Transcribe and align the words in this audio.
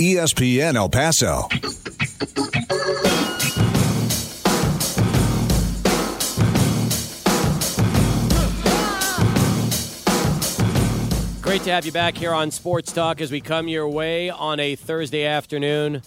ESPN 0.00 0.76
El 0.76 0.88
Paso. 0.88 1.46
Great 11.42 11.62
to 11.64 11.70
have 11.70 11.84
you 11.84 11.92
back 11.92 12.16
here 12.16 12.32
on 12.32 12.50
Sports 12.50 12.92
Talk 12.92 13.20
as 13.20 13.30
we 13.30 13.42
come 13.42 13.68
your 13.68 13.86
way 13.90 14.30
on 14.30 14.58
a 14.58 14.74
Thursday 14.74 15.26
afternoon. 15.26 16.00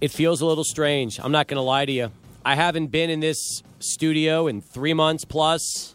It 0.00 0.10
feels 0.10 0.40
a 0.40 0.46
little 0.46 0.64
strange. 0.64 1.20
I'm 1.22 1.30
not 1.30 1.46
going 1.46 1.58
to 1.58 1.62
lie 1.62 1.84
to 1.84 1.92
you. 1.92 2.10
I 2.44 2.56
haven't 2.56 2.88
been 2.88 3.08
in 3.08 3.20
this 3.20 3.62
studio 3.78 4.48
in 4.48 4.60
three 4.60 4.94
months 4.94 5.24
plus, 5.24 5.94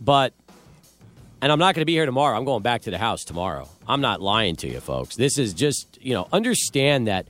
but, 0.00 0.34
and 1.42 1.50
I'm 1.50 1.58
not 1.58 1.74
going 1.74 1.82
to 1.82 1.86
be 1.86 1.94
here 1.94 2.06
tomorrow. 2.06 2.38
I'm 2.38 2.44
going 2.44 2.62
back 2.62 2.82
to 2.82 2.92
the 2.92 2.98
house 2.98 3.24
tomorrow. 3.24 3.68
I'm 3.88 4.00
not 4.00 4.20
lying 4.20 4.54
to 4.56 4.68
you, 4.68 4.80
folks. 4.80 5.16
This 5.16 5.38
is 5.38 5.54
just, 5.54 5.98
you 6.00 6.12
know, 6.12 6.28
understand 6.32 7.06
that 7.06 7.26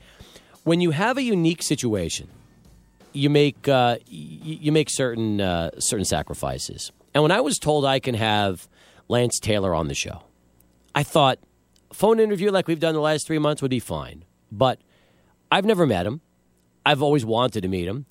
when 0.64 0.80
you 0.80 0.90
have 0.90 1.16
a 1.16 1.22
unique 1.22 1.62
situation, 1.62 2.28
you 3.12 3.30
make 3.30 3.68
uh, 3.68 3.98
you 4.06 4.72
make 4.72 4.90
certain 4.90 5.40
uh, 5.40 5.70
certain 5.78 6.04
sacrifices. 6.04 6.92
And 7.14 7.22
when 7.22 7.32
I 7.32 7.40
was 7.40 7.58
told 7.58 7.84
I 7.84 8.00
can 8.00 8.14
have 8.14 8.68
Lance 9.08 9.38
Taylor 9.38 9.74
on 9.74 9.88
the 9.88 9.94
show, 9.94 10.22
I 10.94 11.02
thought 11.04 11.38
phone 11.92 12.20
interview 12.20 12.50
like 12.50 12.68
we've 12.68 12.80
done 12.80 12.94
the 12.94 13.00
last 13.00 13.26
three 13.26 13.38
months 13.38 13.62
would 13.62 13.70
be 13.70 13.80
fine. 13.80 14.24
But 14.52 14.80
I've 15.50 15.64
never 15.64 15.86
met 15.86 16.06
him. 16.06 16.20
I've 16.84 17.02
always 17.02 17.24
wanted 17.24 17.62
to 17.62 17.68
meet 17.68 17.86
him. 17.86 18.06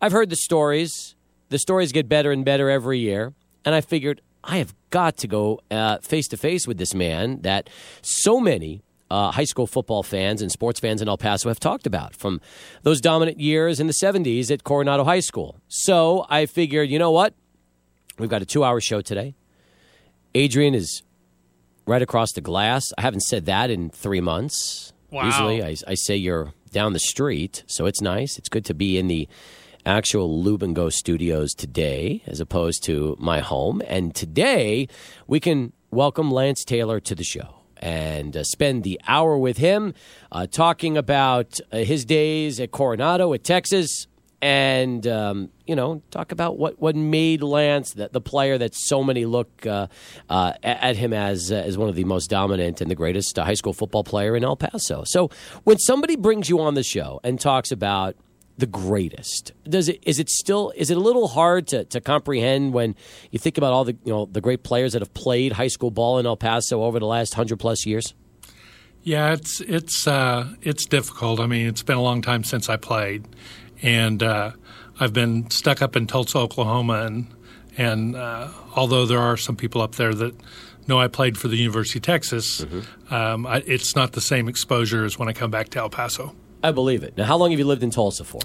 I've 0.00 0.12
heard 0.12 0.30
the 0.30 0.36
stories. 0.36 1.14
The 1.48 1.58
stories 1.58 1.92
get 1.92 2.08
better 2.08 2.30
and 2.30 2.44
better 2.44 2.70
every 2.70 2.98
year. 2.98 3.32
And 3.64 3.74
I 3.74 3.80
figured 3.80 4.20
I 4.44 4.58
have 4.58 4.74
got 4.90 5.16
to 5.18 5.26
go 5.26 5.60
face 6.02 6.28
to 6.28 6.36
face 6.36 6.66
with 6.66 6.78
this 6.78 6.94
man 6.94 7.42
that 7.42 7.68
so 8.02 8.40
many 8.40 8.82
uh, 9.10 9.30
high 9.30 9.44
school 9.44 9.66
football 9.66 10.02
fans 10.02 10.42
and 10.42 10.50
sports 10.52 10.80
fans 10.80 11.00
in 11.00 11.08
El 11.08 11.16
Paso 11.18 11.48
have 11.48 11.60
talked 11.60 11.86
about 11.86 12.14
from 12.14 12.40
those 12.82 13.00
dominant 13.00 13.40
years 13.40 13.80
in 13.80 13.86
the 13.86 13.92
70s 13.92 14.50
at 14.50 14.64
Coronado 14.64 15.04
High 15.04 15.20
School. 15.20 15.56
So 15.68 16.26
I 16.28 16.46
figured, 16.46 16.90
you 16.90 16.98
know 16.98 17.10
what? 17.10 17.34
We've 18.18 18.28
got 18.28 18.42
a 18.42 18.46
two 18.46 18.64
hour 18.64 18.80
show 18.80 19.00
today. 19.00 19.34
Adrian 20.34 20.74
is 20.74 21.02
right 21.86 22.02
across 22.02 22.32
the 22.32 22.40
glass. 22.40 22.84
I 22.98 23.02
haven't 23.02 23.22
said 23.22 23.46
that 23.46 23.70
in 23.70 23.90
three 23.90 24.20
months. 24.20 24.92
Wow. 25.10 25.24
Usually 25.24 25.62
I, 25.62 25.74
I 25.86 25.94
say 25.94 26.16
you're 26.16 26.52
down 26.70 26.92
the 26.92 26.98
street, 26.98 27.64
so 27.66 27.86
it's 27.86 28.02
nice. 28.02 28.38
It's 28.38 28.48
good 28.48 28.64
to 28.66 28.74
be 28.74 28.98
in 28.98 29.08
the 29.08 29.26
actual 29.88 30.42
Lube 30.42 30.62
and 30.62 30.76
Go 30.76 30.90
studios 30.90 31.54
today 31.54 32.22
as 32.26 32.40
opposed 32.40 32.84
to 32.84 33.16
my 33.18 33.40
home. 33.40 33.82
And 33.86 34.14
today 34.14 34.86
we 35.26 35.40
can 35.40 35.72
welcome 35.90 36.30
Lance 36.30 36.62
Taylor 36.62 37.00
to 37.00 37.14
the 37.14 37.24
show 37.24 37.54
and 37.78 38.36
uh, 38.36 38.44
spend 38.44 38.84
the 38.84 39.00
hour 39.08 39.38
with 39.38 39.56
him 39.56 39.94
uh, 40.30 40.46
talking 40.46 40.98
about 40.98 41.58
uh, 41.72 41.78
his 41.78 42.04
days 42.04 42.60
at 42.60 42.70
Coronado, 42.70 43.32
at 43.32 43.44
Texas, 43.44 44.06
and 44.40 45.06
um, 45.06 45.48
you 45.66 45.74
know 45.74 46.02
talk 46.10 46.30
about 46.32 46.58
what, 46.58 46.78
what 46.78 46.94
made 46.94 47.42
Lance 47.42 47.94
the, 47.94 48.08
the 48.12 48.20
player 48.20 48.56
that 48.56 48.74
so 48.74 49.02
many 49.02 49.24
look 49.24 49.66
uh, 49.66 49.88
uh, 50.28 50.52
at 50.62 50.96
him 50.96 51.12
as 51.12 51.50
uh, 51.50 51.56
as 51.56 51.76
one 51.76 51.88
of 51.88 51.96
the 51.96 52.04
most 52.04 52.30
dominant 52.30 52.80
and 52.80 52.90
the 52.90 52.94
greatest 52.94 53.36
high 53.36 53.54
school 53.54 53.72
football 53.72 54.04
player 54.04 54.36
in 54.36 54.44
El 54.44 54.54
Paso. 54.54 55.02
So 55.06 55.30
when 55.64 55.78
somebody 55.78 56.14
brings 56.14 56.48
you 56.48 56.60
on 56.60 56.74
the 56.74 56.84
show 56.84 57.20
and 57.24 57.40
talks 57.40 57.72
about 57.72 58.16
the 58.58 58.66
greatest, 58.66 59.52
does 59.68 59.88
it 59.88 60.00
is 60.02 60.18
it 60.18 60.28
still 60.28 60.72
is 60.76 60.90
it 60.90 60.96
a 60.96 61.00
little 61.00 61.28
hard 61.28 61.68
to, 61.68 61.84
to 61.84 62.00
comprehend 62.00 62.74
when 62.74 62.96
you 63.30 63.38
think 63.38 63.56
about 63.56 63.72
all 63.72 63.84
the 63.84 63.96
you 64.04 64.12
know 64.12 64.26
the 64.26 64.40
great 64.40 64.64
players 64.64 64.92
that 64.92 65.00
have 65.00 65.14
played 65.14 65.52
high 65.52 65.68
school 65.68 65.92
ball 65.92 66.18
in 66.18 66.26
El 66.26 66.36
Paso 66.36 66.82
over 66.82 66.98
the 66.98 67.06
last 67.06 67.34
hundred 67.34 67.58
plus 67.58 67.86
years? 67.86 68.14
Yeah, 69.02 69.32
it's 69.32 69.60
it's 69.60 70.08
uh, 70.08 70.48
it's 70.60 70.86
difficult. 70.86 71.38
I 71.38 71.46
mean, 71.46 71.68
it's 71.68 71.84
been 71.84 71.96
a 71.96 72.02
long 72.02 72.20
time 72.20 72.42
since 72.42 72.68
I 72.68 72.76
played, 72.76 73.24
and 73.80 74.22
uh, 74.22 74.52
I've 74.98 75.12
been 75.12 75.48
stuck 75.50 75.80
up 75.80 75.94
in 75.94 76.08
Tulsa, 76.08 76.38
Oklahoma, 76.38 77.04
and 77.04 77.34
and 77.76 78.16
uh, 78.16 78.48
although 78.74 79.06
there 79.06 79.20
are 79.20 79.36
some 79.36 79.54
people 79.54 79.82
up 79.82 79.94
there 79.94 80.12
that 80.14 80.34
know 80.88 80.98
I 80.98 81.06
played 81.06 81.38
for 81.38 81.46
the 81.46 81.56
University 81.56 82.00
of 82.00 82.02
Texas, 82.02 82.62
mm-hmm. 82.62 83.14
um, 83.14 83.46
I, 83.46 83.62
it's 83.66 83.94
not 83.94 84.12
the 84.12 84.20
same 84.20 84.48
exposure 84.48 85.04
as 85.04 85.16
when 85.16 85.28
I 85.28 85.32
come 85.32 85.50
back 85.50 85.68
to 85.70 85.78
El 85.78 85.90
Paso. 85.90 86.34
I 86.62 86.72
believe 86.72 87.02
it. 87.02 87.16
Now, 87.16 87.24
how 87.24 87.36
long 87.36 87.50
have 87.50 87.58
you 87.58 87.66
lived 87.66 87.82
in 87.82 87.90
Tulsa 87.90 88.24
for? 88.24 88.40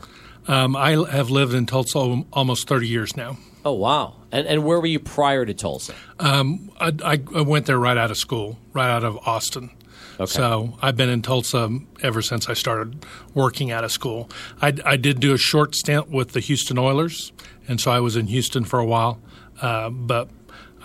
Um, 0.48 0.76
I 0.76 0.92
have 1.10 1.30
lived 1.30 1.54
in 1.54 1.66
Tulsa 1.66 2.24
almost 2.34 2.68
30 2.68 2.88
years 2.88 3.16
now. 3.16 3.38
Oh, 3.66 3.74
wow. 3.74 4.16
And, 4.32 4.46
and 4.46 4.66
where 4.66 4.80
were 4.80 4.88
you 4.88 5.00
prior 5.00 5.46
to 5.46 5.54
Tulsa? 5.54 5.94
Um, 6.20 6.72
I, 6.80 6.92
I, 7.34 7.42
went 7.42 7.66
there 7.66 7.80
right 7.80 7.98
out 7.98 8.12
of 8.12 8.18
school, 8.18 8.60
right 8.74 8.90
out 8.90 9.06
of 9.06 9.18
Austin. 9.26 9.72
Okay. 10.20 10.26
So 10.26 10.78
I've 10.82 10.98
been 10.98 11.10
in 11.10 11.22
Tulsa 11.22 11.80
ever 12.02 12.22
since 12.22 12.50
I 12.50 12.54
started 12.54 13.06
working 13.34 13.72
out 13.72 13.84
of 13.84 13.92
school. 13.92 14.30
I, 14.62 14.74
I, 14.86 14.98
did 14.98 15.20
do 15.20 15.34
a 15.34 15.38
short 15.38 15.76
stint 15.76 16.10
with 16.10 16.34
the 16.34 16.40
Houston 16.40 16.78
Oilers, 16.78 17.32
and 17.68 17.80
so 17.80 17.90
I 17.92 18.00
was 18.00 18.16
in 18.16 18.28
Houston 18.28 18.66
for 18.66 18.80
a 18.80 18.86
while. 18.86 19.22
Uh, 19.62 19.90
but 19.90 20.30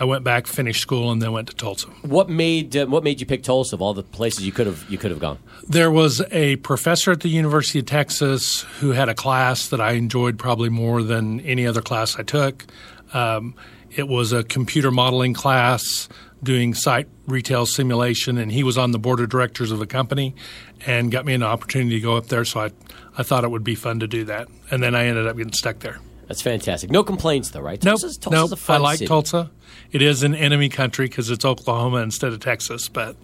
I 0.00 0.04
went 0.04 0.22
back, 0.22 0.46
finished 0.46 0.80
school, 0.80 1.10
and 1.10 1.20
then 1.20 1.32
went 1.32 1.48
to 1.48 1.56
Tulsa. 1.56 1.88
What 2.02 2.28
made 2.28 2.76
uh, 2.76 2.86
what 2.86 3.02
made 3.02 3.20
you 3.20 3.26
pick 3.26 3.42
Tulsa 3.42 3.74
of 3.74 3.82
all 3.82 3.94
the 3.94 4.02
places 4.02 4.46
you 4.46 4.52
could 4.52 4.66
have 4.66 4.88
you 4.88 4.98
could 4.98 5.10
have 5.10 5.20
gone? 5.20 5.38
There 5.68 5.90
was 5.90 6.22
a 6.30 6.56
professor 6.56 7.10
at 7.12 7.20
the 7.20 7.28
University 7.28 7.80
of 7.80 7.86
Texas 7.86 8.62
who 8.80 8.92
had 8.92 9.08
a 9.08 9.14
class 9.14 9.68
that 9.68 9.80
I 9.80 9.92
enjoyed 9.92 10.38
probably 10.38 10.68
more 10.68 11.02
than 11.02 11.40
any 11.40 11.66
other 11.66 11.82
class 11.82 12.16
I 12.18 12.22
took. 12.22 12.64
Um, 13.12 13.54
it 13.96 14.06
was 14.06 14.32
a 14.32 14.44
computer 14.44 14.90
modeling 14.90 15.34
class 15.34 16.08
doing 16.42 16.74
site 16.74 17.08
retail 17.26 17.66
simulation, 17.66 18.38
and 18.38 18.52
he 18.52 18.62
was 18.62 18.78
on 18.78 18.92
the 18.92 18.98
board 18.98 19.20
of 19.20 19.28
directors 19.28 19.72
of 19.72 19.78
the 19.78 19.86
company 19.86 20.34
and 20.86 21.10
got 21.10 21.24
me 21.24 21.34
an 21.34 21.42
opportunity 21.42 21.96
to 21.96 22.00
go 22.00 22.16
up 22.16 22.26
there. 22.26 22.44
So 22.44 22.60
I, 22.60 22.70
I 23.16 23.22
thought 23.22 23.44
it 23.44 23.50
would 23.50 23.64
be 23.64 23.74
fun 23.74 23.98
to 24.00 24.06
do 24.06 24.24
that. 24.24 24.48
And 24.70 24.82
then 24.82 24.94
I 24.94 25.06
ended 25.06 25.26
up 25.26 25.36
getting 25.36 25.52
stuck 25.52 25.80
there. 25.80 25.98
That's 26.28 26.42
fantastic. 26.42 26.90
No 26.90 27.02
complaints, 27.02 27.50
though, 27.50 27.60
right? 27.60 27.80
Tulsa's, 27.80 28.18
nope. 28.26 28.32
Tulsa's 28.32 28.68
nope. 28.68 28.76
I 28.76 28.78
like 28.78 28.98
city. 28.98 29.08
Tulsa. 29.08 29.50
It 29.90 30.02
is 30.02 30.22
an 30.22 30.34
enemy 30.34 30.68
country 30.68 31.06
because 31.06 31.30
it's 31.30 31.44
Oklahoma 31.44 31.98
instead 31.98 32.32
of 32.32 32.40
Texas, 32.40 32.88
but. 32.88 33.16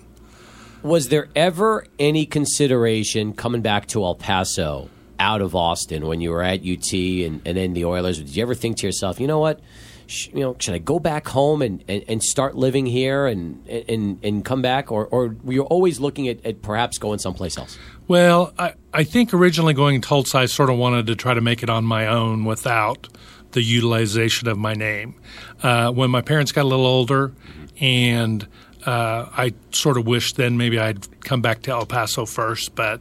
Was 0.82 1.08
there 1.08 1.28
ever 1.36 1.86
any 1.98 2.26
consideration 2.26 3.32
coming 3.34 3.62
back 3.62 3.86
to 3.88 4.04
El 4.04 4.14
Paso 4.14 4.90
out 5.18 5.40
of 5.40 5.54
Austin 5.54 6.06
when 6.06 6.20
you 6.20 6.30
were 6.30 6.42
at 6.42 6.60
UT 6.60 6.92
and, 6.92 7.40
and 7.46 7.56
then 7.56 7.74
the 7.74 7.84
Oilers? 7.84 8.18
Did 8.18 8.34
you 8.34 8.42
ever 8.42 8.54
think 8.54 8.78
to 8.78 8.86
yourself, 8.86 9.20
you 9.20 9.26
know 9.26 9.38
what? 9.38 9.60
you 10.06 10.40
know, 10.40 10.56
should 10.58 10.74
I 10.74 10.78
go 10.78 10.98
back 10.98 11.26
home 11.28 11.62
and, 11.62 11.82
and, 11.88 12.04
and, 12.08 12.22
start 12.22 12.56
living 12.56 12.86
here 12.86 13.26
and, 13.26 13.66
and, 13.68 14.18
and 14.22 14.44
come 14.44 14.60
back? 14.60 14.92
Or, 14.92 15.06
or 15.06 15.36
were 15.42 15.52
you 15.52 15.62
always 15.62 15.98
looking 15.98 16.28
at, 16.28 16.44
at 16.44 16.62
perhaps 16.62 16.98
going 16.98 17.18
someplace 17.18 17.56
else? 17.56 17.78
Well, 18.06 18.52
I, 18.58 18.74
I 18.92 19.04
think 19.04 19.32
originally 19.32 19.74
going 19.74 20.00
to 20.00 20.08
Tulsa, 20.08 20.38
I 20.38 20.46
sort 20.46 20.70
of 20.70 20.76
wanted 20.76 21.06
to 21.06 21.16
try 21.16 21.34
to 21.34 21.40
make 21.40 21.62
it 21.62 21.70
on 21.70 21.84
my 21.84 22.06
own 22.06 22.44
without 22.44 23.08
the 23.52 23.62
utilization 23.62 24.48
of 24.48 24.58
my 24.58 24.74
name. 24.74 25.14
Uh, 25.62 25.90
when 25.90 26.10
my 26.10 26.20
parents 26.20 26.52
got 26.52 26.62
a 26.62 26.68
little 26.68 26.86
older 26.86 27.32
and 27.80 28.46
uh, 28.84 29.26
I 29.32 29.54
sort 29.70 29.96
of 29.96 30.06
wished 30.06 30.36
then 30.36 30.58
maybe 30.58 30.78
I'd 30.78 31.20
come 31.22 31.40
back 31.40 31.62
to 31.62 31.70
El 31.70 31.86
Paso 31.86 32.26
first, 32.26 32.74
but 32.74 33.00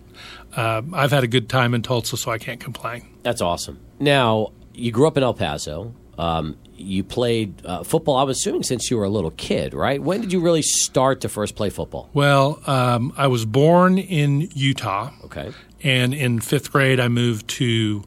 uh, 0.56 0.82
I've 0.94 1.12
had 1.12 1.24
a 1.24 1.28
good 1.28 1.50
time 1.50 1.74
in 1.74 1.82
Tulsa, 1.82 2.16
so 2.16 2.32
I 2.32 2.38
can't 2.38 2.60
complain. 2.60 3.10
That's 3.24 3.42
awesome. 3.42 3.80
Now, 4.00 4.54
you 4.74 4.92
grew 4.92 5.08
up 5.08 5.18
in 5.18 5.24
El 5.24 5.34
Paso. 5.34 5.94
Um, 6.18 6.58
you 6.76 7.04
played 7.04 7.66
uh, 7.66 7.84
football, 7.84 8.18
I'm 8.18 8.30
assuming, 8.30 8.64
since 8.64 8.90
you 8.92 8.98
were 8.98 9.04
a 9.04 9.10
little 9.10 9.32
kid, 9.32 9.74
right? 9.74 10.02
When 10.02 10.22
did 10.22 10.34
you 10.34 10.40
really 10.40 10.62
start 10.62 11.22
to 11.22 11.30
first 11.30 11.56
play 11.56 11.70
football? 11.70 12.10
Well, 12.14 12.62
um, 12.68 13.14
I 13.16 13.28
was 13.28 13.46
born 13.46 13.98
in 13.98 14.50
Utah. 14.54 15.12
Okay. 15.26 15.52
And 15.82 16.14
in 16.14 16.40
fifth 16.40 16.72
grade, 16.72 17.00
I 17.00 17.08
moved 17.08 17.48
to 17.50 18.04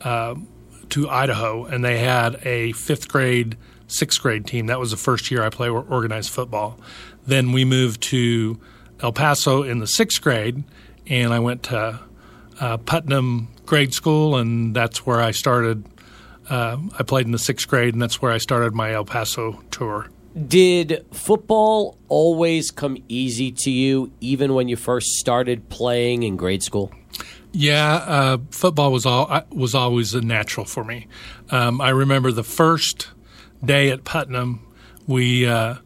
uh, 0.00 0.34
to 0.90 1.08
Idaho, 1.08 1.64
and 1.64 1.84
they 1.84 1.98
had 1.98 2.40
a 2.44 2.72
fifth 2.72 3.08
grade, 3.08 3.56
sixth 3.86 4.20
grade 4.20 4.46
team. 4.46 4.66
That 4.66 4.78
was 4.78 4.90
the 4.90 4.96
first 4.96 5.30
year 5.30 5.42
I 5.42 5.48
played 5.48 5.70
organized 5.70 6.30
football. 6.30 6.78
Then 7.26 7.52
we 7.52 7.64
moved 7.64 8.02
to 8.02 8.60
El 9.00 9.12
Paso 9.12 9.62
in 9.62 9.78
the 9.78 9.86
sixth 9.86 10.20
grade, 10.20 10.62
and 11.06 11.32
I 11.32 11.38
went 11.38 11.62
to 11.64 12.00
uh, 12.60 12.76
Putnam 12.78 13.48
grade 13.64 13.94
school, 13.94 14.36
and 14.36 14.76
that's 14.76 15.06
where 15.06 15.20
I 15.20 15.30
started 15.30 15.84
uh, 16.48 16.76
I 16.98 17.02
played 17.02 17.26
in 17.26 17.32
the 17.32 17.38
sixth 17.38 17.68
grade, 17.68 17.94
and 17.94 18.02
that's 18.02 18.20
where 18.20 18.32
I 18.32 18.38
started 18.38 18.74
my 18.74 18.92
El 18.92 19.04
Paso 19.04 19.62
tour. 19.70 20.08
Did 20.48 21.06
football 21.12 21.96
always 22.08 22.70
come 22.70 22.98
easy 23.08 23.52
to 23.52 23.70
you, 23.70 24.12
even 24.20 24.54
when 24.54 24.68
you 24.68 24.76
first 24.76 25.14
started 25.14 25.68
playing 25.68 26.24
in 26.24 26.36
grade 26.36 26.62
school? 26.62 26.92
Yeah, 27.52 27.94
uh, 27.94 28.38
football 28.50 28.90
was 28.90 29.06
all 29.06 29.28
uh, 29.30 29.42
was 29.50 29.76
always 29.76 30.12
a 30.12 30.20
natural 30.20 30.66
for 30.66 30.82
me. 30.82 31.06
Um, 31.50 31.80
I 31.80 31.90
remember 31.90 32.32
the 32.32 32.42
first 32.42 33.10
day 33.64 33.90
at 33.90 34.02
Putnam, 34.02 34.66
we 35.06 35.46
uh, 35.46 35.76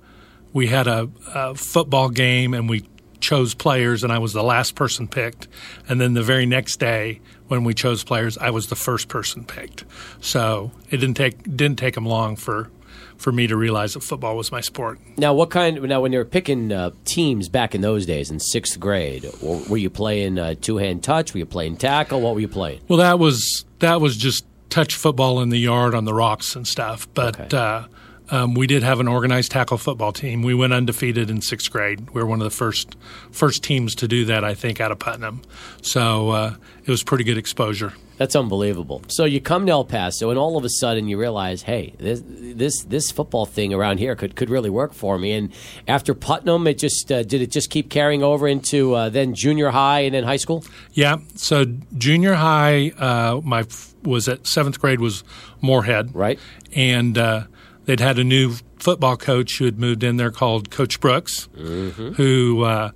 we 0.55 0.69
had 0.69 0.87
a, 0.87 1.11
a, 1.35 1.55
football 1.55 2.09
game 2.09 2.55
and 2.55 2.71
we 2.71 2.89
chose 3.21 3.55
players, 3.55 4.03
and 4.03 4.13
I 4.13 4.19
was 4.19 4.33
the 4.33 4.43
last 4.43 4.77
person 4.77 5.09
picked. 5.09 5.47
And 5.89 6.01
then 6.01 6.15
the 6.15 6.23
very 6.23 6.47
next 6.47 6.81
day, 6.81 7.21
when 7.49 7.65
we 7.65 7.75
chose 7.75 8.05
players, 8.05 8.39
I 8.39 8.51
was 8.51 8.69
the 8.69 8.77
first 8.77 9.09
person 9.09 9.45
picked. 9.45 9.85
So 10.21 10.71
it 10.91 10.99
didn't 10.99 11.17
take 11.17 11.43
didn't 11.43 11.79
take 11.79 11.95
them 11.95 12.07
long 12.07 12.37
for 12.37 12.71
for 13.17 13.33
me 13.33 13.47
to 13.49 13.57
realize 13.57 13.95
that 13.95 14.03
football 14.05 14.37
was 14.37 14.53
my 14.53 14.61
sport. 14.61 14.99
Now, 15.17 15.35
what 15.35 15.51
kind? 15.51 15.83
Now, 15.83 16.01
when 16.01 16.13
you 16.13 16.19
were 16.19 16.25
picking 16.25 16.71
uh, 16.73 16.91
teams 17.05 17.49
back 17.49 17.75
in 17.75 17.81
those 17.81 18.07
days 18.07 18.31
in 18.31 18.39
sixth 18.39 18.79
grade, 18.79 19.29
were 19.43 19.77
you 19.77 19.91
playing 19.91 20.39
uh, 20.39 20.55
two 20.61 20.77
hand 20.77 21.03
touch? 21.03 21.35
Were 21.35 21.39
you 21.39 21.47
playing 21.47 21.77
tackle? 21.79 22.21
What 22.21 22.35
were 22.35 22.41
you 22.41 22.49
playing? 22.49 22.81
Well, 22.87 22.99
that 22.99 23.19
was 23.19 23.65
that 23.81 24.01
was 24.01 24.17
just 24.17 24.45
touch 24.71 24.95
football 24.95 25.41
in 25.41 25.49
the 25.49 25.59
yard 25.59 25.95
on 25.95 26.05
the 26.05 26.15
rocks 26.15 26.55
and 26.55 26.67
stuff. 26.67 27.09
But 27.15 27.41
Okay. 27.41 27.57
uh, 27.57 27.85
um, 28.31 28.55
we 28.55 28.67
did 28.67 28.83
have 28.83 29.01
an 29.01 29.09
organized 29.09 29.51
tackle 29.51 29.79
football 29.79 30.13
team. 30.13 30.43
We 30.43 30.55
went 30.55 30.73
undefeated 30.73 31.31
in 31.31 31.41
sixth 31.41 31.71
grade. 31.71 32.11
We 32.11 32.21
were 32.21 32.27
one 32.27 32.41
of 32.41 32.45
the 32.45 32.51
first 32.57 32.97
first 33.31 33.63
teams 33.63 33.95
to 33.97 34.09
do 34.09 34.25
that, 34.27 34.45
I 34.45 34.55
think, 34.55 34.81
out 34.81 34.93
of 34.93 34.99
Putnam. 34.99 35.43
So 35.83 36.31
uh, 36.31 36.55
it 36.85 36.91
was 36.91 37.03
pretty 37.03 37.25
good 37.25 37.39
exposure. 37.39 37.93
That's 38.19 38.35
unbelievable. 38.35 39.03
So 39.07 39.25
you 39.25 39.41
come 39.41 39.65
to 39.67 39.73
El 39.73 39.85
Paso, 39.85 40.31
and 40.31 40.39
all 40.39 40.57
of 40.57 40.65
a 40.65 40.69
sudden 40.69 41.07
you 41.07 41.17
realize, 41.17 41.63
hey, 41.63 41.95
this 41.99 42.21
this 42.27 42.83
this 42.83 43.13
football 43.13 43.47
thing 43.47 43.73
around 43.73 43.99
here 43.99 44.17
could 44.17 44.35
could 44.35 44.51
really 44.51 44.71
work 44.71 44.93
for 44.93 45.19
me. 45.19 45.33
And 45.33 45.53
after 45.87 46.15
Putnam, 46.15 46.67
it 46.67 46.79
just 46.79 47.13
uh, 47.13 47.23
did 47.23 47.41
it 47.43 47.53
just 47.53 47.71
keep 47.71 47.91
carrying 47.91 48.25
over 48.25 48.49
into 48.49 48.95
uh, 48.95 49.09
then 49.09 49.35
junior 49.35 49.71
high 49.71 50.01
and 50.01 50.15
then 50.15 50.25
high 50.25 50.37
school. 50.37 50.65
Yeah. 50.93 51.19
So 51.37 51.65
junior 51.97 52.35
high, 52.35 52.91
uh, 52.99 53.41
my 53.45 53.61
f- 53.61 53.95
was 54.03 54.29
at 54.29 54.49
seventh 54.49 54.81
grade 54.81 55.01
was 55.01 55.23
Morehead, 55.61 56.15
Right. 56.15 56.41
And 56.75 57.17
uh, 57.17 57.45
they'd 57.89 58.01
had 58.01 58.19
a 58.19 58.25
new 58.25 58.53
football 58.79 59.17
coach 59.17 59.57
who 59.57 59.65
had 59.65 59.79
moved 59.79 60.05
in 60.05 60.19
there 60.19 60.31
called 60.31 60.71
Coach 60.71 61.01
Brooks, 61.01 61.49
who 61.55 62.63
uh, 62.63 62.91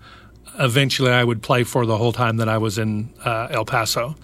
eventually 0.59 1.11
I 1.11 1.25
would 1.25 1.43
play 1.43 1.65
for 1.65 1.87
the 1.87 1.97
whole 1.97 2.13
time 2.13 2.37
that 2.37 2.49
I 2.51 2.59
was 2.59 2.77
in 2.77 3.11
uh, 3.25 3.49
El 3.51 3.65
Paso. 3.65 4.17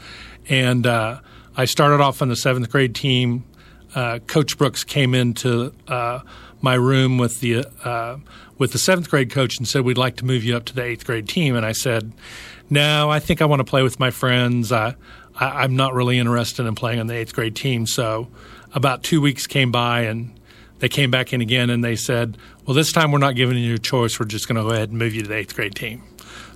And 0.46 0.86
uh, 0.86 1.20
I 1.56 1.64
started 1.64 2.02
off 2.02 2.20
on 2.20 2.28
the 2.28 2.36
seventh 2.36 2.68
grade 2.68 2.94
team. 2.94 3.46
Uh, 3.94 4.18
coach 4.26 4.58
Brooks 4.58 4.84
came 4.84 5.14
into 5.14 5.72
uh, 5.88 6.20
my 6.60 6.74
room 6.74 7.16
with 7.16 7.40
the 7.40 7.64
uh, 7.82 8.18
with 8.58 8.72
the 8.72 8.78
seventh 8.78 9.08
grade 9.08 9.30
coach 9.30 9.56
and 9.56 9.66
said, 9.66 9.86
"We'd 9.86 9.96
like 9.96 10.16
to 10.16 10.26
move 10.26 10.44
you 10.44 10.54
up 10.54 10.66
to 10.66 10.74
the 10.74 10.84
eighth 10.84 11.06
grade 11.06 11.28
team." 11.28 11.56
And 11.56 11.64
I 11.64 11.72
said, 11.72 12.12
"No, 12.68 13.08
I 13.08 13.20
think 13.20 13.40
I 13.40 13.46
want 13.46 13.60
to 13.60 13.64
play 13.64 13.82
with 13.82 13.98
my 13.98 14.10
friends. 14.10 14.70
I, 14.70 14.96
I, 15.34 15.62
I'm 15.62 15.76
not 15.76 15.94
really 15.94 16.18
interested 16.18 16.66
in 16.66 16.74
playing 16.74 17.00
on 17.00 17.06
the 17.06 17.14
eighth 17.14 17.34
grade 17.34 17.56
team." 17.56 17.86
So 17.86 18.28
about 18.74 19.02
two 19.02 19.22
weeks 19.22 19.46
came 19.46 19.72
by 19.72 20.02
and 20.02 20.37
they 20.78 20.88
came 20.88 21.10
back 21.10 21.32
in 21.32 21.40
again 21.40 21.70
and 21.70 21.84
they 21.84 21.96
said, 21.96 22.36
"Well, 22.66 22.74
this 22.74 22.92
time 22.92 23.12
we're 23.12 23.18
not 23.18 23.34
giving 23.34 23.58
you 23.58 23.74
a 23.74 23.78
choice. 23.78 24.18
We're 24.18 24.26
just 24.26 24.48
going 24.48 24.56
to 24.56 24.62
go 24.62 24.70
ahead 24.70 24.90
and 24.90 24.98
move 24.98 25.14
you 25.14 25.22
to 25.22 25.28
the 25.28 25.36
eighth 25.36 25.54
grade 25.54 25.74
team." 25.74 26.02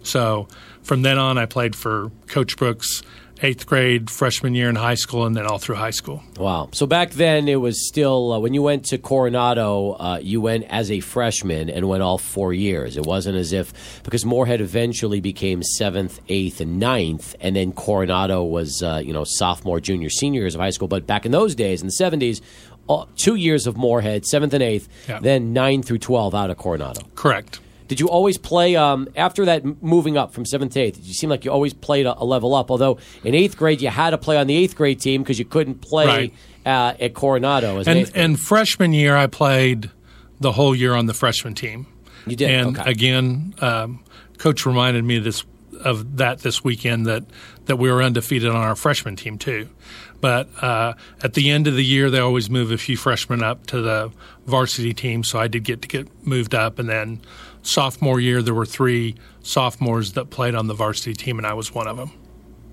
So 0.03 0.49
from 0.83 1.03
then 1.03 1.19
on, 1.19 1.39
I 1.39 1.47
played 1.47 1.77
for 1.77 2.11
Coach 2.27 2.57
Brooks 2.57 3.03
eighth 3.43 3.67
grade, 3.67 4.09
freshman 4.09 4.55
year 4.55 4.69
in 4.69 4.77
high 4.77 4.95
school, 4.95 5.27
and 5.27 5.37
then 5.37 5.47
all 5.47 5.59
through 5.59 5.75
high 5.75 5.91
school. 5.91 6.23
Wow. 6.39 6.69
So 6.73 6.87
back 6.87 7.11
then 7.11 7.49
it 7.49 7.57
was 7.57 7.87
still 7.89 8.33
uh, 8.33 8.39
when 8.39 8.55
you 8.55 8.63
went 8.63 8.85
to 8.87 8.99
Coronado, 8.99 9.93
uh, 9.93 10.19
you 10.23 10.41
went 10.41 10.65
as 10.69 10.91
a 10.91 11.01
freshman 11.01 11.69
and 11.69 11.89
went 11.89 12.03
all 12.03 12.19
four 12.19 12.53
years. 12.53 12.97
It 12.97 13.05
wasn't 13.05 13.37
as 13.37 13.53
if 13.53 14.03
because 14.05 14.25
Morehead 14.25 14.61
eventually 14.61 15.21
became 15.21 15.63
seventh, 15.63 16.21
eighth, 16.29 16.61
and 16.61 16.79
ninth, 16.79 17.35
and 17.41 17.57
then 17.57 17.73
Coronado 17.73 18.45
was 18.45 18.83
uh, 18.83 19.03
you 19.05 19.13
know 19.13 19.25
sophomore, 19.25 19.81
junior, 19.81 20.11
senior 20.11 20.43
years 20.43 20.55
of 20.55 20.61
high 20.61 20.71
school. 20.71 20.89
But 20.89 21.07
back 21.07 21.27
in 21.27 21.33
those 21.33 21.55
days, 21.55 21.81
in 21.81 21.89
the 21.89 21.93
seventies, 21.93 22.41
two 23.17 23.35
years 23.35 23.67
of 23.67 23.77
Morehead, 23.77 24.25
seventh 24.27 24.55
and 24.55 24.63
eighth, 24.63 24.89
Yeah. 25.09 25.21
then 25.21 25.53
nine 25.53 25.83
through 25.83 25.99
twelve 25.99 26.35
out 26.35 26.51
of 26.51 26.57
Coronado. 26.57 27.03
Correct. 27.15 27.61
Did 27.89 28.01
you 28.01 28.09
always 28.09 28.39
play 28.39 28.75
um, 28.75 29.07
after 29.17 29.45
that 29.45 29.83
moving 29.83 30.17
up 30.17 30.33
from 30.33 30.47
seventh 30.47 30.73
to 30.75 30.81
eighth? 30.81 30.97
Did 30.97 31.07
you 31.07 31.13
seem 31.13 31.29
like 31.29 31.45
you 31.45 31.51
always 31.51 31.75
played 31.75 32.07
a, 32.07 32.19
a 32.19 32.25
level 32.25 32.55
up? 32.55 32.71
Although 32.71 32.99
in 33.23 33.35
eighth 33.35 33.57
grade 33.59 33.83
you 33.83 33.89
had 33.91 34.11
to 34.11 34.19
play 34.19 34.39
on 34.39 34.47
the 34.47 34.57
eighth 34.57 34.77
grade 34.77 34.99
team 35.01 35.23
because 35.23 35.39
you 35.39 35.45
couldn't 35.45 35.83
play 35.83 36.07
Right. 36.07 36.35
uh, 36.65 36.95
at 37.05 37.13
Coronado 37.15 37.79
as 37.79 37.87
an 37.87 37.97
And 37.99 38.07
grade. 38.13 38.25
and 38.25 38.41
freshman 38.41 38.93
year, 38.95 39.15
I 39.17 39.27
played 39.27 39.91
the 40.41 40.53
whole 40.53 40.75
year 40.75 40.95
on 40.95 41.05
the 41.07 41.15
freshman 41.15 41.55
team. 41.55 41.87
You 42.27 42.37
did? 42.37 42.51
And 42.51 42.79
Okay. 42.79 42.91
again, 42.91 43.55
um, 43.61 44.01
coach 44.39 44.65
reminded 44.65 45.05
me 45.05 45.19
this 45.19 45.45
of 45.85 46.17
that 46.19 46.39
this 46.41 46.63
weekend 46.63 47.07
that 47.07 47.25
that 47.67 47.77
we 47.77 47.91
were 47.91 48.03
undefeated 48.03 48.49
on 48.49 48.57
our 48.57 48.77
freshman 48.77 49.17
team 49.17 49.37
too. 49.37 49.69
But 50.23 50.49
uh, 50.63 50.95
at 51.23 51.35
the 51.35 51.51
end 51.51 51.67
of 51.67 51.75
the 51.75 51.85
year, 51.85 52.09
they 52.09 52.21
always 52.21 52.49
move 52.49 52.71
a 52.71 52.79
few 52.79 52.97
freshmen 52.97 53.43
up 53.43 53.67
to 53.67 53.83
the 53.83 54.13
varsity 54.47 54.95
team, 54.95 55.25
so 55.25 55.41
I 55.41 55.49
did 55.49 55.65
get 55.65 55.83
to 55.83 55.89
get 55.89 56.09
moved 56.25 56.55
up. 56.55 56.79
And 56.79 56.89
then 56.89 57.21
sophomore 57.63 58.21
year, 58.21 58.41
there 58.41 58.55
were 58.55 58.65
three 58.65 59.17
sophomores 59.43 60.13
that 60.13 60.31
played 60.31 60.55
on 60.55 60.69
the 60.69 60.75
varsity 60.75 61.13
team, 61.13 61.39
and 61.39 61.47
I 61.47 61.55
was 61.55 61.75
one 61.75 61.89
of 61.89 61.97
them. 61.97 62.13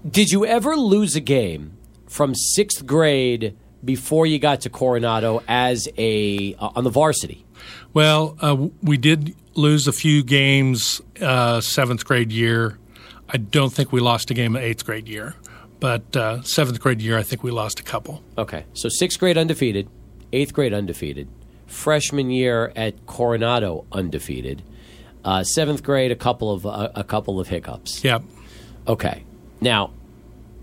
Did 0.07 0.29
you 0.29 0.45
ever 0.45 0.75
lose 0.75 1.15
a 1.15 1.19
game 1.19 1.75
from 2.07 2.35
sixth 2.35 2.85
grade 2.85 3.57
before 3.83 4.27
you 4.27 4.37
got 4.37 4.61
to 4.61 4.69
Coronado 4.69 5.41
as 5.47 5.89
a 5.97 6.53
uh, 6.59 6.69
on 6.75 6.83
the 6.83 6.91
varsity? 6.91 7.45
Well, 7.95 8.37
uh, 8.41 8.67
we 8.83 8.97
did 8.97 9.35
lose 9.55 9.87
a 9.87 9.91
few 9.91 10.23
games 10.23 11.01
uh, 11.19 11.61
seventh 11.61 12.05
grade 12.05 12.31
year. 12.31 12.77
I 13.27 13.37
don't 13.37 13.73
think 13.73 13.91
we 13.91 14.01
lost 14.01 14.29
a 14.29 14.35
game 14.35 14.55
in 14.55 14.61
eighth 14.61 14.85
grade 14.85 15.07
year, 15.07 15.33
but 15.79 16.15
uh, 16.15 16.41
seventh 16.43 16.79
grade 16.79 17.01
year, 17.01 17.17
I 17.17 17.23
think 17.23 17.43
we 17.43 17.51
lost 17.51 17.79
a 17.79 17.83
couple. 17.83 18.23
Okay, 18.37 18.65
so 18.73 18.89
sixth 18.89 19.19
grade 19.19 19.37
undefeated, 19.37 19.89
eighth 20.33 20.53
grade 20.53 20.73
undefeated, 20.73 21.27
freshman 21.67 22.29
year 22.29 22.71
at 22.75 23.05
Coronado 23.05 23.85
undefeated, 23.91 24.63
uh, 25.23 25.43
seventh 25.43 25.83
grade 25.83 26.11
a 26.11 26.15
couple 26.15 26.51
of 26.51 26.65
uh, 26.65 26.89
a 26.95 27.03
couple 27.03 27.39
of 27.39 27.47
hiccups. 27.47 28.03
Yep. 28.03 28.23
Okay. 28.87 29.23
Now, 29.61 29.91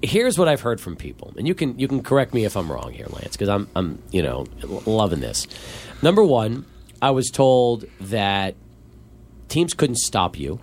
here's 0.03 0.39
what 0.39 0.49
I've 0.49 0.61
heard 0.61 0.81
from 0.81 0.97
people, 0.97 1.33
and 1.37 1.47
you 1.47 1.55
can 1.55 1.79
you 1.79 1.89
can 1.89 2.03
correct 2.03 2.35
me 2.35 2.45
if 2.45 2.57
I'm 2.57 2.71
wrong 2.71 2.93
here, 2.93 3.07
Lance, 3.11 3.33
because 3.33 3.49
I'm 3.49 3.69
I'm 3.75 4.03
you 4.11 4.23
know 4.23 4.47
loving 4.87 5.21
this. 5.21 5.47
Number 6.03 6.25
one, 6.25 6.67
I 7.01 7.11
was 7.11 7.31
told 7.31 7.85
that 8.01 8.55
teams 9.49 9.75
couldn't 9.75 9.99
stop 9.99 10.39
you. 10.39 10.61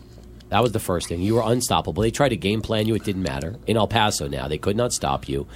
That 0.53 0.61
was 0.61 0.71
the 0.71 0.79
first 0.79 1.07
thing. 1.09 1.19
You 1.23 1.33
were 1.33 1.41
unstoppable. 1.43 2.03
They 2.03 2.11
tried 2.11 2.29
to 2.29 2.37
game 2.37 2.61
plan 2.61 2.85
you. 2.85 2.93
It 2.93 3.03
didn't 3.03 3.23
matter. 3.23 3.55
In 3.65 3.75
El 3.75 3.87
Paso 3.87 4.27
now, 4.27 4.47
they 4.47 4.59
could 4.59 4.77
not 4.77 4.93
stop 4.93 5.27
you. 5.27 5.47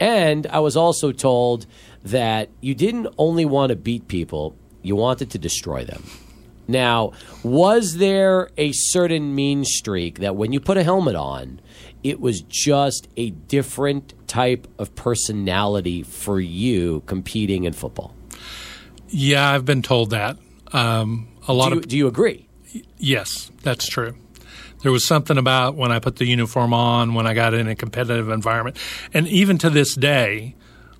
And 0.00 0.46
I 0.46 0.60
was 0.60 0.78
also 0.78 1.12
told 1.12 1.66
that 2.04 2.48
you 2.62 2.74
didn't 2.74 3.08
only 3.18 3.44
want 3.44 3.68
to 3.68 3.76
beat 3.76 4.08
people, 4.08 4.56
you 4.80 4.96
wanted 4.96 5.28
to 5.32 5.38
destroy 5.38 5.84
them. 5.84 6.02
Now, 6.66 7.12
was 7.42 7.98
there 7.98 8.48
a 8.56 8.72
certain 8.72 9.34
mean 9.34 9.66
streak 9.66 10.20
that 10.20 10.36
when 10.36 10.54
you 10.54 10.60
put 10.60 10.78
a 10.78 10.82
helmet 10.82 11.16
on, 11.16 11.60
it 12.02 12.18
was 12.18 12.40
just 12.40 13.08
a 13.18 13.28
different 13.30 14.14
type 14.26 14.66
of 14.78 14.94
personality 14.94 16.02
for 16.02 16.40
you 16.40 17.02
competing 17.04 17.64
in 17.64 17.74
football? 17.74 18.14
Yeah, 19.10 19.50
I've 19.50 19.66
been 19.66 19.82
told 19.82 20.10
that. 20.10 20.38
Um, 20.72 21.28
a 21.46 21.52
lot 21.52 21.68
Do 21.68 21.74
you, 21.74 21.80
of 21.80 21.88
do 21.88 21.96
you 21.98 22.06
agree? 22.06 22.48
yes, 22.96 23.50
that's 23.62 23.86
true. 23.86 24.16
There 24.86 24.92
was 24.92 25.04
something 25.04 25.36
about 25.36 25.74
when 25.74 25.90
I 25.90 25.98
put 25.98 26.14
the 26.14 26.26
uniform 26.26 26.72
on, 26.72 27.14
when 27.14 27.26
I 27.26 27.34
got 27.34 27.54
in 27.54 27.66
a 27.66 27.74
competitive 27.74 28.28
environment, 28.28 28.76
and 29.12 29.26
even 29.26 29.58
to 29.58 29.68
this 29.68 29.96
day, 29.96 30.54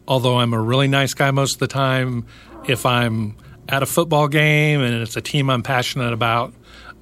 although 0.09 0.41
I'm 0.41 0.53
a 0.53 0.61
really 0.61 0.89
nice 0.89 1.15
guy 1.15 1.31
most 1.31 1.53
of 1.53 1.59
the 1.61 1.69
time, 1.69 2.27
if 2.67 2.85
I'm 2.85 3.37
at 3.69 3.85
a 3.85 3.87
football 3.87 4.27
game 4.27 4.81
and 4.81 4.93
it's 4.93 5.17
a 5.17 5.21
team 5.21 5.49
I'm 5.49 5.63
passionate 5.63 6.13
about, 6.13 6.53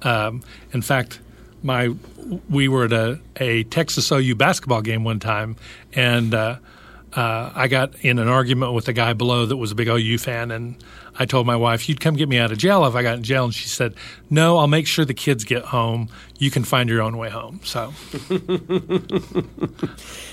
um, 0.03 0.43
in 0.73 0.83
fact, 0.83 1.19
my 1.63 1.95
we 2.51 2.67
were 2.67 2.85
at 2.85 2.93
a, 2.93 3.19
a 3.37 3.63
Texas 3.63 4.11
OU 4.11 4.35
basketball 4.35 4.83
game 4.83 5.03
one 5.03 5.19
time, 5.19 5.55
and 5.93 6.35
uh, 6.35 6.57
uh, 7.15 7.51
I 7.55 7.67
got 7.67 7.95
in 8.01 8.19
an 8.19 8.27
argument 8.27 8.73
with 8.73 8.87
a 8.87 8.93
guy 8.93 9.13
below 9.13 9.45
that 9.45 9.57
was 9.57 9.71
a 9.71 9.75
big 9.75 9.87
OU 9.87 10.17
fan, 10.17 10.51
and 10.51 10.75
I 11.17 11.25
told 11.25 11.47
my 11.47 11.55
wife, 11.55 11.87
"You'd 11.87 11.99
come 12.01 12.15
get 12.15 12.27
me 12.27 12.37
out 12.37 12.51
of 12.51 12.57
jail 12.57 12.85
if 12.85 12.95
I 12.95 13.01
got 13.03 13.15
in 13.17 13.23
jail," 13.23 13.45
and 13.45 13.53
she 13.53 13.67
said, 13.67 13.95
"No, 14.29 14.57
I'll 14.57 14.67
make 14.67 14.85
sure 14.87 15.05
the 15.05 15.13
kids 15.13 15.43
get 15.43 15.63
home. 15.65 16.09
You 16.37 16.51
can 16.51 16.63
find 16.63 16.89
your 16.89 17.01
own 17.01 17.17
way 17.17 17.29
home." 17.29 17.61
So, 17.63 17.93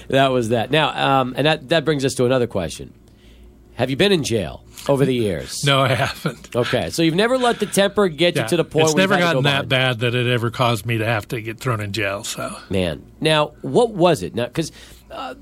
That 0.09 0.29
was 0.31 0.51
that. 0.51 0.71
Now, 0.71 1.21
um, 1.21 1.35
and 1.37 1.47
that, 1.47 1.69
that 1.71 1.85
brings 1.85 2.05
us 2.05 2.15
to 2.15 2.25
another 2.27 2.47
question. 2.47 2.93
Have 3.75 3.89
you 3.89 3.97
been 3.97 4.13
in 4.13 4.23
jail 4.23 4.65
over 4.89 5.07
the 5.07 5.15
years? 5.15 5.63
no, 5.65 5.81
I 5.81 5.95
haven't. 5.95 6.55
Okay, 6.55 6.91
so 6.91 7.03
you've 7.03 7.15
never 7.15 7.39
let 7.39 7.59
the 7.59 7.67
temper 7.67 8.09
get 8.09 8.37
you 8.37 8.47
to 8.47 8.57
the 8.57 8.65
point 8.65 8.87
it's 8.87 8.95
never 8.95 9.17
gotten 9.17 9.43
go 9.43 9.49
that 9.49 9.69
behind. 9.69 9.99
bad 10.01 10.01
that 10.01 10.15
it 10.15 10.27
ever 10.27 10.51
caused 10.51 10.85
me 10.85 10.99
to 10.99 11.07
have 11.07 11.27
to 11.29 11.41
get 11.41 11.59
thrown 11.59 11.81
in 11.81 11.93
jail. 11.93 12.25
So, 12.25 12.55
Man, 12.69 13.03
now 13.21 13.53
what 13.63 13.91
was 13.93 14.23
it? 14.23 14.35
Now, 14.35 14.47
because 14.47 14.73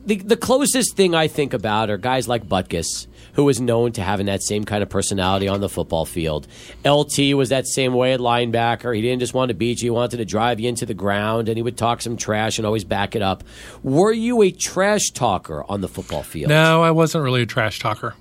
the 0.04 0.16
the 0.16 0.36
closest 0.36 0.96
thing 0.96 1.14
I 1.14 1.28
think 1.28 1.52
about 1.54 1.90
are 1.90 1.96
guys 1.96 2.28
like 2.28 2.46
Butkus, 2.46 3.06
who 3.34 3.44
was 3.44 3.60
known 3.60 3.92
to 3.92 4.02
having 4.02 4.26
that 4.26 4.42
same 4.42 4.64
kind 4.64 4.82
of 4.82 4.88
personality 4.88 5.48
on 5.48 5.60
the 5.60 5.68
football 5.68 6.04
field. 6.04 6.46
LT 6.84 7.34
was 7.34 7.50
that 7.50 7.66
same 7.66 7.94
way 7.94 8.12
at 8.12 8.20
linebacker. 8.20 8.94
He 8.94 9.02
didn't 9.02 9.20
just 9.20 9.34
want 9.34 9.50
to 9.50 9.54
beat 9.54 9.80
you; 9.82 9.86
he 9.86 9.90
wanted 9.90 10.18
to 10.18 10.24
drive 10.24 10.60
you 10.60 10.68
into 10.68 10.86
the 10.86 10.94
ground, 10.94 11.48
and 11.48 11.56
he 11.56 11.62
would 11.62 11.76
talk 11.76 12.02
some 12.02 12.16
trash 12.16 12.58
and 12.58 12.66
always 12.66 12.84
back 12.84 13.14
it 13.14 13.22
up. 13.22 13.44
Were 13.82 14.12
you 14.12 14.42
a 14.42 14.50
trash 14.50 15.10
talker 15.10 15.64
on 15.68 15.80
the 15.80 15.88
football 15.88 16.22
field? 16.22 16.48
no, 16.48 16.82
I 16.82 16.90
wasn't 16.90 17.24
really 17.24 17.42
a 17.42 17.46
trash 17.46 17.78
talker. 17.78 18.14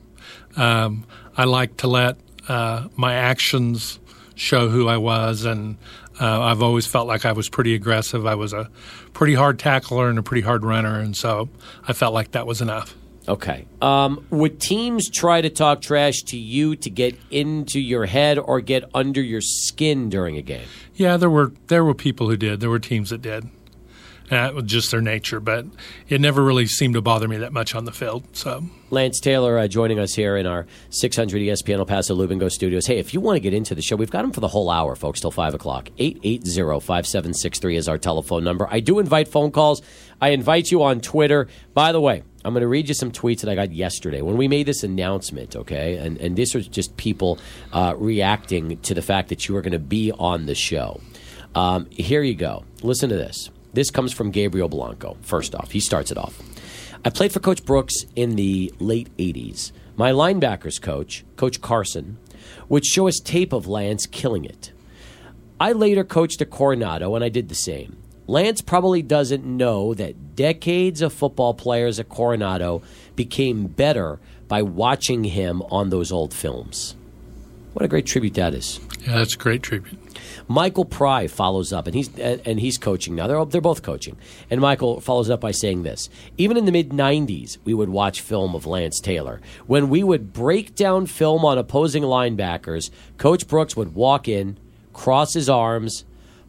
Um, 0.56 1.06
I 1.38 1.46
like 1.46 1.78
to 1.78 1.88
let 1.88 2.18
uh, 2.48 2.88
my 2.96 3.14
actions 3.14 4.00
show 4.36 4.70
who 4.70 4.88
I 4.88 4.98
was, 4.98 5.46
and 5.46 5.78
uh, 6.20 6.42
I've 6.42 6.62
always 6.62 6.86
felt 6.86 7.08
like 7.08 7.26
I 7.26 7.32
was 7.32 7.50
pretty 7.50 7.76
aggressive. 7.76 8.26
I 8.26 8.36
was 8.36 8.54
a 8.54 8.70
pretty 9.14 9.34
hard 9.34 9.60
tackler 9.60 10.10
and 10.10 10.20
a 10.20 10.24
pretty 10.24 10.42
hard 10.42 10.64
runner, 10.64 11.00
and 11.00 11.16
so 11.16 11.50
I 11.88 11.94
felt 11.94 12.14
like 12.14 12.32
that 12.32 12.48
was 12.48 12.62
enough. 12.62 12.96
Okay. 13.28 13.66
Um, 13.80 14.26
would 14.32 14.60
teams 14.60 15.08
try 15.08 15.42
to 15.42 15.50
talk 15.52 15.82
trash 15.82 16.24
to 16.24 16.38
you 16.38 16.76
to 16.78 16.90
get 16.90 17.16
into 17.30 17.80
your 17.80 18.08
head 18.08 18.40
or 18.40 18.60
get 18.60 18.90
under 18.96 19.22
your 19.22 19.42
skin 19.42 20.10
during 20.10 20.36
a 20.36 20.42
game? 20.42 20.68
Yeah, 20.96 21.16
there 21.18 21.30
were 21.30 21.54
there 21.68 21.84
were 21.84 21.94
people 21.94 22.28
who 22.30 22.38
did. 22.38 22.60
There 22.60 22.72
were 22.72 22.80
teams 22.80 23.12
that 23.12 23.22
did. 23.22 23.48
And 24.32 24.38
that 24.38 24.54
was 24.54 24.66
just 24.66 24.92
their 24.92 25.02
nature, 25.02 25.40
but 25.40 25.66
it 26.08 26.22
never 26.22 26.44
really 26.44 26.68
seemed 26.68 26.94
to 26.94 27.02
bother 27.02 27.28
me 27.28 27.38
that 27.38 27.52
much 27.52 27.74
on 27.74 27.86
the 27.86 27.92
field. 27.92 28.26
So 28.34 28.64
Lance 28.92 29.20
Taylor 29.20 29.58
uh, 29.58 29.68
joining 29.68 29.98
us 29.98 30.14
here 30.14 30.38
in 30.38 30.46
our 30.46 30.68
600 30.92 31.42
ESPN 31.42 31.80
El 31.80 31.86
Paso 31.86 32.16
Lubingo 32.16 32.50
studios. 32.52 32.86
Hey, 32.86 33.00
if 33.00 33.14
you 33.14 33.22
want 33.22 33.38
to 33.38 33.40
get 33.40 33.54
into 33.54 33.74
the 33.74 33.82
show, 33.82 33.96
we've 33.96 34.12
got 34.12 34.22
them 34.22 34.32
for 34.32 34.40
the 34.40 34.48
whole 34.48 34.70
hour, 34.70 34.96
folks, 34.96 35.20
till 35.20 35.32
5 35.32 35.56
o'clock. 35.56 35.90
880-5763 35.98 37.76
is 37.76 37.88
our 37.88 37.98
telephone 37.98 38.44
number. 38.44 38.68
I 38.70 38.80
do 38.80 39.00
invite 39.00 39.28
phone 39.28 39.52
calls. 39.52 39.82
I 40.22 40.30
invite 40.30 40.70
you 40.70 40.84
on 40.84 41.02
Twitter. 41.02 41.48
By 41.74 41.92
the 41.92 42.02
way, 42.02 42.24
I'm 42.46 42.54
going 42.54 42.62
to 42.62 42.68
read 42.68 42.88
you 42.88 42.94
some 42.94 43.12
tweets 43.12 43.42
that 43.42 43.50
I 43.50 43.56
got 43.56 43.72
yesterday 43.72 44.22
when 44.22 44.38
we 44.38 44.48
made 44.48 44.66
this 44.66 44.84
announcement, 44.84 45.56
okay? 45.56 45.98
And, 45.98 46.18
and 46.20 46.36
this 46.36 46.54
was 46.54 46.68
just 46.68 46.96
people 46.98 47.40
uh, 47.74 47.96
reacting 47.98 48.78
to 48.82 48.94
the 48.94 49.02
fact 49.02 49.30
that 49.30 49.48
you 49.48 49.56
were 49.56 49.62
going 49.62 49.74
to 49.74 49.80
be 49.80 50.12
on 50.12 50.46
the 50.46 50.56
show. 50.56 51.02
Um, 51.56 51.88
here 51.90 52.22
you 52.22 52.36
go. 52.36 52.64
Listen 52.84 53.10
to 53.10 53.16
this. 53.16 53.50
This 53.74 53.92
comes 53.92 54.12
from 54.14 54.32
Gabriel 54.32 54.70
Blanco. 54.70 55.18
First 55.22 55.54
off, 55.54 55.72
he 55.72 55.80
starts 55.80 56.12
it 56.12 56.18
off. 56.18 56.42
I 57.06 57.10
played 57.10 57.32
for 57.32 57.40
Coach 57.40 57.64
Brooks 57.66 57.96
in 58.16 58.36
the 58.36 58.74
late 58.80 59.16
80s. 59.18 59.72
My 59.96 60.12
linebackers 60.12 60.82
coach, 60.82 61.24
Coach 61.36 61.62
Carson, 61.62 62.18
would 62.68 62.86
show 62.86 63.08
us 63.08 63.20
tape 63.20 63.54
of 63.54 63.68
Lance 63.68 64.06
killing 64.06 64.46
it. 64.46 64.72
I 65.60 65.74
later 65.74 66.04
coached 66.04 66.42
at 66.42 66.50
Coronado, 66.50 67.16
and 67.16 67.24
I 67.24 67.30
did 67.30 67.50
the 67.50 67.56
same. 67.56 67.98
Lance 68.28 68.62
probably 68.62 69.02
doesn't 69.02 69.44
know 69.44 69.94
that 69.96 70.36
decades 70.36 71.02
of 71.02 71.14
football 71.14 71.54
players 71.54 72.00
at 72.00 72.10
Coronado 72.10 72.82
became 73.16 73.68
better 73.68 74.20
by 74.48 74.62
watching 74.62 75.24
him 75.24 75.62
on 75.64 75.90
those 75.90 76.12
old 76.12 76.34
films. 76.34 76.96
What 77.80 77.86
a 77.86 77.88
great 77.88 78.08
tribute 78.08 78.34
that 78.34 78.54
is. 78.54 78.78
yeah, 79.08 79.20
that's 79.20 79.36
a 79.36 79.38
great 79.38 79.64
tribute. 79.64 79.98
Michael 80.50 80.84
Pry 80.84 81.28
follows 81.28 81.72
up, 81.72 81.88
and 81.88 81.96
he's 81.96 82.10
and 82.18 82.42
and 82.46 82.60
he's 82.60 82.78
coaching 82.78 83.16
now. 83.16 83.26
They're 83.26 83.46
they're 83.46 83.62
both 83.62 83.84
coaching, 83.84 84.18
and 84.50 84.60
Michael 84.60 85.00
follows 85.00 85.30
up 85.30 85.40
by 85.40 85.52
saying 85.52 85.84
this: 85.84 86.10
Even 86.38 86.58
in 86.58 86.66
the 86.66 86.74
mid 86.74 86.90
'90s, 86.90 87.58
we 87.64 87.74
would 87.74 87.88
watch 87.88 88.20
film 88.20 88.54
of 88.54 88.66
Lance 88.66 89.00
Taylor. 89.00 89.40
When 89.66 89.88
we 89.88 90.04
would 90.04 90.34
break 90.34 90.76
down 90.76 91.06
film 91.06 91.46
on 91.46 91.58
opposing 91.58 92.04
linebackers, 92.04 92.90
Coach 93.18 93.48
Brooks 93.48 93.78
would 93.78 93.96
walk 93.96 94.28
in, 94.28 94.58
cross 94.92 95.34
his 95.34 95.48
arms, 95.48 96.04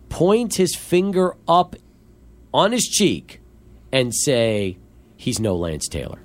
point 0.09 0.57
his 0.57 0.75
finger 0.75 1.37
up 1.47 1.77
on 2.53 2.73
his 2.73 2.89
cheek, 2.89 3.41
and 3.93 4.13
say, 4.13 4.79
"He's 5.17 5.39
no 5.39 5.55
Lance 5.55 5.87
Taylor." 5.87 6.19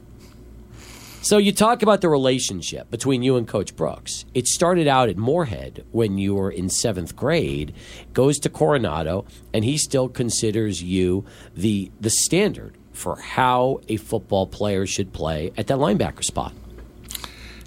So 1.26 1.40
you 1.40 1.54
talk 1.54 1.82
about 1.82 2.02
the 2.02 2.10
relationship 2.10 2.92
between 2.92 3.24
you 3.24 3.36
and 3.36 3.48
Coach 3.48 3.76
Brooks. 3.76 4.26
It 4.36 4.46
started 4.46 4.88
out 4.88 5.10
at 5.10 5.18
Morehead 5.18 5.84
when 5.92 6.20
you 6.20 6.36
were 6.36 6.52
in 6.52 6.70
seventh 6.70 7.16
grade, 7.16 7.74
goes 8.14 8.38
to 8.38 8.50
Coronado, 8.50 9.26
and 9.52 9.66
he 9.66 9.80
still 9.80 10.08
considers 10.08 10.84
you 10.84 11.26
the 11.56 11.92
the 12.00 12.12
standard 12.12 12.78
for 12.92 13.16
how 13.16 13.82
a 13.90 13.98
football 13.98 14.46
player 14.46 14.86
should 14.86 15.14
play 15.14 15.52
at 15.58 15.66
that 15.66 15.80
linebacker 15.80 16.24
spot. 16.24 16.54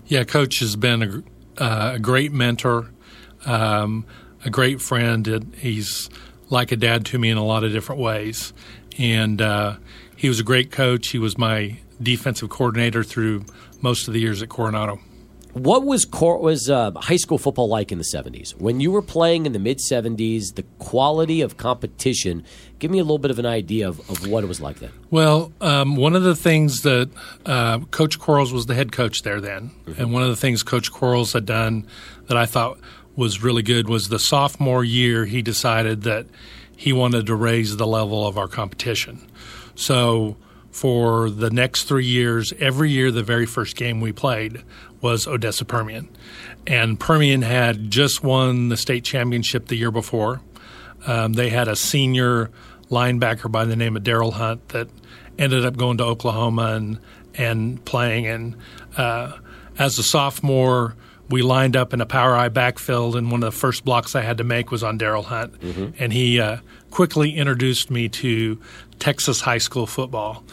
Yeah, 0.06 0.22
Coach 0.22 0.60
has 0.60 0.76
been 0.76 1.02
a, 1.58 1.60
uh, 1.60 1.94
a 1.94 1.98
great 1.98 2.30
mentor, 2.30 2.92
um, 3.44 4.06
a 4.44 4.50
great 4.50 4.80
friend. 4.80 5.26
It, 5.26 5.42
he's 5.56 6.08
like 6.48 6.70
a 6.70 6.76
dad 6.76 7.04
to 7.06 7.18
me 7.18 7.28
in 7.28 7.36
a 7.36 7.44
lot 7.44 7.64
of 7.64 7.72
different 7.72 8.00
ways. 8.00 8.52
And 8.98 9.42
uh, 9.42 9.78
he 10.14 10.28
was 10.28 10.38
a 10.38 10.44
great 10.44 10.70
coach. 10.70 11.08
He 11.08 11.18
was 11.18 11.36
my 11.36 11.78
defensive 12.02 12.48
coordinator 12.48 13.02
through 13.02 13.44
most 13.80 14.08
of 14.08 14.14
the 14.14 14.20
years 14.20 14.42
at 14.42 14.48
Coronado. 14.48 15.00
What 15.54 15.84
was 15.84 16.04
cor- 16.04 16.38
was 16.38 16.68
uh, 16.68 16.92
high 16.92 17.16
school 17.16 17.38
football 17.38 17.68
like 17.68 17.90
in 17.90 17.98
the 17.98 18.04
seventies 18.04 18.54
when 18.58 18.80
you 18.80 18.90
were 18.90 19.02
playing 19.02 19.46
in 19.46 19.52
the 19.52 19.58
mid 19.58 19.80
seventies? 19.80 20.52
The 20.52 20.62
quality 20.78 21.40
of 21.40 21.56
competition. 21.56 22.44
Give 22.78 22.90
me 22.90 22.98
a 22.98 23.02
little 23.02 23.18
bit 23.18 23.30
of 23.30 23.38
an 23.38 23.46
idea 23.46 23.88
of, 23.88 23.98
of 24.10 24.28
what 24.28 24.44
it 24.44 24.46
was 24.46 24.60
like 24.60 24.78
then. 24.78 24.90
Well, 25.10 25.52
um, 25.60 25.96
one 25.96 26.14
of 26.14 26.22
the 26.22 26.36
things 26.36 26.82
that 26.82 27.10
uh, 27.46 27.80
Coach 27.90 28.18
Quarles 28.18 28.52
was 28.52 28.66
the 28.66 28.74
head 28.74 28.92
coach 28.92 29.22
there 29.22 29.40
then, 29.40 29.70
and 29.96 30.12
one 30.12 30.22
of 30.22 30.28
the 30.28 30.36
things 30.36 30.62
Coach 30.62 30.92
Quarles 30.92 31.32
had 31.32 31.46
done 31.46 31.86
that 32.26 32.36
I 32.36 32.46
thought 32.46 32.78
was 33.16 33.42
really 33.42 33.62
good 33.62 33.88
was 33.88 34.10
the 34.10 34.18
sophomore 34.18 34.84
year 34.84 35.24
he 35.24 35.42
decided 35.42 36.02
that 36.02 36.26
he 36.76 36.92
wanted 36.92 37.26
to 37.26 37.34
raise 37.34 37.76
the 37.76 37.86
level 37.86 38.26
of 38.26 38.38
our 38.38 38.46
competition. 38.46 39.26
So 39.74 40.36
for 40.70 41.30
the 41.30 41.50
next 41.50 41.84
three 41.84 42.06
years, 42.06 42.52
every 42.58 42.90
year 42.90 43.10
the 43.10 43.22
very 43.22 43.46
first 43.46 43.76
game 43.76 44.00
we 44.00 44.12
played 44.12 44.62
was 45.00 45.26
Odessa 45.26 45.64
Permian. 45.64 46.08
And 46.66 46.98
Permian 47.00 47.42
had 47.42 47.90
just 47.90 48.22
won 48.22 48.68
the 48.68 48.76
state 48.76 49.04
championship 49.04 49.68
the 49.68 49.76
year 49.76 49.90
before. 49.90 50.40
Um, 51.06 51.32
they 51.32 51.48
had 51.50 51.68
a 51.68 51.76
senior 51.76 52.50
linebacker 52.90 53.50
by 53.50 53.64
the 53.64 53.76
name 53.76 53.96
of 53.96 54.02
Daryl 54.02 54.32
Hunt 54.32 54.68
that 54.70 54.88
ended 55.38 55.64
up 55.64 55.76
going 55.76 55.98
to 55.98 56.04
Oklahoma 56.04 56.74
and, 56.74 56.98
and 57.34 57.84
playing. 57.84 58.26
And 58.26 58.56
uh, 58.96 59.38
as 59.78 59.98
a 59.98 60.02
sophomore, 60.02 60.96
we 61.30 61.42
lined 61.42 61.76
up 61.76 61.92
in 61.92 62.00
a 62.00 62.06
power 62.06 62.34
eye 62.34 62.48
backfield, 62.48 63.14
and 63.14 63.30
one 63.30 63.42
of 63.42 63.52
the 63.52 63.58
first 63.58 63.84
blocks 63.84 64.14
I 64.14 64.22
had 64.22 64.38
to 64.38 64.44
make 64.44 64.70
was 64.70 64.82
on 64.82 64.98
Daryl 64.98 65.24
Hunt. 65.24 65.54
And 65.98 66.12
he 66.12 66.40
uh, 66.40 66.58
quickly 66.90 67.36
introduced 67.36 67.90
me 67.90 68.08
to 68.08 68.58
Texas 68.98 69.40
high 69.40 69.58
school 69.58 69.86
football. 69.86 70.44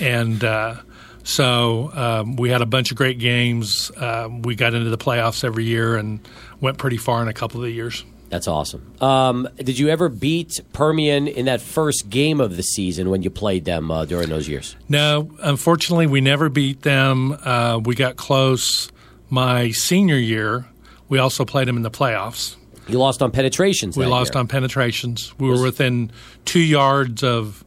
And 0.00 0.42
uh, 0.42 0.76
so 1.22 1.90
um, 1.94 2.36
we 2.36 2.50
had 2.50 2.62
a 2.62 2.66
bunch 2.66 2.90
of 2.90 2.96
great 2.96 3.18
games. 3.18 3.90
Um, 3.96 4.42
we 4.42 4.54
got 4.54 4.74
into 4.74 4.90
the 4.90 4.98
playoffs 4.98 5.44
every 5.44 5.64
year 5.64 5.96
and 5.96 6.20
went 6.60 6.78
pretty 6.78 6.96
far 6.96 7.22
in 7.22 7.28
a 7.28 7.32
couple 7.32 7.60
of 7.60 7.64
the 7.64 7.72
years. 7.72 8.04
That's 8.30 8.48
awesome. 8.48 8.92
Um, 9.00 9.48
did 9.58 9.78
you 9.78 9.90
ever 9.90 10.08
beat 10.08 10.60
Permian 10.72 11.28
in 11.28 11.44
that 11.46 11.60
first 11.60 12.10
game 12.10 12.40
of 12.40 12.56
the 12.56 12.62
season 12.62 13.10
when 13.10 13.22
you 13.22 13.30
played 13.30 13.64
them 13.64 13.90
uh, 13.90 14.06
during 14.06 14.28
those 14.28 14.48
years? 14.48 14.74
No, 14.88 15.30
unfortunately, 15.40 16.06
we 16.08 16.20
never 16.20 16.48
beat 16.48 16.82
them. 16.82 17.38
Uh, 17.44 17.80
we 17.84 17.94
got 17.94 18.16
close 18.16 18.90
my 19.30 19.70
senior 19.70 20.16
year. 20.16 20.66
We 21.08 21.18
also 21.18 21.44
played 21.44 21.68
them 21.68 21.76
in 21.76 21.82
the 21.82 21.92
playoffs. 21.92 22.56
You 22.88 22.98
lost 22.98 23.22
on 23.22 23.30
penetrations. 23.30 23.96
We 23.96 24.06
lost 24.06 24.34
year. 24.34 24.40
on 24.40 24.48
penetrations. 24.48 25.32
We 25.38 25.48
were 25.48 25.62
within 25.62 26.10
two 26.44 26.60
yards 26.60 27.22
of 27.22 27.64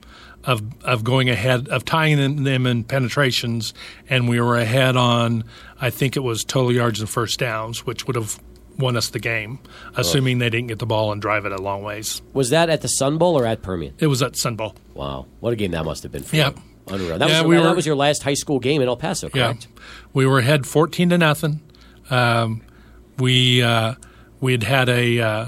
of 0.48 0.64
of 0.84 1.04
going 1.04 1.30
ahead 1.30 1.68
of 1.68 1.86
tying 1.86 2.18
them- 2.18 2.44
them 2.44 2.66
in 2.66 2.84
penetrations, 2.84 3.74
and 4.10 4.28
we 4.28 4.42
were 4.42 4.58
ahead 4.58 4.96
on 4.98 5.44
I 5.80 5.92
think 5.92 6.16
it 6.18 6.22
was 6.22 6.44
total 6.44 6.72
yards 6.72 7.00
and 7.00 7.08
first 7.10 7.38
downs, 7.38 7.86
which 7.86 8.08
would 8.08 8.16
have 8.16 8.40
won 8.80 8.96
us 8.98 9.10
the 9.10 9.20
game, 9.20 9.60
assuming 9.96 10.38
they 10.40 10.50
didn't 10.50 10.68
get 10.68 10.80
the 10.80 10.86
ball 10.86 11.12
and 11.12 11.22
drive 11.22 11.46
it 11.46 11.52
a 11.52 11.62
long 11.62 11.84
ways. 11.84 12.22
Was 12.34 12.50
that 12.52 12.70
at 12.70 12.82
the 12.82 12.88
Sun 12.88 13.18
Bowl 13.18 13.38
or 13.38 13.46
at 13.46 13.62
Permian? 13.62 13.94
It 14.00 14.08
was 14.08 14.22
at 14.24 14.38
Sun 14.38 14.56
Bowl. 14.56 14.74
Wow, 14.94 15.26
what 15.40 15.52
a 15.54 15.56
game 15.56 15.72
that 15.72 15.84
must 15.86 16.02
have 16.04 16.12
been 16.12 16.24
for 16.24 16.36
Yeah. 16.36 16.50
you. 16.50 16.62
Unreal. 16.90 17.18
That, 17.18 17.28
Yeah, 17.28 17.42
was 17.42 17.50
your, 17.52 17.60
we 17.62 17.68
that 17.68 17.76
was 17.76 17.86
your 17.86 17.96
last 17.98 18.24
high 18.24 18.34
school 18.36 18.60
game 18.60 18.82
in 18.82 18.88
El 18.88 18.96
Paso, 18.96 19.28
correct? 19.30 19.68
Yeah, 19.76 19.82
we 20.14 20.26
were 20.26 20.40
ahead 20.40 20.66
fourteen 20.66 21.10
to 21.10 21.18
nothing. 21.18 21.60
Um, 22.10 22.62
we 23.18 23.62
uh, 23.62 23.96
we 24.40 24.54
had 24.54 24.64
had 24.64 24.88
a 24.90 25.20
uh, 25.20 25.46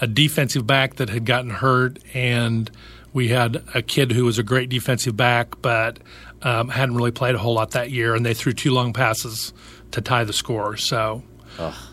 a 0.00 0.06
defensive 0.06 0.66
back 0.66 0.94
that 0.96 1.10
had 1.10 1.26
gotten 1.26 1.50
hurt, 1.50 1.98
and 2.14 2.70
we 3.12 3.28
had 3.28 3.62
a 3.74 3.82
kid 3.82 4.12
who 4.12 4.24
was 4.24 4.38
a 4.38 4.42
great 4.42 4.68
defensive 4.68 5.16
back, 5.16 5.60
but 5.62 5.98
um, 6.42 6.68
hadn't 6.68 6.94
really 6.96 7.10
played 7.10 7.34
a 7.34 7.38
whole 7.38 7.54
lot 7.54 7.72
that 7.72 7.90
year, 7.90 8.14
and 8.14 8.24
they 8.24 8.34
threw 8.34 8.52
two 8.52 8.72
long 8.72 8.92
passes 8.92 9.52
to 9.92 10.00
tie 10.00 10.24
the 10.24 10.32
score. 10.32 10.76
So. 10.76 11.22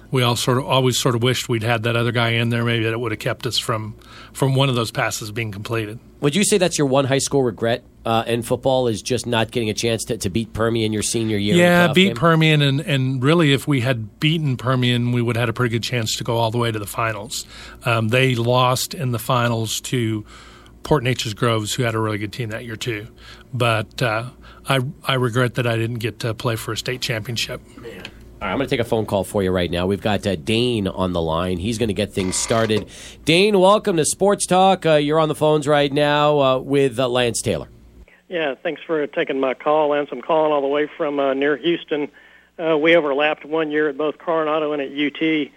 We 0.10 0.24
all 0.24 0.38
sort 0.38 0.60
of 0.60 0.66
always 0.66 0.98
sort 0.98 1.16
of 1.16 1.24
wished 1.24 1.50
we'd 1.50 1.64
had 1.64 1.84
that 1.84 1.98
other 1.98 2.14
guy 2.14 2.30
in 2.30 2.48
there. 2.50 2.64
Maybe 2.64 2.86
that 2.86 2.94
it 2.94 3.00
would 3.00 3.12
have 3.12 3.20
kept 3.20 3.46
us 3.46 3.58
from 3.58 3.96
from 4.32 4.56
one 4.56 4.70
of 4.70 4.76
those 4.76 4.92
passes 4.92 5.32
being 5.32 5.52
completed. 5.52 6.00
Would 6.22 6.36
you 6.36 6.46
say 6.46 6.58
that's 6.58 6.78
your 6.78 6.88
one 6.88 7.04
high 7.04 7.18
school 7.18 7.44
regret 7.44 7.84
uh, 8.06 8.24
in 8.26 8.42
football 8.42 8.88
is 8.88 9.02
just 9.02 9.28
not 9.28 9.52
getting 9.52 9.70
a 9.70 9.74
chance 9.74 10.06
to, 10.06 10.18
to 10.18 10.30
beat 10.30 10.54
Permian 10.54 10.94
your 10.94 11.04
senior 11.04 11.36
year? 11.36 11.56
Yeah, 11.56 11.92
beat 11.92 12.08
game? 12.08 12.16
Permian, 12.16 12.62
and, 12.62 12.80
and 12.80 13.22
really, 13.22 13.52
if 13.52 13.68
we 13.68 13.82
had 13.82 14.20
beaten 14.22 14.56
Permian, 14.56 15.12
we 15.12 15.22
would 15.22 15.36
have 15.36 15.42
had 15.42 15.50
a 15.50 15.54
pretty 15.54 15.74
good 15.74 15.84
chance 15.84 16.16
to 16.16 16.24
go 16.24 16.38
all 16.38 16.50
the 16.50 16.58
way 16.58 16.72
to 16.72 16.80
the 16.80 16.88
finals. 16.88 17.46
Um, 17.84 18.08
they 18.08 18.36
lost 18.36 18.94
in 18.94 19.12
the 19.12 19.20
finals 19.20 19.82
to 19.82 20.26
Port 20.84 21.04
Neches-Groves, 21.04 21.74
who 21.74 21.84
had 21.84 21.96
a 21.96 22.00
really 22.00 22.18
good 22.18 22.34
team 22.34 22.50
that 22.50 22.66
year 22.66 22.76
too. 22.76 23.08
But 23.54 24.02
uh, 24.02 24.30
I 24.68 24.82
I 25.04 25.16
regret 25.16 25.56
that 25.56 25.68
I 25.68 25.78
didn't 25.78 26.00
get 26.00 26.20
to 26.20 26.34
play 26.34 26.56
for 26.56 26.72
a 26.72 26.78
state 26.78 27.02
championship. 27.02 27.62
All 28.40 28.48
right, 28.48 28.52
I'm 28.52 28.58
going 28.58 28.70
to 28.70 28.70
take 28.70 28.86
a 28.86 28.88
phone 28.88 29.08
call 29.08 29.24
for 29.24 29.42
you 29.42 29.50
right 29.50 29.72
now. 29.72 29.88
We've 29.88 30.02
got 30.02 30.28
uh, 30.28 30.36
Dane 30.36 30.88
on 30.88 31.12
the 31.12 31.22
line. 31.22 31.58
He's 31.58 31.80
going 31.80 31.88
to 31.88 31.96
get 31.96 32.14
things 32.14 32.36
started. 32.36 32.88
Dane, 33.26 33.60
welcome 33.60 33.98
to 33.98 34.06
Sports 34.06 34.46
Talk. 34.46 34.86
Uh, 34.86 34.94
you're 34.94 35.20
on 35.20 35.28
the 35.28 35.34
phones 35.34 35.68
right 35.68 35.92
now 35.92 36.40
uh, 36.40 36.60
with 36.60 37.00
uh, 37.00 37.08
Lance 37.08 37.42
Taylor. 37.42 37.68
Yeah, 38.30 38.54
thanks 38.62 38.84
for 38.86 39.08
taking 39.08 39.40
my 39.40 39.56
call, 39.56 39.90
Lance. 39.90 40.10
I'm 40.12 40.22
calling 40.22 40.52
all 40.52 40.62
the 40.62 40.68
way 40.68 40.88
from 40.98 41.20
uh, 41.20 41.34
near 41.34 41.58
Houston. 41.58 42.10
Uh, 42.60 42.78
we 42.78 42.96
overlapped 42.96 43.44
one 43.44 43.72
year 43.72 43.90
at 43.90 43.98
both 43.98 44.20
Coronado 44.20 44.72
and 44.72 44.84
at 44.84 44.92
UT, 44.92 45.50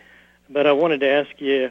but 0.48 0.66
I 0.66 0.72
wanted 0.72 1.00
to 1.00 1.08
ask 1.08 1.30
you 1.38 1.70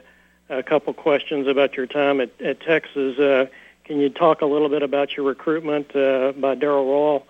a 0.49 0.63
couple 0.63 0.93
questions 0.93 1.47
about 1.47 1.77
your 1.77 1.85
time 1.85 2.19
at, 2.19 2.29
at 2.41 2.59
Texas. 2.61 3.17
Uh, 3.19 3.45
can 3.85 3.99
you 3.99 4.09
talk 4.09 4.41
a 4.41 4.45
little 4.45 4.69
bit 4.69 4.83
about 4.83 5.15
your 5.15 5.25
recruitment 5.25 5.95
uh, 5.95 6.33
by 6.33 6.55
Darrell 6.55 6.85
Royal 6.85 7.27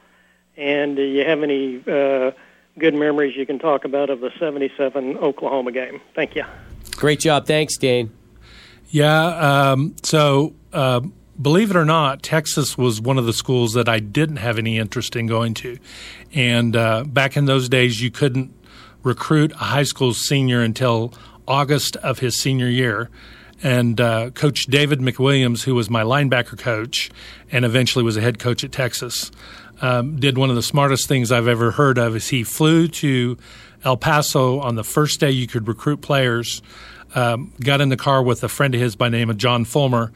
And 0.58 0.96
do 0.96 1.04
you 1.04 1.26
have 1.26 1.44
any 1.44 1.82
uh, 1.88 2.32
good 2.78 2.94
memories 2.94 3.36
you 3.36 3.46
can 3.46 3.60
talk 3.60 3.86
about 3.86 4.10
of 4.10 4.20
the 4.22 4.32
77 4.40 5.18
Oklahoma 5.18 5.72
game? 5.72 6.02
Thank 6.16 6.36
you. 6.36 6.44
Great 6.96 7.20
job. 7.20 7.46
Thanks, 7.46 7.78
Dane. 7.78 8.12
Yeah. 8.90 9.72
Um, 9.72 9.96
so, 10.04 10.54
uh, 10.74 11.02
believe 11.42 11.70
it 11.70 11.78
or 11.78 11.86
not, 11.86 12.24
Texas 12.24 12.78
was 12.78 13.00
one 13.00 13.18
of 13.18 13.26
the 13.26 13.34
schools 13.34 13.74
that 13.74 13.88
I 13.88 14.00
didn't 14.00 14.38
have 14.38 14.58
any 14.58 14.78
interest 14.78 15.16
in 15.16 15.28
going 15.28 15.54
to. 15.56 15.78
And 16.34 16.76
uh, 16.76 17.04
back 17.06 17.38
in 17.38 17.46
those 17.46 17.70
days, 17.70 18.02
you 18.02 18.12
couldn't 18.12 18.54
recruit 19.04 19.52
a 19.54 19.66
high 19.66 19.84
school 19.84 20.14
senior 20.14 20.62
until 20.62 21.14
August 21.50 21.98
of 21.98 22.20
his 22.20 22.40
senior 22.40 22.70
year. 22.70 23.10
And 23.62 24.00
uh, 24.00 24.30
Coach 24.30 24.68
David 24.68 25.00
McWilliams, 25.00 25.64
who 25.64 25.76
was 25.76 25.90
my 25.90 26.04
linebacker 26.04 26.58
coach 26.58 27.10
and 27.52 27.66
eventually 27.66 28.06
was 28.06 28.16
a 28.16 28.22
head 28.22 28.40
coach 28.40 28.64
at 28.64 28.72
Texas, 28.72 29.32
um, 29.82 30.18
did 30.18 30.38
one 30.38 30.50
of 30.50 30.56
the 30.56 30.64
smartest 30.64 31.08
things 31.08 31.32
I've 31.32 31.48
ever 31.48 31.72
heard 31.72 31.98
of. 31.98 32.16
Is 32.16 32.30
he 32.30 32.44
flew 32.44 32.88
to 32.88 33.38
El 33.84 33.98
Paso 33.98 34.60
on 34.60 34.76
the 34.76 34.84
first 34.84 35.20
day 35.20 35.32
you 35.32 35.48
could 35.48 35.68
recruit 35.68 36.02
players, 36.02 36.62
um, 37.16 37.54
got 37.60 37.82
in 37.82 37.90
the 37.90 37.98
car 37.98 38.22
with 38.22 38.44
a 38.44 38.50
friend 38.50 38.76
of 38.76 38.82
his 38.82 38.96
by 38.96 39.10
name 39.10 39.30
of 39.30 39.38
John 39.38 39.66
Fulmer, 39.66 40.12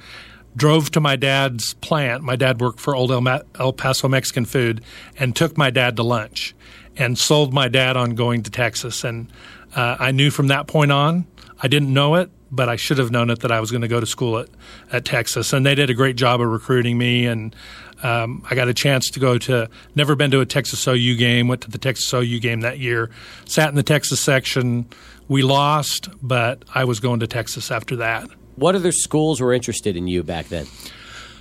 drove 0.56 0.92
to 0.92 1.00
my 1.00 1.16
dad's 1.16 1.74
plant. 1.76 2.24
My 2.24 2.36
dad 2.36 2.62
worked 2.62 2.80
for 2.80 2.96
Old 2.96 3.12
El 3.12 3.74
Paso 3.74 4.08
Mexican 4.08 4.46
Food, 4.46 4.84
and 5.18 5.36
took 5.36 5.58
my 5.58 5.70
dad 5.70 5.96
to 5.96 6.04
lunch, 6.04 6.54
and 6.96 7.18
sold 7.18 7.54
my 7.54 7.68
dad 7.68 7.98
on 7.98 8.16
going 8.16 8.44
to 8.44 8.52
Texas. 8.52 9.04
And 9.04 9.32
uh, 9.76 9.98
I 10.00 10.12
knew 10.12 10.32
from 10.32 10.48
that 10.48 10.68
point 10.68 10.92
on, 10.92 11.26
I 11.62 11.68
didn't 11.68 11.94
know 11.94 12.16
it, 12.16 12.30
but 12.52 12.70
I 12.70 12.76
should 12.76 12.98
have 12.98 13.10
known 13.10 13.30
it 13.30 13.40
that 13.40 13.52
I 13.52 13.60
was 13.60 13.72
going 13.72 13.82
to 13.82 13.88
go 13.88 14.00
to 14.00 14.06
school 14.06 14.38
at, 14.38 14.50
at 14.92 15.06
Texas. 15.06 15.54
And 15.54 15.66
they 15.66 15.76
did 15.76 15.90
a 15.90 15.94
great 15.94 16.16
job 16.16 16.42
of 16.42 16.48
recruiting 16.48 16.98
me. 16.98 17.26
And 17.26 17.56
um, 18.04 18.44
I 18.50 18.56
got 18.56 18.68
a 18.68 18.74
chance 18.74 19.10
to 19.12 19.20
go 19.20 19.38
to, 19.40 19.70
never 19.96 20.16
been 20.16 20.30
to 20.32 20.42
a 20.42 20.46
Texas 20.46 20.86
OU 20.88 21.16
game, 21.16 21.48
went 21.48 21.62
to 21.62 21.72
the 21.72 21.78
Texas 21.78 22.14
OU 22.14 22.40
game 22.40 22.62
that 22.62 22.80
year, 22.80 23.10
sat 23.46 23.70
in 23.70 23.76
the 23.76 23.84
Texas 23.84 24.20
section. 24.20 24.88
We 25.28 25.42
lost, 25.42 26.10
but 26.22 26.64
I 26.76 26.84
was 26.84 27.00
going 27.00 27.22
to 27.22 27.28
Texas 27.28 27.72
after 27.72 27.96
that. 27.98 28.30
What 28.56 28.76
other 28.76 28.92
schools 28.92 29.42
were 29.42 29.54
interested 29.54 29.98
in 29.98 30.08
you 30.08 30.22
back 30.22 30.48
then? 30.50 30.68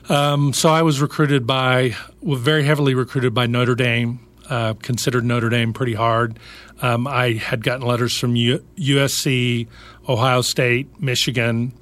Um, 0.09 0.53
so 0.53 0.71
I 0.71 0.83
was 0.83 1.01
recruited 1.01 1.47
by, 1.47 1.95
very 2.23 2.65
heavily 2.65 2.95
recruited 2.95 3.35
by 3.35 3.47
Notre 3.47 3.75
Dame. 3.75 4.21
Uh, 4.51 4.75
considered 4.75 5.25
Notre 5.25 5.49
Dame 5.49 5.73
pretty 5.73 5.95
hard. 5.95 6.39
Um, 6.83 7.07
I 7.07 7.35
had 7.35 7.63
gotten 7.63 7.87
letters 7.87 8.19
from 8.19 8.35
U- 8.35 8.65
USC, 8.77 9.69
Ohio 10.09 10.43
State, 10.43 11.01
Michigan. 11.01 11.73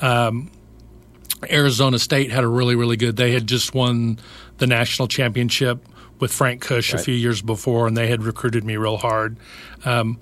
Um, 0.00 0.50
Arizona 1.48 1.98
State 1.98 2.30
had 2.30 2.44
a 2.44 2.48
really, 2.48 2.74
really 2.74 2.96
good. 2.96 3.16
They 3.16 3.32
had 3.32 3.46
just 3.46 3.72
won 3.72 4.18
the 4.58 4.66
national 4.66 5.08
championship 5.08 5.86
with 6.18 6.32
Frank 6.32 6.60
Kush 6.60 6.92
right. 6.92 7.00
a 7.00 7.04
few 7.04 7.14
years 7.14 7.40
before, 7.40 7.86
and 7.86 7.96
they 7.96 8.08
had 8.08 8.22
recruited 8.22 8.64
me 8.64 8.76
real 8.76 8.96
hard. 8.96 9.36
Um, 9.84 10.18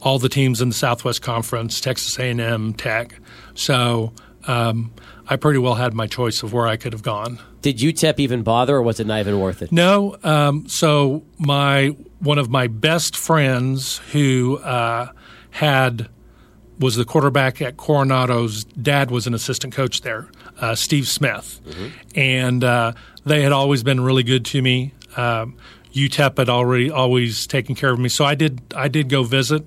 all 0.00 0.18
the 0.18 0.28
teams 0.28 0.60
in 0.60 0.68
the 0.68 0.74
Southwest 0.74 1.22
Conference, 1.22 1.80
Texas 1.80 2.18
A&M, 2.18 2.74
Tech. 2.74 3.18
So 3.54 4.12
um, 4.46 4.92
I 5.32 5.36
pretty 5.36 5.58
well 5.58 5.76
had 5.76 5.94
my 5.94 6.06
choice 6.06 6.42
of 6.42 6.52
where 6.52 6.66
I 6.66 6.76
could 6.76 6.92
have 6.92 7.02
gone. 7.02 7.38
Did 7.62 7.78
UTEP 7.78 8.18
even 8.18 8.42
bother, 8.42 8.76
or 8.76 8.82
was 8.82 9.00
it 9.00 9.06
not 9.06 9.20
even 9.20 9.40
worth 9.40 9.62
it? 9.62 9.72
No. 9.72 10.18
Um, 10.22 10.68
so 10.68 11.22
my 11.38 11.96
one 12.18 12.36
of 12.36 12.50
my 12.50 12.66
best 12.66 13.16
friends 13.16 13.96
who 14.12 14.58
uh, 14.58 15.10
had 15.52 16.10
was 16.78 16.96
the 16.96 17.06
quarterback 17.06 17.62
at 17.62 17.78
Coronado's 17.78 18.64
dad 18.64 19.10
was 19.10 19.26
an 19.26 19.32
assistant 19.32 19.72
coach 19.72 20.02
there, 20.02 20.28
uh, 20.60 20.74
Steve 20.74 21.08
Smith, 21.08 21.62
mm-hmm. 21.66 21.88
and 22.14 22.62
uh, 22.62 22.92
they 23.24 23.40
had 23.40 23.52
always 23.52 23.82
been 23.82 24.02
really 24.02 24.24
good 24.24 24.44
to 24.44 24.60
me. 24.60 24.92
Um, 25.16 25.56
UTEP 25.94 26.36
had 26.36 26.50
already 26.50 26.90
always 26.90 27.46
taken 27.46 27.74
care 27.74 27.90
of 27.90 27.98
me, 27.98 28.10
so 28.10 28.26
I 28.26 28.34
did 28.34 28.60
I 28.76 28.88
did 28.88 29.08
go 29.08 29.22
visit, 29.22 29.64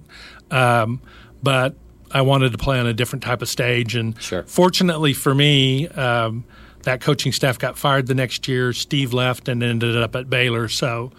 um, 0.51 1.01
but 1.41 1.75
I 2.11 2.21
wanted 2.21 2.51
to 2.51 2.57
play 2.57 2.79
on 2.79 2.87
a 2.87 2.93
different 2.93 3.23
type 3.23 3.41
of 3.41 3.49
stage. 3.49 3.95
And 3.95 4.19
sure. 4.21 4.43
fortunately 4.43 5.13
for 5.13 5.33
me, 5.35 5.87
um, 5.89 6.45
that 6.83 7.01
coaching 7.01 7.31
staff 7.31 7.57
got 7.57 7.77
fired 7.77 8.07
the 8.07 8.15
next 8.15 8.47
year. 8.47 8.73
Steve 8.73 9.13
left 9.13 9.47
and 9.47 9.63
ended 9.63 9.97
up 9.97 10.15
at 10.15 10.29
Baylor. 10.29 10.67
So 10.67 11.11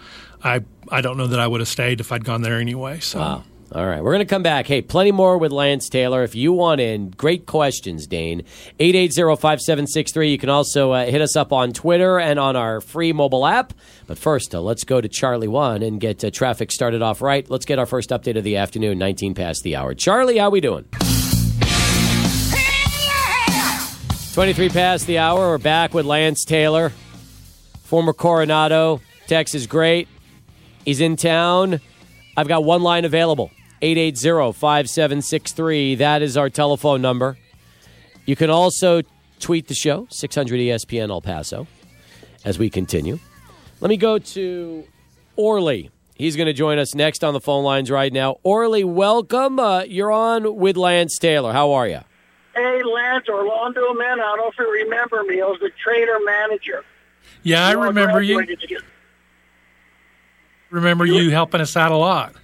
I 0.43 0.63
I 0.91 1.01
don't 1.01 1.17
know 1.17 1.27
that 1.27 1.41
I 1.41 1.47
would 1.47 1.61
have 1.61 1.69
stayed 1.69 2.01
if 2.01 2.13
I'd 2.13 2.25
gone 2.25 2.43
there 2.43 2.59
anyway. 2.59 3.01
So. 3.01 3.19
Wow. 3.19 3.45
All 3.73 3.85
right, 3.85 4.01
we're 4.03 4.13
going 4.13 4.25
to 4.25 4.33
come 4.33 4.45
back. 4.45 4.69
Hey, 4.69 4.81
plenty 4.81 5.11
more 5.11 5.39
with 5.39 5.51
Lance 5.51 5.89
Taylor. 5.89 6.23
If 6.23 6.37
you 6.37 6.53
want 6.53 6.81
in, 6.81 7.11
great 7.11 7.47
questions, 7.47 8.07
Dane. 8.07 8.45
880-5763. 8.79 10.31
You 10.31 10.39
can 10.39 10.51
also 10.51 10.93
uh, 10.93 11.07
hit 11.07 11.21
us 11.21 11.35
up 11.35 11.53
on 11.53 11.73
Twitter 11.73 12.21
and 12.21 12.39
on 12.39 12.55
our 12.55 12.81
free 12.81 13.13
mobile 13.13 13.45
app. 13.45 13.73
But 14.07 14.19
first, 14.19 14.55
uh, 14.55 14.61
let's 14.61 14.85
go 14.85 15.01
to 15.01 15.09
Charlie 15.09 15.49
1 15.49 15.83
and 15.83 16.01
get 16.01 16.25
uh, 16.25 16.31
traffic 16.31 16.71
started 16.71 17.03
off 17.03 17.21
right. 17.21 17.49
Let's 17.51 17.65
get 17.65 17.81
our 17.81 17.87
first 17.87 18.11
update 18.11 18.39
of 18.39 18.45
the 18.45 18.57
afternoon, 18.57 18.99
19 18.99 19.35
past 19.35 19.65
the 19.65 19.75
hour. 19.75 19.95
Charlie, 19.95 20.39
how 20.39 20.51
we 20.51 20.61
doing? 20.61 20.85
23 24.35 24.69
past 24.69 25.09
the 25.09 25.19
hour. 25.19 25.49
We're 25.49 25.59
back 25.59 25.93
with 25.93 26.07
Lance 26.07 26.45
Taylor, 26.45 26.93
former 27.83 28.13
Coronado, 28.13 29.01
Texas 29.27 29.67
great. 29.67 30.07
He's 30.85 31.01
in 31.01 31.17
town. 31.17 31.81
I've 32.37 32.49
got 32.49 32.65
one 32.65 32.83
line 32.83 33.05
available 33.05 33.51
880 33.83 34.53
5763. 34.53 35.95
That 35.97 36.23
is 36.23 36.37
our 36.37 36.51
telephone 36.51 37.01
number. 37.01 37.39
You 38.27 38.37
can 38.37 38.51
also 38.51 39.03
tweet 39.41 39.69
the 39.69 39.75
show, 39.75 40.07
600 40.11 40.59
ESPN 40.59 41.11
El 41.11 41.21
Paso, 41.23 41.67
as 42.45 42.59
we 42.59 42.69
continue. 42.69 43.19
Let 43.81 43.89
me 43.89 43.97
go 43.97 44.19
to 44.19 44.85
Orly. 45.37 45.91
He's 46.15 46.35
going 46.35 46.47
to 46.47 46.55
join 46.55 46.79
us 46.79 46.95
next 46.95 47.23
on 47.23 47.35
the 47.35 47.41
phone 47.41 47.63
lines 47.63 47.91
right 47.91 48.13
now. 48.13 48.39
Orly, 48.43 48.85
welcome. 48.85 49.61
Uh, 49.61 49.83
you're 49.83 50.11
on 50.11 50.57
with 50.57 50.77
Lance 50.77 51.19
Taylor. 51.19 51.53
How 51.53 51.73
are 51.73 51.87
you? 51.87 52.01
Hey, 52.55 52.83
Lance, 52.83 53.29
Orlando, 53.29 53.93
man. 53.93 54.19
I 54.19 54.23
don't 54.23 54.39
know 54.39 54.49
if 54.49 54.59
you 54.59 54.73
remember 54.73 55.23
me. 55.25 55.43
I 55.43 55.45
was 55.45 55.61
the 55.61 55.71
trader 55.83 56.19
manager. 56.25 56.85
Yeah, 57.43 57.67
I 57.67 57.73
remember 57.73 58.23
you. 58.23 58.45
Together 58.47 58.83
remember 60.71 61.07
you 61.07 61.31
helping 61.31 61.61
us 61.61 61.77
out 61.77 61.93
a 61.93 61.97
lot. 61.97 62.35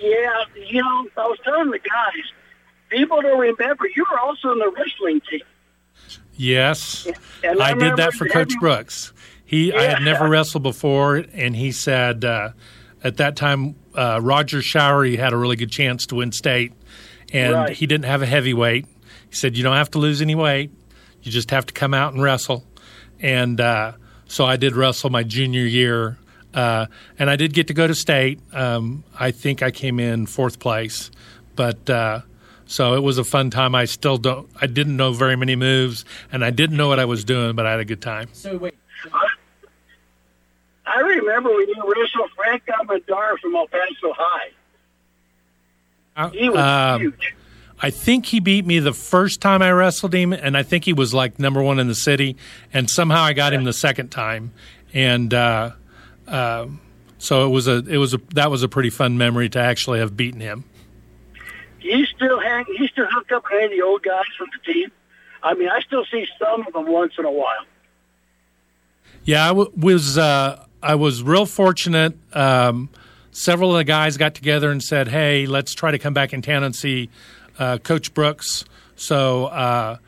Yeah, 0.00 0.44
you 0.54 0.82
know, 0.82 1.08
I 1.16 1.26
was 1.26 1.38
telling 1.44 1.70
the 1.70 1.78
guys, 1.78 2.32
people 2.88 3.20
don't 3.20 3.38
remember 3.38 3.86
you 3.94 4.04
were 4.10 4.18
also 4.20 4.52
in 4.52 4.58
the 4.58 4.70
wrestling 4.70 5.20
team. 5.28 5.40
Yes, 6.36 7.08
and 7.42 7.60
I, 7.60 7.70
I 7.70 7.74
did 7.74 7.96
that 7.96 8.12
for 8.12 8.28
Coach 8.28 8.54
Brooks. 8.60 9.12
He, 9.44 9.68
yeah. 9.68 9.78
I 9.78 9.82
had 9.84 10.02
never 10.02 10.28
wrestled 10.28 10.62
before, 10.62 11.16
and 11.16 11.56
he 11.56 11.72
said 11.72 12.24
uh, 12.24 12.50
at 13.02 13.16
that 13.16 13.34
time 13.34 13.74
uh, 13.94 14.20
Roger 14.22 14.58
Showery 14.58 15.16
had 15.16 15.32
a 15.32 15.36
really 15.36 15.56
good 15.56 15.70
chance 15.70 16.06
to 16.06 16.16
win 16.16 16.30
state, 16.30 16.72
and 17.32 17.54
right. 17.54 17.76
he 17.76 17.86
didn't 17.86 18.04
have 18.04 18.22
a 18.22 18.26
heavyweight. 18.26 18.86
He 19.30 19.34
said 19.34 19.56
you 19.56 19.64
don't 19.64 19.76
have 19.76 19.90
to 19.92 19.98
lose 19.98 20.22
any 20.22 20.36
weight, 20.36 20.70
you 21.22 21.32
just 21.32 21.50
have 21.50 21.66
to 21.66 21.74
come 21.74 21.92
out 21.92 22.12
and 22.12 22.22
wrestle, 22.22 22.64
and 23.18 23.60
uh, 23.60 23.92
so 24.28 24.44
I 24.44 24.56
did 24.56 24.76
wrestle 24.76 25.10
my 25.10 25.24
junior 25.24 25.64
year 25.64 26.18
uh, 26.58 26.86
and 27.20 27.30
I 27.30 27.36
did 27.36 27.52
get 27.52 27.68
to 27.68 27.74
go 27.74 27.86
to 27.86 27.94
state. 27.94 28.40
Um, 28.52 29.04
I 29.16 29.30
think 29.30 29.62
I 29.62 29.70
came 29.70 30.00
in 30.00 30.26
fourth 30.26 30.58
place, 30.58 31.12
but 31.54 31.88
uh, 31.88 32.22
so 32.66 32.94
it 32.94 33.00
was 33.00 33.16
a 33.16 33.22
fun 33.22 33.50
time. 33.50 33.76
I 33.76 33.84
still 33.84 34.18
don't. 34.18 34.50
I 34.60 34.66
didn't 34.66 34.96
know 34.96 35.12
very 35.12 35.36
many 35.36 35.54
moves, 35.54 36.04
and 36.32 36.44
I 36.44 36.50
didn't 36.50 36.76
know 36.76 36.88
what 36.88 36.98
I 36.98 37.04
was 37.04 37.22
doing, 37.22 37.54
but 37.54 37.64
I 37.64 37.70
had 37.70 37.78
a 37.78 37.84
good 37.84 38.02
time. 38.02 38.28
So 38.32 38.56
wait. 38.56 38.74
I 40.84 40.98
remember 41.00 41.50
when 41.50 41.68
you 41.68 41.76
wrestled 41.76 42.30
Frank 42.34 42.64
Amadar 42.80 43.38
from 43.38 43.54
El 43.54 43.68
Paso 43.68 44.12
High. 44.16 44.50
Uh, 46.16 46.30
he 46.30 46.48
was 46.48 46.58
uh, 46.58 46.98
huge. 46.98 47.34
I 47.80 47.90
think 47.90 48.26
he 48.26 48.40
beat 48.40 48.66
me 48.66 48.80
the 48.80 48.92
first 48.92 49.40
time 49.40 49.62
I 49.62 49.70
wrestled 49.70 50.12
him, 50.12 50.32
and 50.32 50.56
I 50.56 50.64
think 50.64 50.84
he 50.84 50.92
was 50.92 51.14
like 51.14 51.38
number 51.38 51.62
one 51.62 51.78
in 51.78 51.86
the 51.86 51.94
city. 51.94 52.34
And 52.72 52.90
somehow 52.90 53.22
I 53.22 53.32
got 53.32 53.52
him 53.52 53.62
the 53.62 53.72
second 53.72 54.08
time, 54.08 54.50
and 54.92 55.32
uh, 55.32 55.70
um, 56.28 56.80
so 57.18 57.46
it 57.46 57.50
was 57.50 57.66
a 57.66 57.78
it 57.88 57.96
was 57.98 58.14
a 58.14 58.20
that 58.34 58.50
was 58.50 58.62
a 58.62 58.68
pretty 58.68 58.90
fun 58.90 59.18
memory 59.18 59.48
to 59.50 59.58
actually 59.58 59.98
have 59.98 60.16
beaten 60.16 60.40
him. 60.40 60.64
He 61.78 62.06
still 62.14 62.40
hang 62.40 62.64
he 62.76 62.86
still 62.88 63.06
hook 63.10 63.30
up 63.32 63.44
with 63.44 63.52
any 63.54 63.64
of 63.66 63.70
the 63.72 63.82
old 63.82 64.02
guys 64.02 64.24
from 64.36 64.48
the 64.52 64.72
team. 64.72 64.90
I 65.42 65.54
mean, 65.54 65.68
I 65.68 65.80
still 65.80 66.04
see 66.10 66.26
some 66.38 66.66
of 66.66 66.72
them 66.72 66.86
once 66.90 67.14
in 67.18 67.24
a 67.24 67.30
while. 67.30 67.64
Yeah, 69.24 69.44
I 69.44 69.48
w- 69.48 69.70
was 69.76 70.18
uh, 70.18 70.64
I 70.82 70.94
was 70.94 71.22
real 71.22 71.46
fortunate. 71.46 72.16
Um, 72.32 72.88
several 73.30 73.72
of 73.72 73.78
the 73.78 73.84
guys 73.84 74.16
got 74.16 74.34
together 74.34 74.70
and 74.70 74.82
said, 74.82 75.08
"Hey, 75.08 75.46
let's 75.46 75.74
try 75.74 75.90
to 75.90 75.98
come 75.98 76.14
back 76.14 76.32
in 76.32 76.42
town 76.42 76.64
and 76.64 76.74
see 76.74 77.10
uh, 77.58 77.78
Coach 77.78 78.14
Brooks." 78.14 78.64
So 78.96 79.46
uh, 79.46 79.98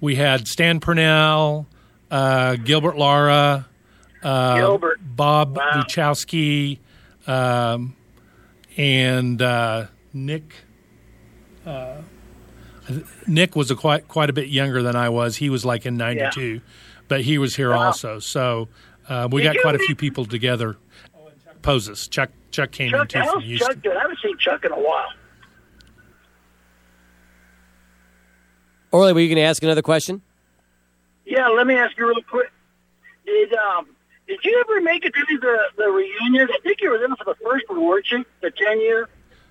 we 0.00 0.16
had 0.16 0.46
Stan 0.46 0.80
Purnell, 0.80 1.66
uh, 2.10 2.56
Gilbert 2.56 2.98
Lara, 2.98 3.66
uh, 4.24 4.56
Gilbert, 4.56 4.98
Bob 5.02 5.56
wow. 5.56 5.70
Luchowski, 5.74 6.78
um, 7.26 7.94
and 8.76 9.40
uh, 9.40 9.86
Nick. 10.12 10.54
Uh, 11.64 12.02
Nick 13.26 13.56
was 13.56 13.70
a 13.70 13.76
quite 13.76 14.08
quite 14.08 14.30
a 14.30 14.32
bit 14.32 14.48
younger 14.48 14.82
than 14.82 14.96
I 14.96 15.08
was. 15.08 15.36
He 15.36 15.50
was 15.50 15.64
like 15.64 15.86
in 15.86 15.96
'92, 15.96 16.40
yeah. 16.40 16.58
but 17.08 17.22
he 17.22 17.38
was 17.38 17.56
here 17.56 17.70
wow. 17.70 17.86
also. 17.86 18.18
So 18.18 18.68
uh, 19.08 19.28
we 19.30 19.42
got 19.42 19.56
quite 19.62 19.74
a 19.74 19.78
few 19.78 19.94
people 19.94 20.24
together. 20.24 20.76
Poses. 21.62 22.08
Chuck 22.08 22.30
Chuck 22.50 22.70
came 22.70 22.90
Chuck, 22.90 23.14
in 23.14 23.22
too 23.22 23.30
from 23.30 23.42
Houston. 23.42 23.68
Chuck 23.68 23.82
doing? 23.82 23.96
I 23.96 24.00
haven't 24.00 24.18
seen 24.22 24.36
Chuck 24.38 24.64
in 24.64 24.72
a 24.72 24.78
while. 24.78 25.08
Orly, 28.92 29.12
were 29.12 29.20
you 29.20 29.28
going 29.28 29.36
to 29.36 29.42
ask 29.42 29.62
another 29.62 29.82
question? 29.82 30.22
Yeah, 31.24 31.48
let 31.48 31.66
me 31.66 31.74
ask 31.74 31.96
you 31.96 32.06
real 32.06 32.22
quick. 32.22 32.52
Did 33.26 33.54
um 33.54 33.88
did 34.26 34.38
you 34.44 34.64
ever 34.66 34.80
make 34.80 35.04
it 35.04 35.14
to 35.14 35.38
the 35.38 35.58
the 35.76 35.84
reunion? 35.90 36.48
I 36.52 36.58
think 36.62 36.80
you 36.80 36.90
were 36.90 36.98
there 36.98 37.08
for 37.16 37.24
the 37.24 37.34
first 37.44 37.68
one, 37.68 37.82
weren't 37.84 38.10
you? 38.10 38.24
The 38.40 38.50
ten 38.50 38.80
year. 38.80 39.08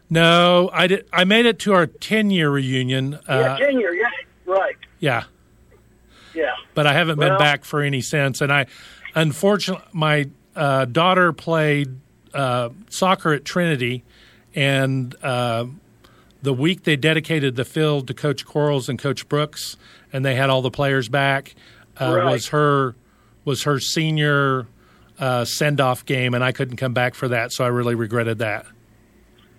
No, 0.10 0.70
I 0.74 0.88
did. 0.88 1.06
I 1.14 1.24
made 1.24 1.46
it 1.46 1.60
to 1.60 1.74
our 1.74 1.88
ten 1.88 2.30
year 2.30 2.50
reunion. 2.50 3.20
Yeah, 3.28 3.36
Uh, 3.54 3.58
ten 3.58 3.80
year. 3.80 3.94
Yeah, 3.94 4.10
right. 4.46 4.76
yeah, 5.00 5.24
Yeah. 6.36 6.52
but 6.74 6.86
I 6.88 6.94
haven't 6.94 7.20
been 7.20 7.38
back 7.38 7.64
for 7.66 7.82
any 7.82 8.02
since. 8.02 8.42
And 8.42 8.52
I, 8.52 8.66
unfortunately, 9.16 9.86
my 9.94 10.30
uh, 10.56 10.86
daughter 10.86 11.34
played 11.34 12.00
uh, 12.34 12.70
soccer 12.90 13.34
at 13.34 13.46
Trinity, 13.46 14.04
and 14.54 15.16
uh, 15.24 15.66
the 16.44 16.54
week 16.54 16.84
they 16.84 16.96
dedicated 16.96 17.56
the 17.56 17.66
field 17.66 18.08
to 18.08 18.14
Coach 18.14 18.46
Quarles 18.46 18.90
and 18.90 19.00
Coach 19.00 19.28
Brooks, 19.30 19.78
and 20.12 20.24
they 20.26 20.36
had 20.36 20.50
all 20.50 20.62
the 20.62 20.72
players 20.72 21.10
back, 21.10 21.56
uh, 22.00 22.14
Right. 22.18 22.32
was 22.32 22.48
her 22.50 22.96
was 23.46 23.64
her 23.64 23.80
senior 23.80 24.68
uh, 25.20 25.46
send 25.46 25.80
off 25.82 26.06
game, 26.06 26.34
and 26.34 26.44
I 26.44 26.52
couldn't 26.52 26.78
come 26.78 26.94
back 26.94 27.16
for 27.16 27.28
that, 27.30 27.52
so 27.52 27.64
I 27.64 27.68
really 27.68 27.96
regretted 27.96 28.40
that. 28.40 28.66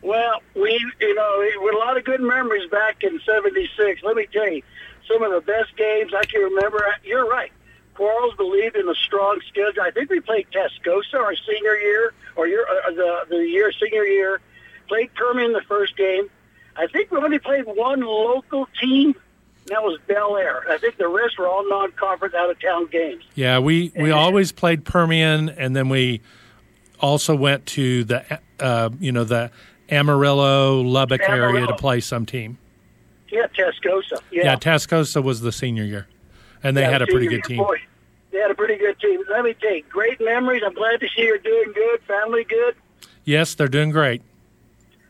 Well, 0.03 0.42
we, 0.55 0.79
you 1.01 1.14
know, 1.14 1.51
with 1.62 1.75
a 1.75 1.79
lot 1.79 1.97
of 1.97 2.05
good 2.05 2.20
memories 2.20 2.68
back 2.70 3.03
in 3.03 3.20
'76. 3.25 4.03
Let 4.03 4.16
me 4.16 4.27
tell 4.33 4.51
you, 4.51 4.62
some 5.11 5.23
of 5.23 5.33
the 5.33 5.40
best 5.40 5.77
games 5.77 6.12
I 6.14 6.25
can 6.25 6.42
remember. 6.42 6.85
You're 7.05 7.27
right. 7.27 7.53
Quarles 7.94 8.35
believed 8.37 8.77
in 8.77 8.88
a 8.88 8.94
strong 8.94 9.40
schedule. 9.49 9.83
I 9.83 9.90
think 9.90 10.11
we 10.11 10.20
played 10.20 10.47
Tascosa 10.53 11.14
our 11.14 11.35
senior 11.47 11.77
year, 11.77 12.12
or 12.37 12.47
year, 12.47 12.66
uh, 12.68 12.90
the 12.90 13.20
the 13.31 13.49
year 13.49 13.73
senior 13.73 14.05
year. 14.05 14.40
Played 14.88 15.14
Permian 15.14 15.53
the 15.53 15.62
first 15.62 15.97
game. 15.97 16.29
I 16.77 16.87
think 16.88 17.11
we 17.11 17.18
only 17.18 17.38
played 17.38 17.64
one 17.64 18.01
local 18.01 18.68
team. 18.81 19.14
And 19.66 19.74
that 19.77 19.83
was 19.83 19.98
Bel 20.07 20.37
Air. 20.37 20.62
I 20.68 20.77
think 20.79 20.98
the 20.98 21.09
rest 21.09 21.38
were 21.38 21.48
all 21.48 21.66
non-conference, 21.68 22.35
out-of-town 22.35 22.88
games. 22.90 23.24
Yeah, 23.35 23.59
we, 23.61 23.92
we 23.96 24.11
always 24.11 24.53
played 24.53 24.85
Permian, 24.85 25.48
and 25.48 25.74
then 25.74 25.88
we 25.88 26.20
also 27.00 27.35
went 27.35 27.64
to 27.66 28.05
the 28.05 28.40
uh, 28.61 28.90
you 29.00 29.11
know 29.12 29.24
the 29.24 29.50
Amarillo 29.90 30.81
Lubbock 30.83 31.22
area 31.29 31.66
to 31.66 31.74
play 31.74 32.00
some 32.00 32.27
team. 32.27 32.59
Yeah, 33.31 33.46
Tascosa. 33.59 34.20
Yeah, 34.31 34.44
Yeah, 34.44 34.57
Tascosa 34.57 35.22
was 35.22 35.40
the 35.40 35.50
senior 35.53 35.85
year, 35.85 36.07
and 36.62 36.77
they 36.77 36.83
Yeah, 36.83 36.90
had 36.90 37.03
a 37.03 37.07
pretty 37.07 37.27
good 37.27 37.44
team. 37.44 37.59
boy. 37.59 37.79
They 38.33 38.38
had 38.40 38.50
a 38.50 38.55
pretty 38.55 38.77
good 38.77 38.98
team. 39.00 39.20
Let 39.31 39.44
me 39.44 39.55
tell 39.61 39.74
you, 39.74 39.83
great 39.88 40.20
memories. 40.20 40.62
I'm 40.64 40.74
glad 40.74 41.00
to 41.00 41.07
see 41.16 41.22
you're 41.22 41.38
doing 41.38 41.72
good, 41.74 42.00
family 42.07 42.44
good. 42.44 42.74
Yes, 43.24 43.55
they're 43.55 43.68
doing 43.68 43.90
great. 43.90 44.22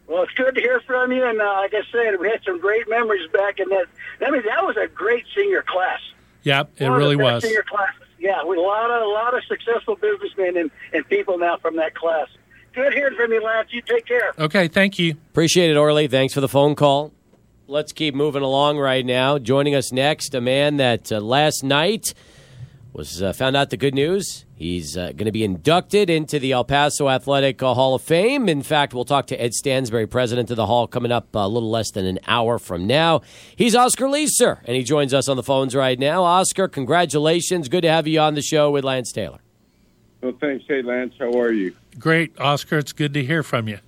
Well, 0.07 0.23
it's 0.23 0.33
good 0.33 0.55
to 0.55 0.61
hear 0.61 0.81
from 0.81 1.13
you. 1.13 1.25
And 1.25 1.41
uh, 1.41 1.45
like 1.55 1.75
I 1.75 1.83
said, 1.91 2.21
we 2.21 2.29
had 2.29 2.43
some 2.45 2.61
great 2.61 2.89
memories 2.89 3.29
back 3.33 3.59
in 3.59 3.69
that. 3.71 3.87
I 4.25 4.31
mean, 4.31 4.43
that 4.47 4.65
was 4.65 4.77
a 4.77 4.87
great 4.87 5.25
senior 5.35 5.63
class. 5.63 6.01
Yep, 6.43 6.73
it 6.77 6.83
One 6.85 6.93
of 6.93 6.95
the 6.95 6.99
really 6.99 7.17
was. 7.17 7.43
Senior 7.43 7.63
classes. 7.63 8.03
Yeah, 8.19 8.43
with 8.45 8.59
a 8.59 8.63
lot 8.63 8.91
of 8.91 9.03
a 9.03 9.07
lot 9.07 9.37
of 9.37 9.43
successful 9.45 9.97
businessmen 9.97 10.57
and, 10.57 10.71
and 10.93 11.07
people 11.09 11.37
now 11.39 11.57
from 11.59 11.77
that 11.77 11.95
class. 11.95 12.29
Good 12.75 12.93
hearing 12.93 13.17
from 13.17 13.33
you, 13.33 13.43
Lance. 13.43 13.69
You 13.71 13.83
take 13.83 14.07
care. 14.07 14.33
Okay, 14.39 14.67
thank 14.69 14.99
you. 14.99 15.13
Appreciate 15.31 15.71
it, 15.71 15.77
Orly. 15.77 16.09
Thanks 16.09 16.35
for 16.35 16.41
the 16.41 16.49
phone 16.49 16.75
call. 16.75 17.13
Let's 17.67 17.93
keep 17.93 18.15
moving 18.15 18.43
along 18.43 18.79
right 18.79 19.05
now. 19.07 19.39
Joining 19.39 19.75
us 19.75 19.93
next, 19.93 20.35
a 20.35 20.41
man 20.41 20.77
that 20.79 21.11
uh, 21.13 21.21
last 21.21 21.63
night 21.65 22.15
was 22.95 23.21
uh, 23.21 23.33
found 23.33 23.57
out 23.57 23.71
the 23.71 23.77
good 23.77 23.95
news. 23.95 24.45
He's 24.55 24.97
uh, 24.97 25.09
going 25.09 25.25
to 25.27 25.33
be 25.33 25.43
inducted 25.43 26.09
into 26.09 26.39
the 26.39 26.53
El 26.53 26.65
Paso 26.65 27.09
Athletic 27.09 27.61
uh, 27.61 27.75
Hall 27.75 27.97
of 27.97 28.03
Fame. 28.03 28.49
In 28.49 28.63
fact, 28.63 28.95
we'll 28.95 29.05
talk 29.05 29.27
to 29.27 29.43
Ed 29.43 29.53
Stansbury, 29.53 30.07
president 30.07 30.49
of 30.51 30.57
the 30.57 30.67
Hall, 30.67 30.87
coming 30.87 31.11
up 31.11 31.35
uh, 31.35 31.41
a 31.41 31.49
little 31.49 31.71
less 31.71 31.91
than 31.91 32.07
an 32.07 32.21
hour 32.29 32.57
from 32.61 32.87
now. 32.87 33.21
He's 33.57 33.75
Oscar 33.75 34.07
Leeser, 34.07 34.61
and 34.65 34.77
he 34.77 34.85
joins 34.85 35.13
us 35.13 35.29
on 35.29 35.37
the 35.37 35.43
phones 35.43 35.75
right 35.75 35.99
now. 35.99 36.23
Oscar, 36.23 36.69
congratulations. 36.69 37.69
Good 37.69 37.83
to 37.83 37.91
have 37.91 38.07
you 38.07 38.21
on 38.21 38.35
the 38.35 38.43
show 38.43 38.71
with 38.71 38.85
Lance 38.85 39.11
Taylor. 39.11 39.41
Well, 40.23 40.33
thanks. 40.41 40.65
Hey, 40.69 40.83
Lance, 40.83 41.15
how 41.19 41.37
are 41.39 41.51
you? 41.53 41.75
Great, 41.99 42.39
Oscar. 42.39 42.79
It's 42.79 42.93
good 42.93 43.13
to 43.15 43.25
hear 43.25 43.43
from 43.43 43.67
you. 43.67 43.81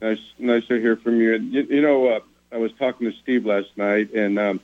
Nice, 0.00 0.18
nice 0.38 0.66
to 0.68 0.80
hear 0.80 0.96
from 0.96 1.20
you. 1.20 1.36
You, 1.36 1.62
you 1.68 1.82
know, 1.82 2.08
uh, 2.08 2.20
I 2.50 2.56
was 2.56 2.72
talking 2.78 3.10
to 3.10 3.16
Steve 3.18 3.44
last 3.44 3.68
night, 3.76 4.14
and 4.14 4.38
um, 4.38 4.60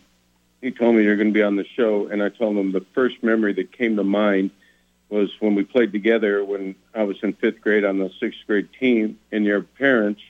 he 0.61 0.71
told 0.71 0.97
me 0.97 1.05
you're 1.05 1.17
going 1.17 1.29
to 1.29 1.35
be 1.35 1.43
on 1.43 1.57
the 1.57 1.65
show. 1.65 2.07
And 2.07 2.23
I 2.23 2.29
told 2.29 2.57
him 2.57 2.73
the 2.73 2.85
first 2.95 3.23
memory 3.23 3.53
that 3.55 3.73
came 3.73 3.97
to 3.97 4.05
mind 4.05 4.51
was 5.09 5.31
when 5.41 5.55
we 5.55 5.63
played 5.63 5.93
together 5.93 6.45
when 6.45 6.75
I 6.95 7.05
was 7.05 7.17
in 7.23 7.33
fifth 7.35 7.61
grade 7.61 7.85
on 7.85 7.99
the 7.99 8.11
sixth 8.19 8.41
grade 8.47 8.69
team, 8.79 9.19
and 9.31 9.45
your 9.45 9.63
parents 9.63 10.21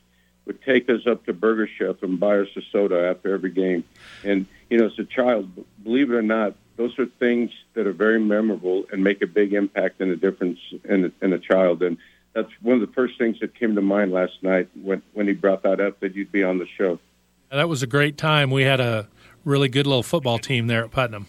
would 0.44 0.62
take 0.62 0.88
us 0.88 1.06
up 1.06 1.24
to 1.26 1.32
Burger 1.32 1.66
Chef 1.66 2.02
and 2.02 2.20
buy 2.20 2.38
us 2.38 2.48
a 2.56 2.62
soda 2.70 3.08
after 3.08 3.34
every 3.34 3.50
game. 3.50 3.84
And 4.22 4.46
you 4.70 4.78
know, 4.78 4.86
as 4.86 4.98
a 4.98 5.04
child, 5.04 5.48
believe 5.82 6.10
it 6.10 6.14
or 6.14 6.22
not, 6.22 6.54
those 6.76 6.98
are 6.98 7.06
things 7.06 7.50
that 7.74 7.86
are 7.86 7.92
very 7.92 8.20
memorable 8.20 8.84
and 8.92 9.02
make 9.02 9.22
a 9.22 9.26
big 9.26 9.54
impact 9.54 10.00
and 10.00 10.10
a 10.10 10.16
difference 10.16 10.58
in 10.84 11.06
a, 11.06 11.24
in 11.24 11.32
a 11.32 11.38
child. 11.38 11.82
And 11.82 11.96
that's 12.32 12.50
one 12.60 12.74
of 12.74 12.86
the 12.86 12.92
first 12.92 13.16
things 13.18 13.40
that 13.40 13.54
came 13.54 13.74
to 13.74 13.82
mind 13.82 14.12
last 14.12 14.42
night 14.42 14.68
when 14.82 15.02
when 15.14 15.26
he 15.26 15.32
brought 15.32 15.62
that 15.62 15.80
up 15.80 16.00
that 16.00 16.14
you'd 16.14 16.32
be 16.32 16.44
on 16.44 16.58
the 16.58 16.66
show. 16.66 16.98
That 17.50 17.68
was 17.68 17.82
a 17.82 17.86
great 17.86 18.18
time. 18.18 18.50
We 18.50 18.64
had 18.64 18.80
a 18.80 19.08
really 19.46 19.68
good 19.68 19.86
little 19.86 20.02
football 20.02 20.38
team 20.38 20.66
there 20.66 20.84
at 20.84 20.90
Putnam. 20.90 21.26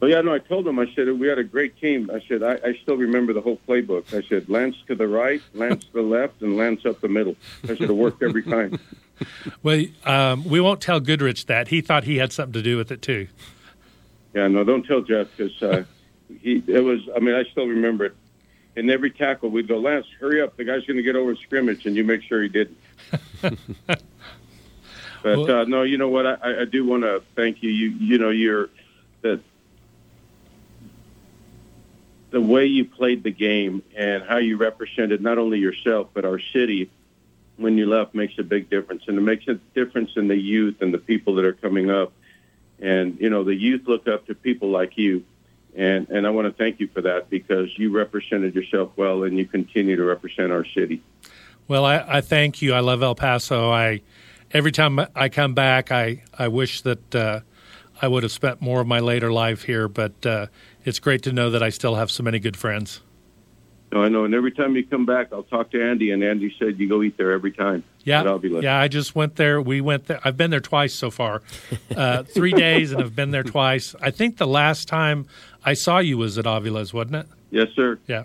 Well, 0.00 0.10
yeah, 0.10 0.20
no, 0.20 0.32
I 0.32 0.38
told 0.38 0.66
him. 0.66 0.78
I 0.78 0.86
said 0.94 1.08
we 1.18 1.26
had 1.26 1.38
a 1.38 1.44
great 1.44 1.76
team. 1.80 2.10
I 2.12 2.22
said 2.28 2.42
I, 2.42 2.54
I 2.64 2.78
still 2.82 2.96
remember 2.96 3.32
the 3.32 3.40
whole 3.40 3.58
playbook. 3.68 4.14
I 4.16 4.26
said 4.28 4.48
Lance 4.48 4.76
to 4.86 4.94
the 4.94 5.08
right, 5.08 5.42
Lance 5.54 5.84
to 5.86 5.92
the 5.92 6.02
left, 6.02 6.40
and 6.40 6.56
Lance 6.56 6.86
up 6.86 7.00
the 7.00 7.08
middle. 7.08 7.36
I 7.64 7.68
said 7.68 7.82
it 7.82 7.92
worked 7.92 8.22
every 8.22 8.42
time. 8.42 8.78
Well, 9.64 9.84
um, 10.04 10.44
we 10.44 10.60
won't 10.60 10.80
tell 10.80 11.00
Goodrich 11.00 11.46
that. 11.46 11.66
He 11.66 11.80
thought 11.80 12.04
he 12.04 12.18
had 12.18 12.32
something 12.32 12.52
to 12.52 12.62
do 12.62 12.76
with 12.76 12.92
it 12.92 13.02
too. 13.02 13.26
Yeah, 14.32 14.46
no, 14.46 14.62
don't 14.62 14.86
tell 14.86 15.00
Jeff 15.00 15.26
because 15.36 15.60
uh, 15.60 15.82
he. 16.40 16.62
It 16.68 16.84
was. 16.84 17.00
I 17.16 17.18
mean, 17.18 17.34
I 17.34 17.42
still 17.50 17.66
remember 17.66 18.04
it. 18.04 18.16
In 18.76 18.88
every 18.90 19.10
tackle, 19.10 19.50
we'd 19.50 19.66
go, 19.66 19.78
Lance, 19.78 20.06
hurry 20.20 20.40
up! 20.40 20.56
The 20.56 20.62
guy's 20.62 20.84
going 20.84 20.98
to 20.98 21.02
get 21.02 21.16
over 21.16 21.34
scrimmage, 21.34 21.84
and 21.84 21.96
you 21.96 22.04
make 22.04 22.22
sure 22.22 22.40
he 22.44 22.48
didn't. 22.48 22.78
but 25.22 25.50
uh, 25.50 25.64
no, 25.64 25.82
you 25.82 25.98
know 25.98 26.08
what? 26.08 26.26
I, 26.26 26.62
I 26.62 26.64
do 26.64 26.86
want 26.86 27.02
to 27.02 27.22
thank 27.34 27.62
you. 27.62 27.70
You, 27.70 27.90
you 27.90 28.18
know, 28.18 28.30
you're 28.30 28.70
that 29.22 29.40
the 32.30 32.40
way 32.40 32.66
you 32.66 32.84
played 32.84 33.22
the 33.22 33.30
game 33.30 33.82
and 33.96 34.22
how 34.22 34.36
you 34.36 34.56
represented 34.56 35.20
not 35.22 35.38
only 35.38 35.58
yourself 35.58 36.08
but 36.12 36.24
our 36.24 36.38
city 36.52 36.90
when 37.56 37.76
you 37.76 37.86
left 37.86 38.14
makes 38.14 38.38
a 38.38 38.42
big 38.42 38.70
difference, 38.70 39.02
and 39.08 39.18
it 39.18 39.20
makes 39.20 39.48
a 39.48 39.54
difference 39.74 40.12
in 40.16 40.28
the 40.28 40.36
youth 40.36 40.80
and 40.80 40.94
the 40.94 40.98
people 40.98 41.34
that 41.34 41.44
are 41.44 41.52
coming 41.52 41.90
up. 41.90 42.12
And 42.80 43.18
you 43.20 43.28
know, 43.28 43.42
the 43.42 43.54
youth 43.54 43.82
look 43.86 44.06
up 44.06 44.26
to 44.28 44.34
people 44.34 44.70
like 44.70 44.96
you, 44.96 45.24
and 45.74 46.08
and 46.08 46.26
I 46.26 46.30
want 46.30 46.46
to 46.46 46.52
thank 46.52 46.78
you 46.78 46.86
for 46.86 47.00
that 47.02 47.28
because 47.28 47.76
you 47.76 47.90
represented 47.90 48.54
yourself 48.54 48.92
well, 48.96 49.24
and 49.24 49.36
you 49.36 49.44
continue 49.44 49.96
to 49.96 50.04
represent 50.04 50.52
our 50.52 50.64
city. 50.64 51.02
Well, 51.66 51.84
I, 51.84 52.04
I 52.06 52.20
thank 52.20 52.62
you. 52.62 52.72
I 52.72 52.80
love 52.80 53.02
El 53.02 53.16
Paso. 53.16 53.70
I 53.70 54.02
every 54.52 54.72
time 54.72 55.00
I 55.14 55.28
come 55.28 55.54
back, 55.54 55.90
I 55.92 56.22
I 56.38 56.48
wish 56.48 56.80
that 56.82 57.14
uh, 57.14 57.40
I 58.00 58.08
would 58.08 58.22
have 58.22 58.32
spent 58.32 58.60
more 58.60 58.80
of 58.80 58.86
my 58.86 59.00
later 59.00 59.32
life 59.32 59.62
here. 59.64 59.88
But 59.88 60.24
uh, 60.26 60.46
it's 60.84 60.98
great 60.98 61.22
to 61.22 61.32
know 61.32 61.50
that 61.50 61.62
I 61.62 61.70
still 61.70 61.94
have 61.96 62.10
so 62.10 62.22
many 62.22 62.38
good 62.38 62.56
friends. 62.56 63.00
No, 63.90 64.02
I 64.02 64.08
know, 64.10 64.26
and 64.26 64.34
every 64.34 64.52
time 64.52 64.76
you 64.76 64.84
come 64.86 65.06
back, 65.06 65.28
I'll 65.32 65.44
talk 65.44 65.70
to 65.70 65.82
Andy, 65.82 66.10
and 66.10 66.22
Andy 66.22 66.54
said 66.58 66.78
you 66.78 66.86
go 66.90 67.02
eat 67.02 67.16
there 67.16 67.32
every 67.32 67.52
time. 67.52 67.82
Yeah, 68.04 68.22
But 68.22 68.28
I'll 68.28 68.38
be 68.38 68.48
listening. 68.50 68.64
yeah. 68.64 68.78
I 68.78 68.86
just 68.86 69.14
went 69.14 69.36
there. 69.36 69.62
We 69.62 69.80
went 69.80 70.04
there. 70.08 70.20
I've 70.22 70.36
been 70.36 70.50
there 70.50 70.60
twice 70.60 70.92
so 70.92 71.10
far, 71.10 71.40
uh, 71.96 72.22
three 72.34 72.52
days, 72.52 72.92
and 72.92 73.00
have 73.00 73.16
been 73.16 73.30
there 73.30 73.42
twice. 73.44 73.94
I 74.02 74.10
think 74.10 74.36
the 74.36 74.46
last 74.46 74.88
time 74.88 75.26
I 75.64 75.72
saw 75.72 76.00
you 76.00 76.18
was 76.18 76.36
at 76.36 76.44
Avila's, 76.46 76.92
wasn't 76.92 77.16
it? 77.16 77.26
Yes, 77.50 77.68
sir. 77.74 77.98
Yeah. 78.06 78.24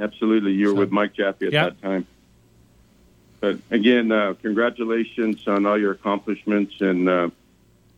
Absolutely. 0.00 0.52
You 0.52 0.68
were 0.68 0.72
So- 0.72 0.78
with 0.78 0.90
Mike 0.92 1.12
Jaffe 1.12 1.46
at 1.46 1.52
Yeah. 1.52 1.64
that 1.64 1.82
time. 1.82 2.06
But 3.42 3.58
again, 3.72 4.12
uh, 4.12 4.34
congratulations 4.40 5.48
on 5.48 5.66
all 5.66 5.76
your 5.76 5.90
accomplishments. 5.90 6.80
And, 6.80 7.08
uh, 7.08 7.30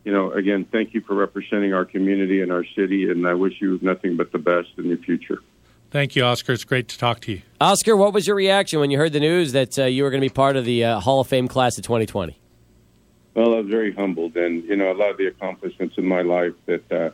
you 0.03 0.11
know, 0.11 0.31
again, 0.31 0.65
thank 0.65 0.95
you 0.95 1.01
for 1.01 1.13
representing 1.13 1.71
our 1.71 1.85
community 1.85 2.41
and 2.41 2.51
our 2.51 2.65
city. 2.65 3.11
And 3.11 3.27
I 3.27 3.35
wish 3.35 3.61
you 3.61 3.77
nothing 3.83 4.17
but 4.17 4.31
the 4.31 4.39
best 4.39 4.69
in 4.79 4.85
your 4.85 4.97
future. 4.97 5.43
Thank 5.91 6.15
you, 6.15 6.23
Oscar. 6.23 6.53
It's 6.53 6.63
great 6.63 6.87
to 6.87 6.97
talk 6.97 7.19
to 7.21 7.31
you. 7.31 7.43
Oscar, 7.61 7.95
what 7.95 8.11
was 8.11 8.25
your 8.25 8.35
reaction 8.35 8.79
when 8.79 8.89
you 8.89 8.97
heard 8.97 9.13
the 9.13 9.19
news 9.19 9.51
that 9.51 9.77
uh, 9.77 9.83
you 9.85 10.01
were 10.01 10.09
going 10.09 10.19
to 10.19 10.27
be 10.27 10.33
part 10.33 10.55
of 10.55 10.65
the 10.65 10.83
uh, 10.83 10.99
Hall 10.99 11.19
of 11.21 11.27
Fame 11.27 11.47
class 11.47 11.77
of 11.77 11.83
2020? 11.83 12.35
Well, 13.35 13.53
I 13.53 13.57
was 13.59 13.67
very 13.67 13.93
humbled. 13.93 14.35
And, 14.37 14.63
you 14.63 14.75
know, 14.75 14.91
a 14.91 14.97
lot 14.97 15.11
of 15.11 15.17
the 15.17 15.27
accomplishments 15.27 15.99
in 15.99 16.07
my 16.07 16.23
life 16.23 16.53
that, 16.65 16.91
uh, 16.91 17.11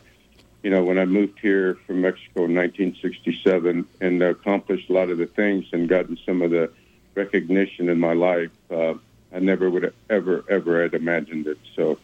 you 0.64 0.70
know, 0.70 0.86
when 0.86 0.98
I 0.98 1.04
moved 1.04 1.38
here 1.42 1.78
from 1.86 2.00
Mexico 2.00 2.46
in 2.46 2.56
1967 2.56 3.86
and 4.00 4.24
accomplished 4.24 4.90
a 4.90 4.94
lot 4.94 5.10
of 5.10 5.18
the 5.18 5.26
things 5.26 5.66
and 5.74 5.90
gotten 5.90 6.18
some 6.26 6.42
of 6.42 6.52
the 6.52 6.72
recognition 7.16 7.90
in 7.90 8.00
my 8.00 8.14
life, 8.14 8.52
uh, 8.70 8.94
I 9.34 9.40
never 9.40 9.70
would 9.70 9.84
have 9.84 9.94
ever, 10.10 10.44
ever 10.50 10.84
had 10.84 10.94
imagined 10.94 11.48
it. 11.48 11.58
So 11.76 11.98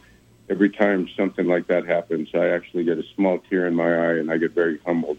every 0.49 0.69
time 0.69 1.09
something 1.15 1.47
like 1.47 1.67
that 1.67 1.85
happens, 1.85 2.29
I 2.33 2.47
actually 2.47 2.83
get 2.83 2.97
a 2.97 3.03
small 3.15 3.39
tear 3.49 3.67
in 3.67 3.75
my 3.75 3.93
eye 3.93 4.13
and 4.13 4.31
I 4.31 4.37
get 4.37 4.51
very 4.51 4.79
humbled 4.85 5.17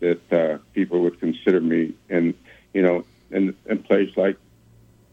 that 0.00 0.32
uh, 0.32 0.58
people 0.74 1.00
would 1.00 1.20
consider 1.20 1.60
me. 1.60 1.94
And, 2.08 2.34
you 2.72 2.82
know, 2.82 3.04
in, 3.30 3.54
in 3.66 3.82
place 3.82 4.16
like 4.16 4.36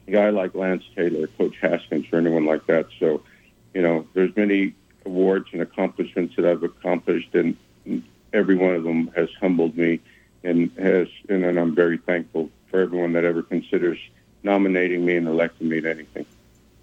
a 0.07 0.11
guy 0.11 0.29
like 0.29 0.55
Lance 0.55 0.83
Taylor, 0.95 1.27
Coach 1.27 1.55
Haskins, 1.59 2.05
or 2.11 2.19
anyone 2.19 2.45
like 2.45 2.65
that. 2.67 2.87
So, 2.99 3.23
you 3.73 3.81
know, 3.81 4.07
there's 4.13 4.35
many 4.35 4.73
awards 5.05 5.49
and 5.51 5.61
accomplishments 5.61 6.35
that 6.35 6.45
I've 6.45 6.63
accomplished, 6.63 7.33
and 7.35 7.57
every 8.33 8.55
one 8.55 8.75
of 8.75 8.83
them 8.83 9.11
has 9.15 9.29
humbled 9.39 9.77
me, 9.77 9.99
and 10.43 10.71
has, 10.77 11.07
and, 11.29 11.43
and 11.43 11.59
I'm 11.59 11.75
very 11.75 11.97
thankful 11.97 12.49
for 12.69 12.81
everyone 12.81 13.13
that 13.13 13.23
ever 13.23 13.43
considers 13.43 13.97
nominating 14.43 15.05
me 15.05 15.17
and 15.17 15.27
electing 15.27 15.69
me 15.69 15.81
to 15.81 15.89
anything. 15.89 16.25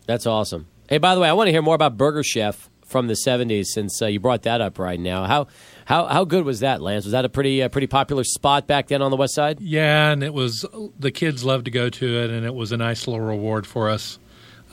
That's 0.07 0.27
awesome. 0.27 0.66
Hey, 0.88 0.99
by 0.99 1.14
the 1.14 1.20
way, 1.20 1.29
I 1.29 1.33
want 1.33 1.49
to 1.49 1.53
hear 1.53 1.62
more 1.62 1.75
about 1.75 1.97
Burger 1.97 2.23
Chef 2.23 2.68
from 2.85 3.07
the 3.07 3.14
'70s 3.14 3.66
since 3.66 4.01
uh, 4.03 4.07
you 4.07 4.20
brought 4.20 4.42
that 4.42 4.61
up 4.61 4.79
right 4.79 5.01
now. 5.01 5.25
How 5.25 5.47
how 5.87 6.07
how 6.07 6.25
good 6.25 6.44
was 6.44 6.61
that, 6.61 6.83
Lance? 6.83 7.05
Was 7.05 7.12
that 7.12 7.25
a 7.25 7.29
pretty 7.29 7.62
uh, 7.62 7.68
pretty 7.68 7.87
popular 7.87 8.25
spot 8.25 8.66
back 8.66 8.88
then 8.88 9.01
on 9.01 9.11
the 9.11 9.16
West 9.16 9.35
Side? 9.35 9.61
Yeah, 9.61 10.11
and 10.11 10.23
it 10.23 10.35
was 10.35 10.66
the 10.99 11.11
kids 11.11 11.44
loved 11.44 11.64
to 11.64 11.70
go 11.70 11.88
to 11.88 12.07
it, 12.23 12.31
and 12.31 12.44
it 12.44 12.55
was 12.55 12.73
a 12.73 12.77
nice 12.77 13.07
little 13.07 13.25
reward 13.25 13.66
for 13.66 13.88
us 13.88 14.18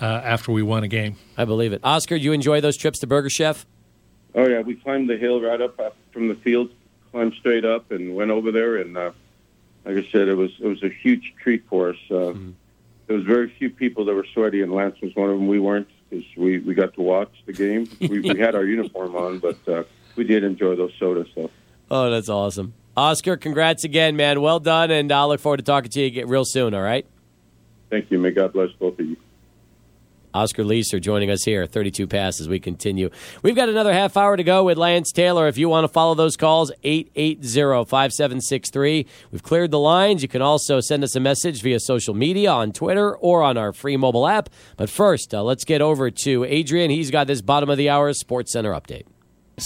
uh, 0.01 0.05
after 0.05 0.51
we 0.51 0.61
won 0.61 0.83
a 0.83 0.87
game. 0.87 1.15
I 1.37 1.45
believe 1.45 1.73
it. 1.73 1.81
Oscar, 1.83 2.17
do 2.17 2.23
you 2.23 2.33
enjoy 2.33 2.59
those 2.59 2.75
trips 2.75 2.99
to 2.99 3.07
Burger 3.07 3.29
Chef? 3.29 3.65
Oh 4.35 4.47
yeah, 4.47 4.61
we 4.61 4.75
climbed 4.75 5.09
the 5.09 5.17
hill 5.17 5.41
right 5.41 5.61
up, 5.61 5.79
up 5.79 5.95
from 6.11 6.27
the 6.27 6.35
field, 6.35 6.71
climbed 7.11 7.33
straight 7.35 7.65
up, 7.65 7.91
and 7.91 8.15
went 8.15 8.31
over 8.31 8.51
there. 8.51 8.77
And 8.77 8.97
uh, 8.97 9.11
like 9.85 9.97
I 9.97 10.07
said, 10.11 10.27
it 10.27 10.35
was 10.35 10.51
it 10.59 10.67
was 10.67 10.83
a 10.83 10.89
huge 10.89 11.33
treat 11.41 11.63
for 11.69 11.89
us. 11.89 11.97
Uh, 12.09 12.13
mm-hmm. 12.13 12.51
There 13.07 13.17
was 13.17 13.25
very 13.25 13.49
few 13.57 13.69
people 13.69 14.05
that 14.05 14.13
were 14.13 14.25
sweaty, 14.33 14.61
and 14.61 14.71
Lance 14.71 14.99
was 15.01 15.15
one 15.15 15.29
of 15.29 15.37
them. 15.37 15.47
We 15.47 15.59
weren't 15.59 15.87
because 16.09 16.25
we 16.37 16.59
we 16.59 16.73
got 16.73 16.93
to 16.95 17.01
watch 17.01 17.33
the 17.45 17.53
game. 17.53 17.89
we, 17.99 18.19
we 18.19 18.39
had 18.39 18.55
our 18.55 18.65
uniform 18.65 19.15
on, 19.15 19.39
but 19.39 19.57
uh, 19.67 19.83
we 20.15 20.23
did 20.23 20.43
enjoy 20.43 20.75
those 20.75 20.93
sodas. 20.99 21.27
So. 21.35 21.49
Oh, 21.89 22.09
that's 22.09 22.29
awesome, 22.29 22.73
Oscar! 22.95 23.37
Congrats 23.37 23.83
again, 23.83 24.15
man. 24.15 24.41
Well 24.41 24.59
done, 24.59 24.91
and 24.91 25.11
I'll 25.11 25.27
look 25.27 25.39
forward 25.39 25.57
to 25.57 25.63
talking 25.63 25.89
to 25.91 25.99
you 25.99 26.07
again 26.07 26.27
real 26.27 26.45
soon. 26.45 26.73
All 26.73 26.81
right. 26.81 27.05
Thank 27.89 28.09
you. 28.11 28.19
May 28.19 28.31
God 28.31 28.53
bless 28.53 28.71
both 28.71 28.97
of 28.99 29.05
you. 29.05 29.17
Oscar 30.33 30.63
Leeser 30.63 31.01
joining 31.01 31.29
us 31.29 31.43
here, 31.43 31.65
32 31.65 32.07
passes. 32.07 32.47
We 32.47 32.59
continue. 32.59 33.09
We've 33.43 33.55
got 33.55 33.69
another 33.69 33.93
half 33.93 34.17
hour 34.17 34.37
to 34.37 34.43
go 34.43 34.63
with 34.63 34.77
Lance 34.77 35.11
Taylor. 35.11 35.47
If 35.47 35.57
you 35.57 35.69
want 35.69 35.85
to 35.85 35.87
follow 35.87 36.13
those 36.15 36.37
calls, 36.37 36.71
880-5763. 36.83 39.05
We've 39.31 39.43
cleared 39.43 39.71
the 39.71 39.79
lines. 39.79 40.21
You 40.21 40.29
can 40.29 40.41
also 40.41 40.79
send 40.79 41.03
us 41.03 41.15
a 41.15 41.19
message 41.19 41.61
via 41.61 41.79
social 41.79 42.13
media 42.13 42.51
on 42.51 42.71
Twitter 42.71 43.15
or 43.17 43.43
on 43.43 43.57
our 43.57 43.73
free 43.73 43.97
mobile 43.97 44.27
app. 44.27 44.49
But 44.77 44.89
first, 44.89 45.33
uh, 45.33 45.43
let's 45.43 45.65
get 45.65 45.81
over 45.81 46.11
to 46.11 46.45
Adrian. 46.45 46.91
He's 46.91 47.11
got 47.11 47.27
this 47.27 47.41
bottom 47.41 47.69
of 47.69 47.77
the 47.77 47.89
hour 47.89 48.13
Sports 48.13 48.53
Center 48.53 48.71
update. 48.71 49.05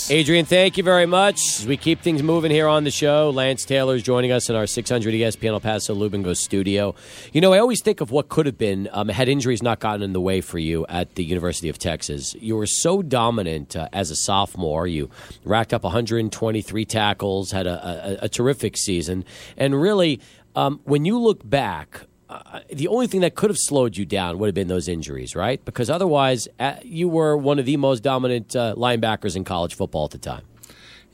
Adrian, 0.09 0.45
thank 0.45 0.77
you 0.77 0.83
very 0.83 1.05
much. 1.05 1.39
As 1.59 1.65
we 1.65 1.77
keep 1.77 2.01
things 2.01 2.21
moving 2.21 2.51
here 2.51 2.67
on 2.67 2.83
the 2.83 2.91
show, 2.91 3.29
Lance 3.29 3.65
Taylor 3.65 3.95
is 3.95 4.03
joining 4.03 4.31
us 4.31 4.49
in 4.49 4.55
our 4.55 4.67
600 4.67 5.13
ESPN 5.13 5.51
El 5.51 5.59
Paso 5.59 5.95
Lubingo 5.95 6.35
studio. 6.35 6.93
You 7.33 7.41
know, 7.41 7.53
I 7.53 7.59
always 7.59 7.81
think 7.81 8.01
of 8.01 8.11
what 8.11 8.29
could 8.29 8.45
have 8.45 8.57
been 8.57 8.89
um, 8.91 9.07
had 9.07 9.29
injuries 9.29 9.63
not 9.63 9.79
gotten 9.79 10.03
in 10.03 10.13
the 10.13 10.21
way 10.21 10.41
for 10.41 10.59
you 10.59 10.85
at 10.87 11.15
the 11.15 11.23
University 11.23 11.69
of 11.69 11.79
Texas. 11.79 12.35
You 12.35 12.55
were 12.55 12.67
so 12.67 13.01
dominant 13.01 13.75
uh, 13.75 13.87
as 13.93 14.11
a 14.11 14.15
sophomore. 14.15 14.85
You 14.85 15.09
racked 15.43 15.73
up 15.73 15.83
123 15.83 16.85
tackles, 16.85 17.51
had 17.51 17.65
a, 17.65 18.19
a, 18.21 18.25
a 18.25 18.29
terrific 18.29 18.77
season, 18.77 19.25
and 19.57 19.79
really, 19.81 20.19
um, 20.55 20.81
when 20.83 21.05
you 21.05 21.17
look 21.19 21.47
back 21.49 22.01
uh, 22.29 22.61
the 22.71 22.87
only 22.87 23.07
thing 23.07 23.21
that 23.21 23.35
could 23.35 23.49
have 23.49 23.57
slowed 23.57 23.97
you 23.97 24.05
down 24.05 24.39
would 24.39 24.47
have 24.47 24.55
been 24.55 24.67
those 24.67 24.87
injuries, 24.87 25.35
right? 25.35 25.63
Because 25.63 25.89
otherwise, 25.89 26.47
uh, 26.59 26.75
you 26.83 27.07
were 27.07 27.37
one 27.37 27.59
of 27.59 27.65
the 27.65 27.77
most 27.77 28.01
dominant 28.01 28.55
uh, 28.55 28.73
linebackers 28.75 29.35
in 29.35 29.43
college 29.43 29.75
football 29.75 30.05
at 30.05 30.11
the 30.11 30.17
time. 30.17 30.43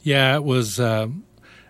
Yeah, 0.03 0.35
it 0.35 0.43
was. 0.43 0.79
Uh, 0.79 1.07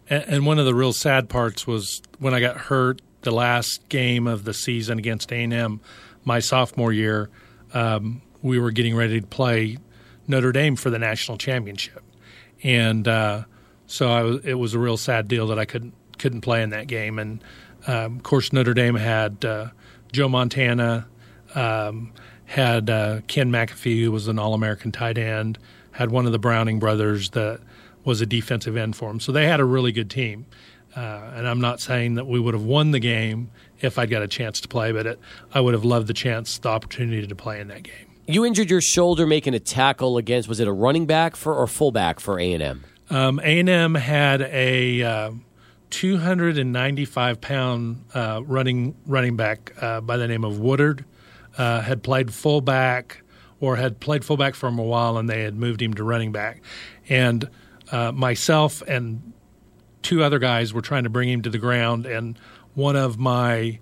and 0.10 0.46
one 0.46 0.60
of 0.60 0.66
the 0.66 0.76
real 0.76 0.94
sad 0.94 1.30
parts 1.30 1.66
was 1.66 2.02
when 2.20 2.34
I 2.34 2.40
got 2.40 2.58
hurt 2.58 3.02
the 3.22 3.32
last 3.32 3.88
game 3.90 4.28
of 4.28 4.44
the 4.44 4.54
season 4.54 5.00
against 5.00 5.32
A&M 5.32 5.80
my 6.24 6.40
sophomore 6.40 6.94
year. 6.94 7.30
Um, 7.74 8.22
we 8.42 8.60
were 8.60 8.72
getting 8.72 8.96
ready 8.96 9.22
to 9.22 9.28
play 9.28 9.78
Notre 10.28 10.52
Dame 10.52 10.76
for 10.76 10.90
the 10.90 11.00
national 11.00 11.38
championship, 11.38 12.04
and 12.64 13.08
uh, 13.08 13.44
so 13.88 14.26
was, 14.26 14.46
it 14.46 14.54
was 14.56 14.74
a 14.74 14.80
real 14.80 14.98
sad 14.98 15.28
deal 15.28 15.48
that 15.48 15.60
I 15.60 15.66
couldn't 15.66 15.94
couldn't 16.18 16.42
play 16.42 16.62
in 16.62 16.70
that 16.70 16.86
game 16.86 17.18
and 17.18 17.44
um, 17.88 18.18
of 18.18 18.24
course, 18.24 18.54
Notre 18.54 18.74
Dame 18.74 18.96
had 18.96 19.44
uh, 19.44 19.70
Joe 20.12 20.30
Montana, 20.30 21.08
um, 21.56 22.14
had 22.46 22.90
uh, 22.90 23.22
Ken 23.28 23.52
McAfee, 23.52 24.04
who 24.04 24.12
was 24.12 24.28
an 24.28 24.38
All 24.40 24.54
American 24.54 24.92
tight 24.92 25.18
end, 25.18 25.58
had 25.92 26.12
one 26.12 26.26
of 26.26 26.32
the 26.32 26.40
Browning 26.40 26.80
brothers 26.80 27.32
that 27.32 27.60
was 28.04 28.22
a 28.22 28.26
defensive 28.26 28.76
end 28.76 28.96
for 28.96 29.10
him. 29.10 29.20
So 29.20 29.32
they 29.32 29.46
had 29.48 29.60
a 29.60 29.66
really 29.66 29.92
good 29.92 30.10
team. 30.10 30.46
Uh, 30.96 31.32
and 31.36 31.48
I'm 31.48 31.62
not 31.62 31.80
saying 31.80 32.16
that 32.16 32.28
we 32.28 32.40
would 32.40 32.54
have 32.54 32.64
won 32.64 32.92
the 32.92 33.00
game 33.00 33.50
if 33.80 33.98
I'd 33.98 34.10
got 34.10 34.22
a 34.22 34.28
chance 34.28 34.60
to 34.62 34.68
play, 34.68 34.92
but 34.92 35.06
it, 35.06 35.20
I 35.54 35.62
would 35.62 35.74
have 35.74 35.86
loved 35.86 36.08
the 36.08 36.14
chance, 36.14 36.58
the 36.58 36.70
opportunity 36.70 37.26
to 37.26 37.36
play 37.36 37.62
in 37.62 37.70
that 37.70 37.84
game. 37.84 38.08
You 38.28 38.46
injured 38.46 38.70
your 38.70 38.82
shoulder 38.82 39.26
making 39.26 39.54
a 39.54 39.60
tackle 39.60 40.18
against 40.18 40.48
was 40.48 40.60
it 40.60 40.68
a 40.68 40.72
running 40.72 41.06
back 41.06 41.36
for 41.36 41.56
or 41.56 41.68
fullback 41.68 42.20
for 42.20 42.40
A 42.40 42.54
and 42.54 42.62
M? 42.62 42.84
Um, 43.10 43.40
A 43.40 43.60
and 43.60 43.70
M 43.70 43.96
had 43.96 44.42
a 44.42 45.02
uh, 45.02 45.32
295 45.92 47.42
pound 47.42 48.04
uh, 48.14 48.42
running 48.46 48.96
running 49.06 49.36
back 49.36 49.74
uh, 49.82 50.02
by 50.02 50.18
the 50.18 50.28
name 50.28 50.44
of 50.44 50.60
Woodard 50.60 51.06
uh, 51.58 51.82
had 51.82 52.02
played 52.02 52.34
fullback 52.34 53.22
or 53.60 53.76
had 53.76 54.00
played 54.00 54.26
fullback 54.26 54.56
for 54.56 54.68
him 54.68 54.80
a 54.80 54.84
while, 54.84 55.18
and 55.18 55.30
they 55.30 55.44
had 55.44 55.56
moved 55.56 55.82
him 55.82 55.94
to 55.94 56.04
running 56.04 56.32
back. 56.32 56.62
And 57.08 57.48
uh, 57.92 58.12
myself 58.12 58.82
and 58.88 59.34
two 60.02 60.24
other 60.24 60.40
guys 60.40 60.74
were 60.74 60.82
trying 60.82 61.04
to 61.04 61.10
bring 61.10 61.30
him 61.30 61.44
to 61.44 61.50
the 61.50 61.60
ground, 61.60 62.06
and 62.06 62.40
one 62.74 62.96
of 62.96 63.20
my 63.20 63.80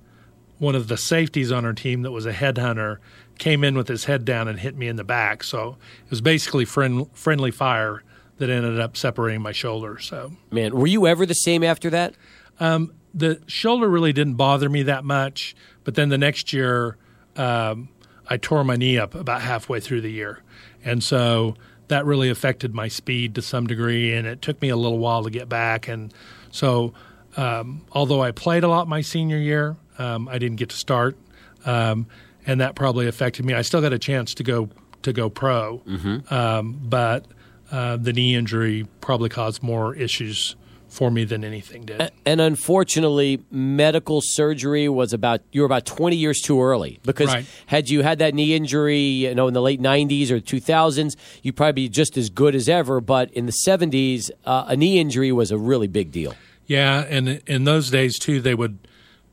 one 0.57 0.75
of 0.75 0.89
the 0.89 0.97
safeties 0.97 1.51
on 1.51 1.63
our 1.63 1.71
team 1.71 2.01
that 2.01 2.11
was 2.11 2.25
a 2.25 2.33
headhunter 2.33 2.97
came 3.37 3.63
in 3.63 3.77
with 3.77 3.87
his 3.87 4.03
head 4.03 4.25
down 4.25 4.49
and 4.49 4.59
hit 4.59 4.75
me 4.75 4.89
in 4.89 4.97
the 4.97 5.03
back. 5.05 5.41
So 5.41 5.77
it 6.03 6.09
was 6.09 6.19
basically 6.19 6.65
friend, 6.65 7.07
friendly 7.13 7.51
fire 7.51 8.03
that 8.39 8.49
ended 8.49 8.79
up 8.79 8.97
separating 8.97 9.41
my 9.41 9.51
shoulder. 9.51 9.99
So, 9.99 10.33
man, 10.49 10.75
were 10.75 10.87
you 10.87 11.05
ever 11.05 11.25
the 11.25 11.33
same 11.33 11.63
after 11.63 11.89
that? 11.91 12.15
Um, 12.59 12.93
the 13.13 13.41
shoulder 13.47 13.87
really 13.87 14.13
didn't 14.13 14.35
bother 14.35 14.69
me 14.69 14.83
that 14.83 15.03
much, 15.03 15.55
but 15.83 15.95
then 15.95 16.09
the 16.09 16.17
next 16.17 16.51
year, 16.53 16.97
um, 17.35 17.89
I 18.27 18.37
tore 18.37 18.63
my 18.63 18.75
knee 18.75 18.97
up 18.97 19.15
about 19.15 19.41
halfway 19.41 19.79
through 19.79 20.01
the 20.01 20.11
year, 20.11 20.41
and 20.83 21.03
so 21.03 21.55
that 21.87 22.05
really 22.05 22.29
affected 22.29 22.73
my 22.73 22.87
speed 22.87 23.35
to 23.35 23.41
some 23.41 23.67
degree, 23.67 24.13
and 24.13 24.27
it 24.27 24.41
took 24.41 24.61
me 24.61 24.69
a 24.69 24.75
little 24.75 24.99
while 24.99 25.23
to 25.23 25.29
get 25.29 25.49
back. 25.49 25.87
And 25.87 26.13
so, 26.51 26.93
um, 27.35 27.81
although 27.91 28.21
I 28.21 28.31
played 28.31 28.63
a 28.63 28.67
lot 28.67 28.87
my 28.87 29.01
senior 29.01 29.37
year, 29.37 29.75
um, 29.97 30.27
I 30.29 30.37
didn't 30.37 30.57
get 30.57 30.69
to 30.69 30.77
start, 30.77 31.17
um, 31.65 32.05
and 32.45 32.61
that 32.61 32.75
probably 32.75 33.07
affected 33.07 33.43
me. 33.45 33.53
I 33.53 33.63
still 33.63 33.81
got 33.81 33.93
a 33.93 33.99
chance 33.99 34.33
to 34.35 34.43
go 34.43 34.69
to 35.01 35.11
go 35.13 35.29
pro, 35.29 35.79
mm-hmm. 35.79 36.33
Um, 36.33 36.79
but 36.83 37.25
uh, 37.71 37.97
the 37.97 38.13
knee 38.13 38.35
injury 38.35 38.87
probably 39.01 39.29
caused 39.29 39.61
more 39.63 39.95
issues 39.95 40.55
for 40.89 41.11
me 41.11 41.23
than 41.23 41.43
anything 41.43 41.83
did. 41.83 42.11
And 42.25 42.41
unfortunately, 42.41 43.43
medical 43.51 44.21
surgery 44.23 44.89
was 44.89 45.13
about 45.13 45.41
you 45.51 45.61
were 45.61 45.65
about 45.65 45.85
20 45.85 46.15
years 46.15 46.41
too 46.41 46.61
early 46.61 46.99
because 47.03 47.29
right. 47.29 47.45
had 47.67 47.89
you 47.89 48.01
had 48.01 48.19
that 48.19 48.33
knee 48.33 48.55
injury, 48.55 48.99
you 48.99 49.35
know, 49.35 49.47
in 49.47 49.53
the 49.53 49.61
late 49.61 49.79
90s 49.79 50.31
or 50.31 50.39
2000s, 50.39 51.15
you'd 51.43 51.55
probably 51.55 51.73
be 51.73 51.89
just 51.89 52.17
as 52.17 52.29
good 52.29 52.55
as 52.55 52.67
ever. 52.67 52.99
But 52.99 53.31
in 53.31 53.45
the 53.45 53.55
70s, 53.65 54.31
uh, 54.45 54.65
a 54.67 54.75
knee 54.75 54.99
injury 54.99 55.31
was 55.31 55.51
a 55.51 55.57
really 55.57 55.87
big 55.87 56.11
deal. 56.11 56.33
Yeah, 56.65 57.05
and 57.07 57.41
in 57.47 57.63
those 57.63 57.89
days 57.89 58.19
too, 58.19 58.41
they 58.41 58.55
would 58.55 58.79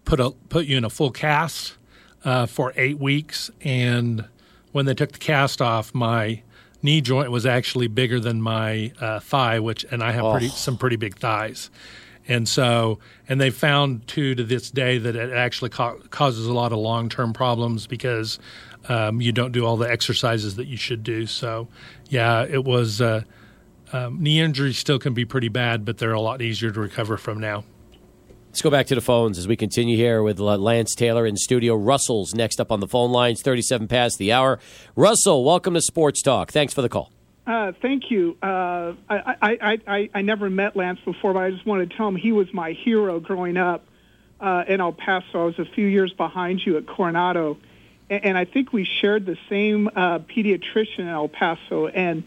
put 0.05 0.21
a 0.21 0.31
put 0.49 0.67
you 0.67 0.77
in 0.79 0.85
a 0.85 0.91
full 0.91 1.11
cast 1.11 1.77
uh, 2.25 2.47
for 2.47 2.73
eight 2.77 2.99
weeks, 2.99 3.51
and 3.61 4.25
when 4.73 4.87
they 4.87 4.95
took 4.95 5.13
the 5.13 5.19
cast 5.19 5.61
off, 5.61 5.95
my 5.95 6.43
knee 6.83 7.01
joint 7.01 7.31
was 7.31 7.47
actually 7.47 7.89
bigger 7.89 8.21
than 8.21 8.41
my 8.41 8.93
uh, 9.01 9.21
thigh, 9.21 9.59
which 9.59 9.85
and 9.91 10.03
I 10.03 10.13
have 10.13 10.25
oh. 10.25 10.33
pretty 10.33 10.49
some 10.49 10.77
pretty 10.77 10.97
big 10.97 11.17
thighs, 11.17 11.71
and 12.29 12.49
so 12.49 12.99
and 13.29 13.41
they 13.41 13.51
found 13.51 14.07
too 14.07 14.35
to 14.35 14.45
this 14.45 14.71
day 14.71 14.99
that 14.99 15.17
it 15.17 15.33
actually 15.33 15.71
ca- 15.71 15.97
causes 16.11 16.47
a 16.47 16.53
lot 16.53 16.73
of 16.73 16.79
long 16.79 17.09
term 17.09 17.33
problems 17.33 17.87
because 17.87 18.39
um, 18.89 19.21
you 19.21 19.33
don't 19.33 19.53
do 19.53 19.65
all 19.65 19.77
the 19.77 19.91
exercises 19.91 20.57
that 20.57 20.67
you 20.67 20.77
should 20.77 21.03
do. 21.03 21.27
So 21.27 21.69
yeah, 22.09 22.45
it 22.49 22.65
was. 22.65 23.01
Uh, 23.01 23.23
um, 23.93 24.21
knee 24.21 24.41
injuries 24.41 24.79
still 24.79 24.99
can 24.99 25.15
be 25.15 25.25
pretty 25.25 25.49
bad, 25.49 25.85
but 25.85 25.99
they're 25.99 26.13
a 26.13 26.21
lot 26.21 26.43
easier 26.43 26.73
to 26.73 26.81
recover 26.81 27.17
from 27.17 27.39
now. 27.39 27.63
Let's 28.57 28.63
go 28.63 28.71
back 28.71 28.87
to 28.87 28.95
the 28.95 29.03
phones 29.03 29.37
as 29.37 29.47
we 29.47 29.55
continue 29.55 29.99
here 29.99 30.23
with 30.23 30.41
Lance 30.41 30.95
Taylor 30.95 31.27
in 31.27 31.37
studio. 31.37 31.75
Russell's 31.75 32.35
next 32.35 32.59
up 32.59 32.73
on 32.73 32.81
the 32.81 32.89
phone 32.89 33.13
lines, 33.13 33.43
37 33.43 33.87
past 33.87 34.17
the 34.17 34.33
hour. 34.33 34.59
Russell, 34.97 35.45
welcome 35.45 35.75
to 35.75 35.83
Sports 35.83 36.23
Talk. 36.23 36.53
Thanks 36.53 36.73
for 36.73 36.81
the 36.81 36.89
call. 36.89 37.13
Uh, 37.47 37.73
thank 37.83 38.11
you. 38.11 38.35
Uh, 38.43 38.95
I, 39.11 39.37
I, 39.43 39.79
I, 39.87 40.11
I 40.15 40.23
never 40.23 40.49
met 40.49 40.75
Lance 40.75 40.99
before, 41.05 41.35
but 41.35 41.41
I 41.41 41.51
just 41.51 41.67
wanted 41.67 41.91
to 41.91 41.97
tell 41.99 42.09
him 42.09 42.17
he 42.17 42.33
was 42.33 42.51
my 42.55 42.73
hero 42.73 43.21
growing 43.21 43.59
up 43.59 43.85
uh, 44.41 44.65
in 44.67 44.81
El 44.81 44.95
Paso. 44.95 45.43
I 45.43 45.45
was 45.45 45.59
a 45.59 45.67
few 45.67 45.87
years 45.87 46.15
behind 46.15 46.65
you 46.65 46.79
at 46.79 46.87
Coronado, 46.87 47.59
and, 48.09 48.25
and 48.25 48.39
I 48.39 48.47
think 48.47 48.73
we 48.73 48.85
shared 48.85 49.27
the 49.27 49.37
same 49.51 49.89
uh, 49.89 50.21
pediatrician 50.21 51.01
in 51.01 51.09
El 51.09 51.29
Paso. 51.29 51.89
And 51.89 52.23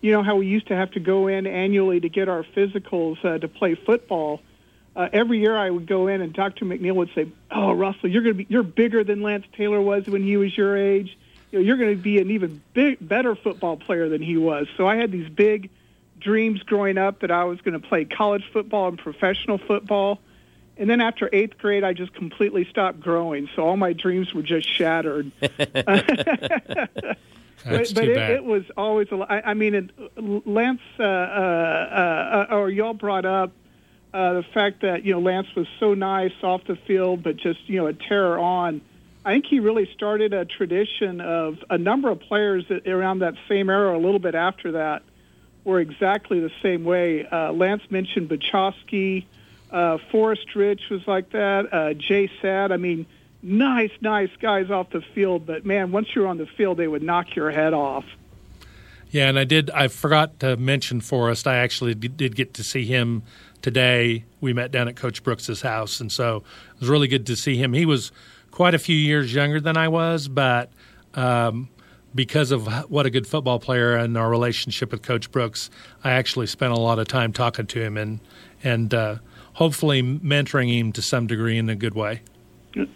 you 0.00 0.12
know 0.12 0.22
how 0.22 0.36
we 0.36 0.46
used 0.46 0.68
to 0.68 0.76
have 0.76 0.92
to 0.92 1.00
go 1.00 1.26
in 1.26 1.46
annually 1.46 2.00
to 2.00 2.08
get 2.08 2.30
our 2.30 2.42
physicals 2.42 3.22
uh, 3.22 3.36
to 3.36 3.48
play 3.48 3.74
football– 3.74 4.40
uh, 4.96 5.08
every 5.12 5.40
year 5.40 5.56
I 5.56 5.70
would 5.70 5.86
go 5.86 6.06
in 6.06 6.20
and 6.20 6.32
Dr. 6.32 6.64
McNeil 6.64 6.94
would 6.94 7.10
say, 7.14 7.26
"Oh, 7.50 7.72
Russell, 7.72 8.08
you're 8.08 8.22
going 8.22 8.34
to 8.34 8.44
be 8.44 8.46
you're 8.48 8.62
bigger 8.62 9.02
than 9.02 9.22
Lance 9.22 9.46
Taylor 9.56 9.80
was 9.80 10.06
when 10.06 10.22
he 10.22 10.36
was 10.36 10.56
your 10.56 10.76
age. 10.76 11.16
You 11.50 11.58
know, 11.58 11.64
you're 11.64 11.76
going 11.76 11.96
to 11.96 12.02
be 12.02 12.18
an 12.18 12.30
even 12.30 12.62
big, 12.72 12.98
better 13.00 13.34
football 13.34 13.76
player 13.76 14.08
than 14.08 14.22
he 14.22 14.36
was." 14.36 14.68
So 14.76 14.86
I 14.86 14.96
had 14.96 15.10
these 15.10 15.28
big 15.28 15.70
dreams 16.20 16.62
growing 16.62 16.96
up 16.96 17.20
that 17.20 17.30
I 17.30 17.44
was 17.44 17.60
going 17.60 17.80
to 17.80 17.86
play 17.86 18.04
college 18.04 18.44
football 18.52 18.88
and 18.88 18.98
professional 18.98 19.58
football. 19.58 20.20
And 20.76 20.90
then 20.90 21.00
after 21.00 21.28
eighth 21.32 21.58
grade, 21.58 21.84
I 21.84 21.92
just 21.92 22.14
completely 22.14 22.64
stopped 22.64 22.98
growing. 22.98 23.48
So 23.54 23.64
all 23.64 23.76
my 23.76 23.92
dreams 23.92 24.34
were 24.34 24.42
just 24.42 24.68
shattered. 24.68 25.30
That's 27.64 27.92
but 27.92 28.04
too 28.04 28.10
it, 28.10 28.14
bad. 28.16 28.30
it 28.32 28.44
was 28.44 28.64
always 28.76 29.10
a. 29.10 29.16
I, 29.16 29.50
I 29.50 29.54
mean, 29.54 29.74
it, 29.74 29.90
Lance 30.46 30.80
uh, 30.98 31.02
uh, 31.02 32.46
uh, 32.50 32.54
or 32.56 32.70
y'all 32.70 32.92
brought 32.92 33.24
up 33.24 33.52
uh, 34.14 34.34
the 34.34 34.44
fact 34.54 34.82
that 34.82 35.04
you 35.04 35.12
know 35.12 35.18
Lance 35.18 35.48
was 35.56 35.66
so 35.80 35.92
nice 35.92 36.32
off 36.42 36.64
the 36.64 36.76
field, 36.76 37.24
but 37.24 37.36
just 37.36 37.68
you 37.68 37.78
know 37.78 37.88
a 37.88 37.92
terror 37.92 38.38
on. 38.38 38.80
I 39.24 39.32
think 39.32 39.46
he 39.46 39.58
really 39.58 39.90
started 39.92 40.32
a 40.32 40.44
tradition 40.44 41.20
of 41.20 41.58
a 41.68 41.78
number 41.78 42.10
of 42.10 42.20
players 42.20 42.64
that 42.68 42.86
around 42.86 43.20
that 43.20 43.34
same 43.48 43.68
era, 43.70 43.96
a 43.96 43.98
little 43.98 44.20
bit 44.20 44.34
after 44.34 44.72
that, 44.72 45.02
were 45.64 45.80
exactly 45.80 46.38
the 46.40 46.52
same 46.62 46.84
way. 46.84 47.26
Uh, 47.26 47.52
Lance 47.52 47.82
mentioned 47.90 48.28
Bachowski, 48.28 49.24
uh, 49.70 49.98
Forrest 50.12 50.54
Rich 50.54 50.82
was 50.90 51.06
like 51.08 51.30
that, 51.30 51.72
uh, 51.72 51.94
Jay 51.94 52.30
Sad. 52.40 52.70
I 52.70 52.76
mean, 52.76 53.06
nice, 53.42 53.92
nice 54.00 54.30
guys 54.40 54.70
off 54.70 54.90
the 54.90 55.00
field, 55.00 55.46
but 55.46 55.66
man, 55.66 55.90
once 55.90 56.14
you're 56.14 56.28
on 56.28 56.38
the 56.38 56.46
field, 56.46 56.76
they 56.76 56.86
would 56.86 57.02
knock 57.02 57.34
your 57.34 57.50
head 57.50 57.72
off. 57.72 58.04
Yeah, 59.10 59.28
and 59.28 59.38
I 59.38 59.44
did. 59.44 59.70
I 59.70 59.88
forgot 59.88 60.40
to 60.40 60.56
mention 60.56 61.00
Forrest. 61.00 61.46
I 61.46 61.56
actually 61.56 61.94
did 61.94 62.16
did 62.16 62.36
get 62.36 62.52
to 62.54 62.64
see 62.64 62.84
him 62.84 63.22
today. 63.64 64.26
We 64.42 64.52
met 64.52 64.70
down 64.72 64.88
at 64.88 64.96
Coach 64.96 65.22
Brooks's 65.22 65.62
house, 65.62 65.98
and 65.98 66.12
so 66.12 66.44
it 66.74 66.80
was 66.80 66.88
really 66.90 67.08
good 67.08 67.24
to 67.26 67.34
see 67.34 67.56
him. 67.56 67.72
He 67.72 67.86
was 67.86 68.12
quite 68.50 68.74
a 68.74 68.78
few 68.78 68.94
years 68.94 69.34
younger 69.34 69.58
than 69.58 69.78
I 69.78 69.88
was, 69.88 70.28
but 70.28 70.70
um, 71.14 71.70
because 72.14 72.50
of 72.50 72.66
what 72.90 73.06
a 73.06 73.10
good 73.10 73.26
football 73.26 73.58
player 73.58 73.96
and 73.96 74.18
our 74.18 74.28
relationship 74.28 74.92
with 74.92 75.00
Coach 75.00 75.30
Brooks, 75.30 75.70
I 76.04 76.10
actually 76.10 76.46
spent 76.46 76.74
a 76.74 76.78
lot 76.78 76.98
of 76.98 77.08
time 77.08 77.32
talking 77.32 77.66
to 77.66 77.80
him 77.80 77.96
and 77.96 78.20
and 78.62 78.92
uh, 78.92 79.16
hopefully 79.54 80.02
mentoring 80.02 80.70
him 80.70 80.92
to 80.92 81.00
some 81.00 81.26
degree 81.26 81.56
in 81.56 81.70
a 81.70 81.74
good 81.74 81.94
way. 81.94 82.20
Yeah, 82.74 82.86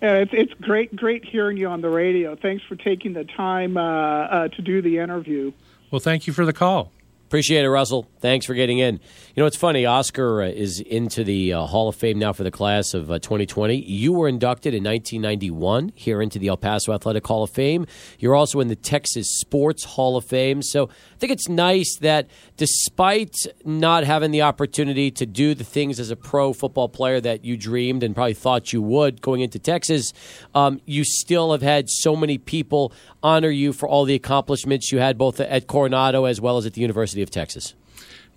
it's 0.00 0.30
it's 0.32 0.54
great 0.60 0.94
great 0.94 1.24
hearing 1.24 1.56
you 1.56 1.66
on 1.66 1.80
the 1.80 1.90
radio. 1.90 2.36
Thanks 2.36 2.62
for 2.64 2.76
taking 2.76 3.12
the 3.12 3.24
time 3.24 3.76
uh, 3.76 3.82
uh, 3.82 4.48
to 4.48 4.62
do 4.62 4.80
the 4.80 4.98
interview. 4.98 5.52
Well, 5.90 6.00
thank 6.00 6.28
you 6.28 6.32
for 6.32 6.46
the 6.46 6.52
call. 6.52 6.92
Appreciate 7.30 7.64
it, 7.64 7.70
Russell. 7.70 8.08
Thanks 8.18 8.44
for 8.44 8.54
getting 8.54 8.78
in. 8.78 8.94
You 9.36 9.42
know, 9.44 9.46
it's 9.46 9.56
funny. 9.56 9.86
Oscar 9.86 10.42
uh, 10.42 10.48
is 10.48 10.80
into 10.80 11.22
the 11.22 11.52
uh, 11.52 11.64
Hall 11.64 11.88
of 11.88 11.94
Fame 11.94 12.18
now 12.18 12.32
for 12.32 12.42
the 12.42 12.50
class 12.50 12.92
of 12.92 13.08
uh, 13.08 13.20
2020. 13.20 13.76
You 13.76 14.12
were 14.12 14.26
inducted 14.26 14.74
in 14.74 14.82
1991 14.82 15.92
here 15.94 16.20
into 16.20 16.40
the 16.40 16.48
El 16.48 16.56
Paso 16.56 16.92
Athletic 16.92 17.24
Hall 17.24 17.44
of 17.44 17.50
Fame. 17.50 17.86
You're 18.18 18.34
also 18.34 18.58
in 18.58 18.66
the 18.66 18.74
Texas 18.74 19.28
Sports 19.38 19.84
Hall 19.84 20.16
of 20.16 20.24
Fame. 20.24 20.60
So 20.60 20.88
I 20.88 21.16
think 21.18 21.30
it's 21.30 21.48
nice 21.48 21.98
that 22.00 22.26
despite 22.56 23.36
not 23.64 24.02
having 24.02 24.32
the 24.32 24.42
opportunity 24.42 25.12
to 25.12 25.24
do 25.24 25.54
the 25.54 25.62
things 25.62 26.00
as 26.00 26.10
a 26.10 26.16
pro 26.16 26.52
football 26.52 26.88
player 26.88 27.20
that 27.20 27.44
you 27.44 27.56
dreamed 27.56 28.02
and 28.02 28.12
probably 28.12 28.34
thought 28.34 28.72
you 28.72 28.82
would 28.82 29.22
going 29.22 29.40
into 29.40 29.60
Texas, 29.60 30.12
um, 30.56 30.80
you 30.84 31.04
still 31.04 31.52
have 31.52 31.62
had 31.62 31.88
so 31.88 32.16
many 32.16 32.38
people 32.38 32.92
honor 33.22 33.50
you 33.50 33.72
for 33.72 33.88
all 33.88 34.04
the 34.04 34.14
accomplishments 34.14 34.92
you 34.92 34.98
had 34.98 35.18
both 35.18 35.40
at 35.40 35.66
Coronado 35.66 36.24
as 36.24 36.40
well 36.40 36.56
as 36.56 36.66
at 36.66 36.74
the 36.74 36.80
University 36.80 37.22
of 37.22 37.30
Texas. 37.30 37.74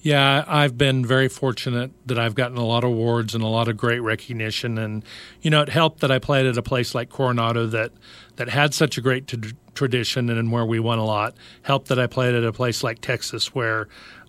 Yeah, 0.04 0.44
I've 0.48 0.78
been 0.78 1.06
very 1.06 1.30
fortunate 1.30 1.92
that 2.08 2.20
I've 2.20 2.36
gotten 2.36 2.58
a 2.58 2.66
lot 2.66 2.84
of 2.84 2.90
awards 2.90 3.34
and 3.34 3.42
a 3.42 3.48
lot 3.48 3.70
of 3.70 3.78
great 3.78 4.00
recognition, 4.00 4.78
and 4.78 5.02
you 5.42 5.50
know 5.50 5.62
it 5.62 5.70
helped 5.70 6.02
that 6.02 6.12
I 6.12 6.20
played 6.20 6.46
at 6.46 6.58
a 6.58 6.62
place 6.62 6.94
like 6.94 7.10
Coronado 7.10 7.68
that 7.68 7.94
that 8.36 8.50
had 8.50 8.74
such 8.74 8.98
a 8.98 9.02
great 9.02 9.28
t- 9.28 9.54
tradition 9.74 10.30
and 10.30 10.52
where 10.52 10.66
we 10.66 10.78
won 10.78 11.00
a 11.00 11.06
lot. 11.06 11.36
Helped 11.62 11.88
that 11.88 12.00
I 12.00 12.08
played 12.08 12.36
at 12.36 12.44
a 12.44 12.52
place 12.52 12.84
like 12.84 13.00
Texas 13.00 13.56
where 13.56 13.88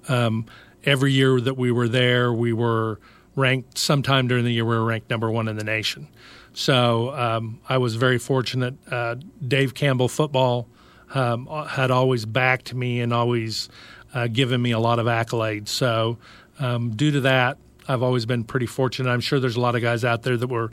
um, 0.09 0.47
every 0.85 1.11
year 1.11 1.41
that 1.41 1.57
we 1.57 1.73
were 1.73 1.89
there, 1.89 2.33
we 2.33 2.53
were 2.53 3.01
ranked. 3.35 3.77
Sometime 3.77 4.29
during 4.29 4.45
the 4.45 4.53
year, 4.53 4.65
we 4.65 4.77
were 4.77 4.85
ranked 4.85 5.11
number 5.11 5.29
one 5.29 5.49
in 5.49 5.57
the 5.57 5.65
nation. 5.65 6.07
So 6.55 7.15
um, 7.15 7.61
I 7.69 7.79
was 7.79 7.97
very 7.97 8.19
fortunate. 8.19 8.75
Uh, 8.91 9.17
Dave 9.47 9.75
Campbell 9.75 10.09
football 10.09 10.69
um, 11.13 11.47
had 11.69 11.91
always 11.91 12.25
backed 12.25 12.75
me 12.75 13.01
and 13.01 13.13
always 13.13 13.69
uh, 14.15 14.29
given 14.29 14.63
me 14.63 14.71
a 14.71 14.79
lot 14.79 14.99
of 14.99 15.07
accolades. 15.07 15.69
So 15.69 16.19
um, 16.61 16.91
due 16.97 17.11
to 17.11 17.21
that, 17.23 17.59
I've 17.87 18.03
always 18.03 18.25
been 18.25 18.45
pretty 18.45 18.67
fortunate. 18.67 19.11
I'm 19.11 19.21
sure 19.21 19.41
there's 19.41 19.57
a 19.57 19.61
lot 19.61 19.75
of 19.75 19.83
guys 19.83 20.05
out 20.05 20.23
there 20.23 20.37
that 20.37 20.47
were 20.47 20.71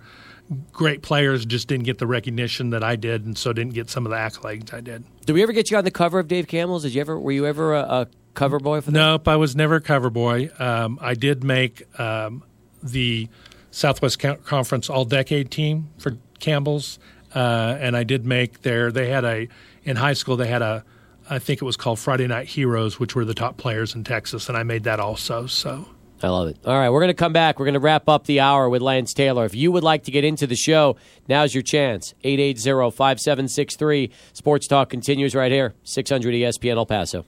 great 0.72 1.02
players, 1.02 1.46
just 1.46 1.68
didn't 1.68 1.86
get 1.86 1.98
the 1.98 2.08
recognition 2.08 2.72
that 2.72 2.84
I 2.84 2.96
did, 2.96 3.26
and 3.26 3.38
so 3.38 3.54
didn't 3.54 3.74
get 3.74 3.90
some 3.90 4.06
of 4.06 4.12
the 4.12 4.18
accolades 4.18 4.74
I 4.74 4.82
did. 4.82 5.04
Did 5.26 5.34
we 5.34 5.44
ever 5.44 5.52
get 5.52 5.72
you 5.72 5.78
on 5.78 5.84
the 5.84 5.92
cover 5.92 6.20
of 6.20 6.28
Dave 6.28 6.48
Campbell's? 6.48 6.84
Did 6.84 6.94
you 6.94 7.02
ever? 7.02 7.20
Were 7.20 7.32
you 7.32 7.46
ever 7.46 7.74
a, 7.74 7.82
a 7.82 8.08
cover 8.34 8.60
boy 8.60 8.82
for 8.82 8.92
that? 8.92 8.98
Nope, 8.98 9.28
I 9.28 9.36
was 9.38 9.56
never 9.56 9.76
a 9.76 9.82
cover 9.82 10.10
boy. 10.10 10.50
Um, 10.60 11.00
I 11.02 11.14
did 11.14 11.44
make 11.44 11.88
um, 12.00 12.44
the 12.84 13.30
Southwest 13.72 14.20
Conference 14.44 14.90
All 14.90 15.06
Decade 15.06 15.50
team 15.50 15.90
for 15.98 16.18
Campbell's, 16.40 17.00
uh, 17.34 17.78
and 17.80 17.96
I 17.96 18.04
did 18.04 18.26
make 18.26 18.62
their. 18.62 18.92
They 18.92 19.10
had 19.10 19.24
a 19.24 19.48
in 19.84 19.96
high 19.96 20.14
school. 20.14 20.38
They 20.38 20.48
had 20.48 20.62
a, 20.62 20.84
I 21.30 21.40
think 21.40 21.62
it 21.62 21.66
was 21.66 21.78
called 21.78 21.98
Friday 22.00 22.28
Night 22.28 22.48
Heroes, 22.48 23.00
which 23.00 23.16
were 23.16 23.26
the 23.26 23.34
top 23.34 23.58
players 23.58 23.96
in 23.96 24.04
Texas, 24.04 24.50
and 24.50 24.58
I 24.58 24.64
made 24.64 24.84
that 24.84 25.00
also. 25.00 25.48
So. 25.48 25.88
I 26.24 26.28
love 26.28 26.50
it. 26.50 26.58
All 26.66 26.78
right, 26.78 26.92
we're 26.92 27.00
going 27.00 27.08
to 27.08 27.16
come 27.16 27.34
back. 27.34 27.58
We're 27.58 27.66
going 27.66 27.74
to 27.74 27.80
wrap 27.80 28.08
up 28.08 28.26
the 28.26 28.42
hour 28.42 28.70
with 28.70 28.84
Lance 28.84 29.12
Taylor. 29.12 29.44
If 29.44 29.56
you 29.56 29.72
would 29.72 29.84
like 29.84 30.04
to 30.04 30.12
get 30.12 30.24
into 30.24 30.46
the 30.46 30.56
show, 30.56 30.98
now's 31.28 31.56
your 31.56 31.64
chance. 31.64 32.14
880-5763. 32.24 34.12
Sports 34.34 34.68
Talk 34.68 34.92
continues 34.92 35.34
right 35.34 35.52
here. 35.52 35.74
600 35.84 36.36
ESPN 36.36 36.76
El 36.78 36.86
Paso. 36.86 37.26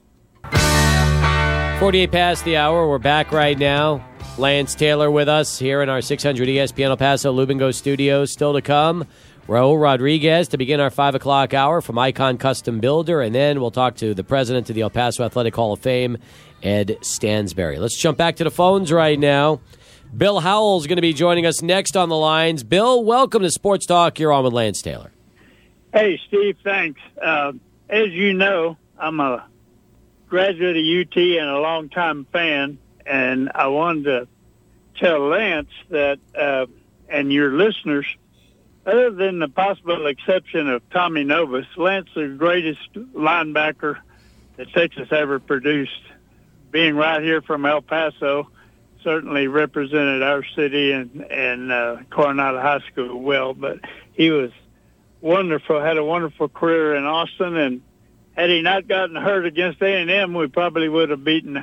48 1.80 2.12
past 2.12 2.44
the 2.44 2.56
hour. 2.56 2.88
We're 2.88 2.98
back 2.98 3.32
right 3.32 3.58
now. 3.58 4.13
Lance 4.36 4.74
Taylor 4.74 5.12
with 5.12 5.28
us 5.28 5.60
here 5.60 5.80
in 5.80 5.88
our 5.88 6.00
600 6.00 6.48
ESPN 6.48 6.88
El 6.88 6.96
Paso 6.96 7.32
Lubingo 7.32 7.72
studios. 7.72 8.32
Still 8.32 8.52
to 8.54 8.60
come, 8.60 9.06
Raul 9.46 9.80
Rodriguez 9.80 10.48
to 10.48 10.58
begin 10.58 10.80
our 10.80 10.90
5 10.90 11.14
o'clock 11.14 11.54
hour 11.54 11.80
from 11.80 11.98
Icon 11.98 12.36
Custom 12.36 12.80
Builder. 12.80 13.20
And 13.20 13.32
then 13.32 13.60
we'll 13.60 13.70
talk 13.70 13.94
to 13.96 14.12
the 14.12 14.24
president 14.24 14.68
of 14.68 14.74
the 14.74 14.80
El 14.80 14.90
Paso 14.90 15.24
Athletic 15.24 15.54
Hall 15.54 15.72
of 15.72 15.80
Fame, 15.80 16.18
Ed 16.64 16.98
Stansberry. 17.00 17.78
Let's 17.78 17.96
jump 17.96 18.18
back 18.18 18.34
to 18.36 18.44
the 18.44 18.50
phones 18.50 18.90
right 18.90 19.18
now. 19.18 19.60
Bill 20.16 20.40
Howell's 20.40 20.88
going 20.88 20.96
to 20.96 21.02
be 21.02 21.12
joining 21.12 21.46
us 21.46 21.62
next 21.62 21.96
on 21.96 22.08
the 22.08 22.16
lines. 22.16 22.64
Bill, 22.64 23.04
welcome 23.04 23.42
to 23.42 23.50
Sports 23.50 23.86
Talk. 23.86 24.18
You're 24.18 24.32
on 24.32 24.42
with 24.42 24.52
Lance 24.52 24.82
Taylor. 24.82 25.12
Hey, 25.92 26.20
Steve, 26.26 26.56
thanks. 26.64 27.00
Uh, 27.22 27.52
as 27.88 28.08
you 28.08 28.34
know, 28.34 28.76
I'm 28.98 29.20
a 29.20 29.46
graduate 30.28 30.76
of 30.76 30.82
UT 30.82 31.16
and 31.16 31.48
a 31.48 31.58
longtime 31.60 32.26
fan, 32.32 32.78
and 33.06 33.50
I 33.54 33.68
wanted 33.68 34.04
to 34.04 34.28
tell 34.96 35.28
Lance 35.28 35.70
that, 35.90 36.18
uh, 36.38 36.66
and 37.08 37.32
your 37.32 37.52
listeners, 37.52 38.06
other 38.86 39.10
than 39.10 39.38
the 39.38 39.48
possible 39.48 40.06
exception 40.06 40.68
of 40.68 40.88
Tommy 40.90 41.24
Nobis, 41.24 41.66
Lance 41.76 42.08
is 42.10 42.30
the 42.30 42.36
greatest 42.36 42.92
linebacker 43.14 43.98
that 44.56 44.72
Texas 44.72 45.08
ever 45.10 45.38
produced. 45.38 46.02
Being 46.70 46.96
right 46.96 47.22
here 47.22 47.40
from 47.40 47.66
El 47.66 47.82
Paso, 47.82 48.48
certainly 49.02 49.46
represented 49.46 50.22
our 50.22 50.44
city 50.56 50.90
and 50.90 51.24
and 51.30 51.70
uh, 51.70 51.98
Coronado 52.10 52.60
High 52.60 52.80
School 52.90 53.20
well. 53.20 53.54
But 53.54 53.78
he 54.12 54.30
was 54.30 54.50
wonderful. 55.20 55.80
Had 55.80 55.98
a 55.98 56.04
wonderful 56.04 56.48
career 56.48 56.96
in 56.96 57.04
Austin, 57.04 57.56
and 57.56 57.82
had 58.32 58.50
he 58.50 58.60
not 58.62 58.88
gotten 58.88 59.14
hurt 59.14 59.46
against 59.46 59.80
A 59.82 60.00
and 60.00 60.10
M, 60.10 60.34
we 60.34 60.48
probably 60.48 60.88
would 60.88 61.10
have 61.10 61.22
beaten 61.22 61.62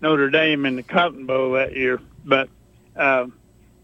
Notre 0.00 0.30
Dame 0.30 0.66
in 0.66 0.76
the 0.76 0.82
Cotton 0.82 1.26
Bowl 1.26 1.52
that 1.52 1.74
year. 1.76 2.00
But 2.24 2.48
uh, 2.96 3.26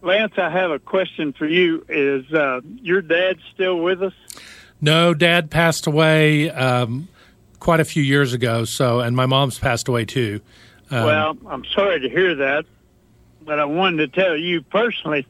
Lance, 0.02 0.34
I 0.36 0.50
have 0.50 0.70
a 0.70 0.78
question 0.78 1.32
for 1.32 1.46
you. 1.46 1.84
Is 1.88 2.30
uh, 2.32 2.60
your 2.82 3.02
dad 3.02 3.38
still 3.52 3.78
with 3.78 4.02
us? 4.02 4.12
No, 4.80 5.14
Dad 5.14 5.50
passed 5.50 5.86
away 5.86 6.50
um, 6.50 7.08
quite 7.58 7.80
a 7.80 7.84
few 7.84 8.02
years 8.02 8.34
ago. 8.34 8.64
So, 8.64 9.00
and 9.00 9.16
my 9.16 9.26
mom's 9.26 9.58
passed 9.58 9.88
away 9.88 10.04
too. 10.04 10.40
Um, 10.90 11.04
well, 11.04 11.36
I'm 11.46 11.64
sorry 11.64 12.00
to 12.00 12.10
hear 12.10 12.34
that, 12.34 12.66
but 13.42 13.58
I 13.58 13.64
wanted 13.64 14.12
to 14.12 14.20
tell 14.20 14.36
you 14.36 14.60
personally. 14.62 15.26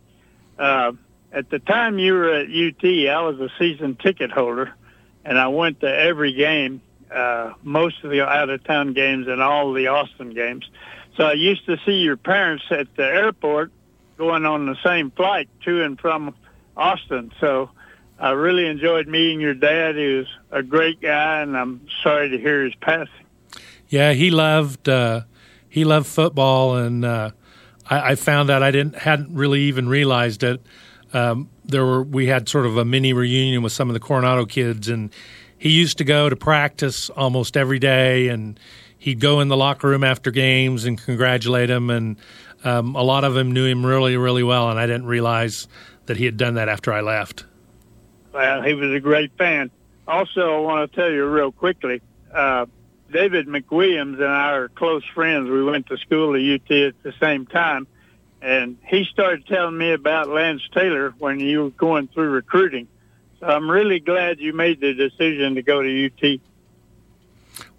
Uh, 0.58 0.92
at 1.32 1.50
the 1.50 1.58
time 1.58 1.98
you 1.98 2.14
were 2.14 2.32
at 2.32 2.46
UT, 2.46 2.84
I 2.84 3.20
was 3.22 3.38
a 3.40 3.48
season 3.58 3.96
ticket 3.96 4.30
holder, 4.30 4.72
and 5.24 5.38
I 5.38 5.48
went 5.48 5.80
to 5.80 5.86
every 5.86 6.32
game, 6.32 6.80
uh, 7.10 7.54
most 7.62 8.02
of 8.04 8.10
the 8.10 8.22
out 8.22 8.50
of 8.50 8.62
town 8.64 8.92
games, 8.92 9.26
and 9.28 9.42
all 9.42 9.72
the 9.72 9.88
Austin 9.88 10.30
games. 10.30 10.68
So 11.16 11.24
I 11.24 11.34
used 11.34 11.66
to 11.66 11.78
see 11.86 11.98
your 11.98 12.16
parents 12.16 12.64
at 12.70 12.88
the 12.96 13.04
airport 13.04 13.70
going 14.16 14.44
on 14.44 14.66
the 14.66 14.76
same 14.84 15.10
flight 15.10 15.48
to 15.64 15.84
and 15.84 15.98
from 16.00 16.34
Austin. 16.76 17.32
So 17.40 17.70
I 18.18 18.30
really 18.30 18.66
enjoyed 18.66 19.06
meeting 19.06 19.40
your 19.40 19.54
dad. 19.54 19.96
He 19.96 20.16
was 20.16 20.26
a 20.50 20.62
great 20.62 21.00
guy, 21.00 21.40
and 21.40 21.56
I'm 21.56 21.86
sorry 22.02 22.30
to 22.30 22.38
hear 22.38 22.64
his 22.64 22.74
passing. 22.76 23.12
Yeah, 23.88 24.12
he 24.12 24.30
loved 24.30 24.88
uh, 24.88 25.22
he 25.68 25.84
loved 25.84 26.06
football, 26.06 26.76
and 26.76 27.04
uh, 27.04 27.30
I, 27.88 28.12
I, 28.12 28.14
found 28.14 28.50
out 28.50 28.62
I 28.62 28.70
didn't 28.70 28.96
hadn't 28.96 29.34
really 29.34 29.62
even 29.62 29.88
realized 29.88 30.42
it 30.42 30.60
um, 31.14 31.48
there 31.64 31.84
were 31.84 32.02
we 32.02 32.26
had 32.26 32.48
sort 32.48 32.66
of 32.66 32.76
a 32.76 32.84
mini 32.84 33.12
reunion 33.12 33.62
with 33.62 33.72
some 33.72 33.88
of 33.88 33.94
the 33.94 34.00
Coronado 34.00 34.44
kids, 34.44 34.88
and 34.88 35.10
he 35.64 35.70
used 35.70 35.96
to 35.96 36.04
go 36.04 36.28
to 36.28 36.36
practice 36.36 37.08
almost 37.08 37.56
every 37.56 37.78
day, 37.78 38.28
and 38.28 38.60
he'd 38.98 39.18
go 39.18 39.40
in 39.40 39.48
the 39.48 39.56
locker 39.56 39.88
room 39.88 40.04
after 40.04 40.30
games 40.30 40.84
and 40.84 41.02
congratulate 41.02 41.70
him, 41.70 41.88
and 41.88 42.18
um, 42.64 42.94
a 42.94 43.02
lot 43.02 43.24
of 43.24 43.32
them 43.32 43.50
knew 43.50 43.64
him 43.64 43.84
really, 43.84 44.18
really 44.18 44.42
well, 44.42 44.68
and 44.68 44.78
I 44.78 44.84
didn't 44.84 45.06
realize 45.06 45.66
that 46.04 46.18
he 46.18 46.26
had 46.26 46.36
done 46.36 46.56
that 46.56 46.68
after 46.68 46.92
I 46.92 47.00
left. 47.00 47.46
Well, 48.34 48.60
he 48.60 48.74
was 48.74 48.92
a 48.92 49.00
great 49.00 49.32
fan. 49.38 49.70
Also, 50.06 50.54
I 50.54 50.58
want 50.58 50.92
to 50.92 50.96
tell 50.96 51.10
you 51.10 51.24
real 51.24 51.50
quickly, 51.50 52.02
uh, 52.30 52.66
David 53.10 53.46
McWilliams 53.46 54.16
and 54.16 54.24
I 54.24 54.52
are 54.52 54.68
close 54.68 55.02
friends. 55.14 55.48
We 55.48 55.64
went 55.64 55.86
to 55.86 55.96
school 55.96 56.34
at 56.34 56.42
UT 56.42 56.70
at 56.70 57.02
the 57.02 57.14
same 57.18 57.46
time, 57.46 57.86
and 58.42 58.76
he 58.86 59.04
started 59.04 59.46
telling 59.46 59.78
me 59.78 59.92
about 59.92 60.28
Lance 60.28 60.68
Taylor 60.74 61.14
when 61.18 61.40
you 61.40 61.62
were 61.62 61.70
going 61.70 62.08
through 62.08 62.28
recruiting. 62.28 62.86
I'm 63.46 63.70
really 63.70 64.00
glad 64.00 64.40
you 64.40 64.52
made 64.52 64.80
the 64.80 64.94
decision 64.94 65.54
to 65.54 65.62
go 65.62 65.82
to 65.82 66.06
UT. 66.06 66.40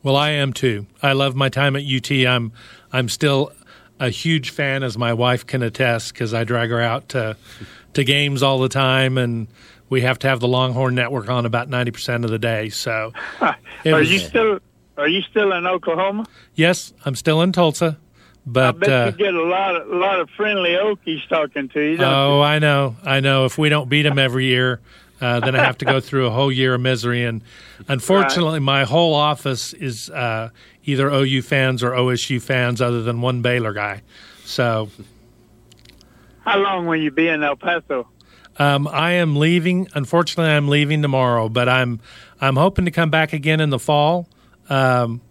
Well, 0.04 0.16
I 0.16 0.32
am 0.32 0.54
too. 0.54 0.86
I 1.02 1.14
love 1.14 1.36
my 1.36 1.50
time 1.50 1.76
at 1.76 1.84
UT. 1.84 2.12
I'm 2.12 2.52
I'm 2.92 3.10
still 3.10 3.52
a 4.00 4.10
huge 4.10 4.52
fan, 4.52 4.84
as 4.84 4.98
my 4.98 5.14
wife 5.14 5.46
can 5.46 5.64
attest, 5.64 6.14
because 6.14 6.34
I 6.34 6.44
drag 6.44 6.70
her 6.70 6.82
out 6.82 7.10
to 7.10 7.38
to 7.94 8.04
games 8.04 8.44
all 8.44 8.60
the 8.60 8.70
time, 8.70 9.18
and 9.18 9.48
we 9.90 10.02
have 10.02 10.20
to 10.20 10.28
have 10.28 10.40
the 10.40 10.48
Longhorn 10.48 10.96
Network 10.96 11.30
on 11.30 11.46
about 11.46 11.70
ninety 11.70 11.92
percent 11.92 12.24
of 12.24 12.32
the 12.32 12.40
day. 12.40 12.70
So, 12.70 13.14
are 13.42 13.56
was, 13.84 14.12
you 14.12 14.20
still 14.20 14.60
are 14.98 15.08
you 15.08 15.22
still 15.24 15.52
in 15.54 15.66
Oklahoma? 15.66 16.26
Yes, 16.54 16.94
I'm 17.04 17.16
still 17.16 17.42
in 17.42 17.52
Tulsa. 17.52 17.98
But 18.46 18.76
I 18.76 18.78
bet 18.78 18.90
uh, 18.90 19.06
you 19.08 19.18
get 19.18 19.34
a 19.34 19.44
lot 19.44 19.76
of 19.76 19.90
a 19.90 19.96
lot 19.96 20.20
of 20.20 20.30
friendly 20.38 20.72
Okies 20.72 21.28
talking 21.28 21.68
to 21.70 21.82
you. 21.82 21.98
oh, 22.00 22.38
you? 22.38 22.44
I 22.44 22.60
know, 22.60 22.96
I 23.04 23.20
know. 23.20 23.46
If 23.46 23.58
we 23.58 23.70
don't 23.70 23.90
beat 23.90 24.04
them 24.04 24.20
every 24.20 24.46
year, 24.46 24.82
uh, 25.22 25.40
then 25.40 25.56
I 25.56 25.64
have 25.64 25.78
to 25.80 25.86
go 25.86 26.00
through 26.02 26.28
a 26.28 26.32
whole 26.32 26.52
year 26.52 26.76
of 26.76 26.82
misery. 26.82 27.24
And 27.24 27.42
unfortunately, 27.88 28.60
right. 28.60 28.62
my 28.62 28.84
whole 28.84 29.14
office 29.14 29.74
is 29.74 30.10
uh, 30.10 30.50
either 30.84 31.10
OU 31.10 31.42
fans 31.44 31.84
or 31.84 31.92
OSU 31.92 32.42
fans, 32.42 32.82
other 32.82 33.02
than 33.02 33.22
one 33.22 33.42
Baylor 33.42 33.74
guy. 33.74 34.02
So, 34.44 34.90
how 36.42 36.60
long 36.60 36.86
will 36.86 37.02
you 37.02 37.12
be 37.12 37.28
in 37.28 37.44
El 37.44 37.56
Paso? 37.56 38.08
Um, 38.58 38.88
I 38.88 39.14
am 39.14 39.36
leaving. 39.36 39.88
Unfortunately, 39.96 40.52
I'm 40.52 40.68
leaving 40.68 41.02
tomorrow, 41.02 41.50
but 41.50 41.68
I'm 41.68 42.00
I'm 42.40 42.56
hoping 42.56 42.86
to 42.86 42.92
come 42.92 43.10
back 43.10 43.34
again 43.34 43.60
in 43.60 43.70
the 43.70 43.80
fall. 43.80 44.28
Um, 44.70 45.22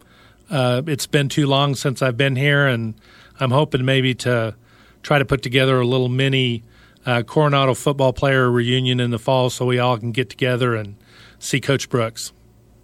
uh, 0.51 0.82
it's 0.87 1.07
been 1.07 1.28
too 1.28 1.47
long 1.47 1.74
since 1.74 2.03
I've 2.03 2.16
been 2.16 2.37
here, 2.37 2.66
and 2.66 2.95
I'm 3.41 3.51
hoping 3.51 3.85
maybe 3.85 4.14
to 4.16 4.55
try 5.03 5.18
to 5.18 5.24
put 5.24 5.43
together 5.43 5.80
a 5.80 5.87
little 5.87 6.09
mini 6.09 6.62
uh, 7.07 7.22
Coronado 7.22 7.74
football 7.74 8.12
player 8.12 8.50
reunion 8.50 9.00
in 9.00 9.11
the 9.11 9.18
fall, 9.18 9.50
so 9.50 9.66
we 9.66 9.78
all 9.78 9.98
can 9.98 10.12
get 10.12 10.30
together 10.30 10.74
and 10.74 10.96
see 11.38 11.61
Coach 11.61 11.88
Brooks. 11.88 12.32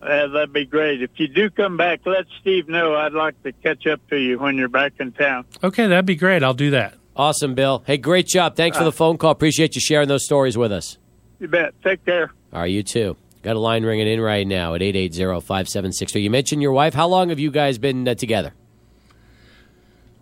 Uh, 0.02 0.28
that'd 0.28 0.52
be 0.52 0.64
great. 0.64 1.02
If 1.02 1.10
you 1.16 1.28
do 1.28 1.50
come 1.50 1.76
back, 1.76 2.00
let 2.06 2.24
Steve 2.40 2.68
know. 2.68 2.94
I'd 2.94 3.12
like 3.12 3.40
to 3.42 3.52
catch 3.52 3.86
up 3.86 4.00
to 4.08 4.16
you 4.16 4.38
when 4.38 4.56
you're 4.56 4.68
back 4.68 4.94
in 4.98 5.12
town. 5.12 5.44
Okay, 5.62 5.86
that'd 5.86 6.06
be 6.06 6.16
great. 6.16 6.42
I'll 6.42 6.54
do 6.54 6.70
that. 6.70 6.94
Awesome, 7.14 7.54
Bill. 7.54 7.82
Hey, 7.86 7.98
great 7.98 8.26
job. 8.26 8.56
Thanks 8.56 8.78
for 8.78 8.84
the 8.84 8.92
phone 8.92 9.18
call. 9.18 9.30
Appreciate 9.30 9.74
you 9.74 9.80
sharing 9.80 10.08
those 10.08 10.24
stories 10.24 10.56
with 10.56 10.72
us. 10.72 10.96
You 11.38 11.48
bet. 11.48 11.74
Take 11.82 12.04
care. 12.06 12.32
All 12.52 12.60
right, 12.60 12.70
you 12.70 12.82
too. 12.82 13.16
Got 13.42 13.56
a 13.56 13.58
line 13.58 13.84
ringing 13.84 14.06
in 14.06 14.20
right 14.20 14.46
now 14.46 14.74
at 14.74 14.80
880-5763. 14.80 16.22
You 16.22 16.30
mentioned 16.30 16.62
your 16.62 16.72
wife. 16.72 16.94
How 16.94 17.08
long 17.08 17.30
have 17.30 17.38
you 17.38 17.50
guys 17.50 17.78
been 17.78 18.06
uh, 18.06 18.14
together? 18.14 18.52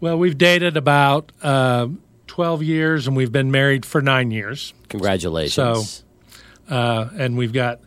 Well, 0.00 0.16
we've 0.18 0.38
dated 0.38 0.76
about 0.76 1.32
uh, 1.42 1.88
12 2.38 2.62
years, 2.62 3.08
and 3.08 3.16
we've 3.16 3.32
been 3.32 3.50
married 3.50 3.84
for 3.84 4.00
nine 4.00 4.30
years. 4.30 4.72
Congratulations. 4.90 6.04
So, 6.68 6.72
uh, 6.72 7.08
and 7.18 7.36
we've 7.36 7.52
got 7.52 7.80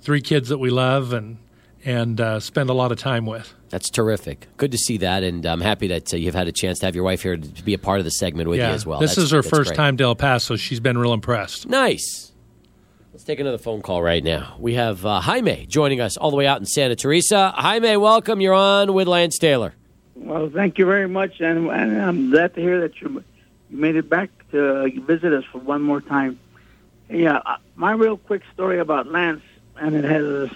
three 0.00 0.20
kids 0.20 0.50
that 0.50 0.58
we 0.58 0.70
love 0.70 1.12
and 1.12 1.38
and 1.84 2.20
uh, 2.20 2.38
spend 2.38 2.70
a 2.70 2.72
lot 2.72 2.92
of 2.92 2.98
time 2.98 3.26
with. 3.26 3.52
That's 3.68 3.90
terrific. 3.90 4.46
Good 4.58 4.70
to 4.70 4.78
see 4.78 4.98
that, 4.98 5.24
and 5.24 5.44
I'm 5.44 5.60
happy 5.60 5.88
that 5.88 6.14
uh, 6.14 6.18
you've 6.18 6.36
had 6.36 6.46
a 6.46 6.52
chance 6.52 6.78
to 6.78 6.86
have 6.86 6.94
your 6.94 7.02
wife 7.02 7.20
here 7.20 7.36
to 7.36 7.64
be 7.64 7.74
a 7.74 7.78
part 7.78 7.98
of 7.98 8.04
the 8.04 8.12
segment 8.12 8.48
with 8.48 8.60
yeah, 8.60 8.68
you 8.68 8.74
as 8.74 8.86
well. 8.86 9.00
This 9.00 9.16
that's, 9.16 9.24
is 9.24 9.30
her 9.32 9.42
first 9.42 9.70
great. 9.70 9.76
time 9.76 9.96
to 9.96 10.04
El 10.04 10.14
Paso. 10.14 10.54
She's 10.54 10.78
been 10.78 10.96
real 10.96 11.12
impressed. 11.12 11.68
Nice. 11.68 12.30
Let's 13.12 13.24
take 13.24 13.40
another 13.40 13.58
phone 13.58 13.82
call 13.82 14.02
right 14.02 14.22
now. 14.22 14.54
We 14.60 14.74
have 14.74 15.04
uh, 15.04 15.20
Jaime 15.20 15.66
joining 15.66 16.00
us 16.00 16.16
all 16.16 16.30
the 16.30 16.36
way 16.36 16.46
out 16.46 16.60
in 16.60 16.66
Santa 16.66 16.94
Teresa. 16.94 17.52
Jaime, 17.56 17.96
welcome. 17.96 18.40
You're 18.40 18.54
on 18.54 18.92
with 18.92 19.08
Lance 19.08 19.36
Taylor. 19.36 19.74
Well, 20.14 20.48
thank 20.48 20.78
you 20.78 20.86
very 20.86 21.08
much, 21.08 21.40
and, 21.40 21.68
and 21.70 22.00
I'm 22.00 22.30
glad 22.30 22.54
to 22.54 22.60
hear 22.60 22.80
that 22.82 23.00
you 23.00 23.24
you 23.70 23.76
made 23.76 23.96
it 23.96 24.08
back 24.08 24.30
to 24.52 24.90
visit 25.02 25.32
us 25.32 25.44
for 25.44 25.58
one 25.58 25.82
more 25.82 26.00
time. 26.00 26.38
Yeah, 27.08 27.40
uh, 27.44 27.56
my 27.76 27.92
real 27.92 28.16
quick 28.16 28.42
story 28.52 28.78
about 28.78 29.06
Lance, 29.06 29.42
and 29.76 29.94
it 29.94 30.04
has 30.04 30.50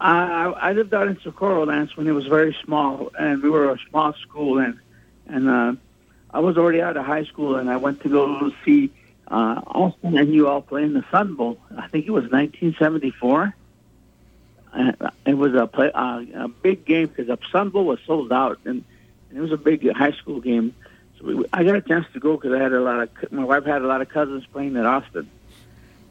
I, 0.00 0.44
I 0.46 0.72
lived 0.72 0.94
out 0.94 1.08
in 1.08 1.18
Socorro, 1.20 1.66
Lance, 1.66 1.96
when 1.96 2.06
it 2.06 2.12
was 2.12 2.26
very 2.26 2.56
small, 2.64 3.10
and 3.18 3.42
we 3.42 3.50
were 3.50 3.70
a 3.70 3.78
small 3.90 4.12
school, 4.14 4.58
and 4.58 4.78
and 5.26 5.48
uh, 5.48 5.72
I 6.30 6.40
was 6.40 6.56
already 6.56 6.80
out 6.80 6.96
of 6.96 7.04
high 7.04 7.24
school, 7.24 7.56
and 7.56 7.68
I 7.68 7.76
went 7.76 8.02
to 8.02 8.08
go 8.08 8.50
see 8.64 8.90
uh, 9.30 9.60
Austin 9.66 10.16
and 10.16 10.32
you 10.32 10.48
all 10.48 10.62
play 10.62 10.82
in 10.82 10.94
the 10.94 11.04
Sun 11.10 11.34
Bowl. 11.34 11.58
I 11.76 11.88
think 11.88 12.06
it 12.06 12.10
was 12.10 12.24
1974. 12.24 13.54
And 14.72 14.96
it 15.26 15.34
was 15.34 15.54
a 15.54 15.66
play, 15.66 15.90
uh, 15.92 16.24
a 16.34 16.48
big 16.48 16.84
game 16.84 17.08
because 17.08 17.26
the 17.26 17.38
Sun 17.50 17.70
Bowl 17.70 17.84
was 17.84 17.98
sold 18.06 18.32
out, 18.32 18.58
and, 18.64 18.84
and 19.28 19.38
it 19.38 19.40
was 19.40 19.52
a 19.52 19.56
big 19.56 19.90
high 19.92 20.12
school 20.12 20.40
game. 20.40 20.74
So 21.18 21.44
I 21.52 21.64
got 21.64 21.76
a 21.76 21.80
chance 21.80 22.06
to 22.12 22.20
go 22.20 22.36
because 22.36 22.52
I 22.52 22.62
had 22.62 22.72
a 22.72 22.80
lot 22.80 23.00
of 23.02 23.32
my 23.32 23.44
wife 23.44 23.64
had 23.64 23.82
a 23.82 23.86
lot 23.86 24.02
of 24.02 24.08
cousins 24.08 24.44
playing 24.52 24.76
at 24.76 24.86
Austin, 24.86 25.30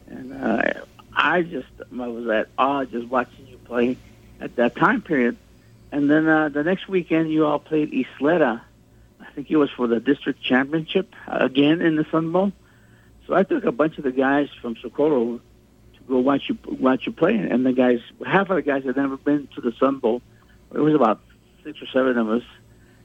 and 0.06 0.32
uh, 0.32 0.62
I 1.14 1.42
just 1.42 1.68
I 1.80 2.06
was 2.08 2.28
at 2.28 2.48
awe 2.58 2.84
just 2.84 3.08
watching 3.08 3.46
you 3.46 3.58
play 3.58 3.96
at 4.40 4.56
that 4.56 4.76
time 4.76 5.02
period. 5.02 5.36
And 5.90 6.10
then 6.10 6.28
uh, 6.28 6.50
the 6.50 6.62
next 6.62 6.86
weekend, 6.88 7.30
you 7.30 7.46
all 7.46 7.58
played 7.58 7.92
Ysleta. 7.92 8.60
I 9.20 9.30
think 9.32 9.50
it 9.50 9.56
was 9.56 9.70
for 9.70 9.86
the 9.86 10.00
district 10.00 10.42
championship 10.42 11.14
again 11.26 11.80
in 11.80 11.96
the 11.96 12.04
Sun 12.10 12.30
Bowl. 12.32 12.52
So 13.26 13.34
I 13.34 13.42
took 13.42 13.64
a 13.64 13.72
bunch 13.72 13.98
of 13.98 14.04
the 14.04 14.12
guys 14.12 14.48
from 14.60 14.76
Socorro 14.76 15.38
to 15.38 16.00
go 16.08 16.18
watch 16.18 16.48
you 16.48 16.58
watch 16.66 17.06
you 17.06 17.12
play, 17.12 17.36
and 17.36 17.64
the 17.64 17.72
guys, 17.72 18.00
half 18.26 18.50
of 18.50 18.56
the 18.56 18.62
guys 18.62 18.84
had 18.84 18.96
never 18.96 19.16
been 19.16 19.48
to 19.54 19.60
the 19.60 19.72
Sun 19.72 19.98
Bowl. 19.98 20.22
It 20.74 20.80
was 20.80 20.94
about 20.94 21.20
six 21.64 21.80
or 21.80 21.86
seven 21.86 22.18
of 22.18 22.28
us, 22.30 22.42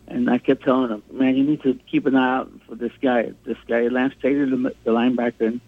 and 0.08 0.30
I 0.30 0.38
kept 0.38 0.64
telling 0.64 0.90
them, 0.90 1.04
"Man, 1.12 1.36
you 1.36 1.44
need 1.44 1.62
to 1.64 1.80
keep 1.90 2.06
an 2.06 2.16
eye 2.16 2.38
out 2.38 2.52
for 2.68 2.76
this 2.76 2.92
guy, 3.02 3.32
this 3.46 3.58
guy 3.68 3.88
Lance 3.88 4.14
Taylor, 4.22 4.46
the, 4.46 4.76
the 4.84 4.92
linebacker." 4.92 5.48
And, 5.48 5.62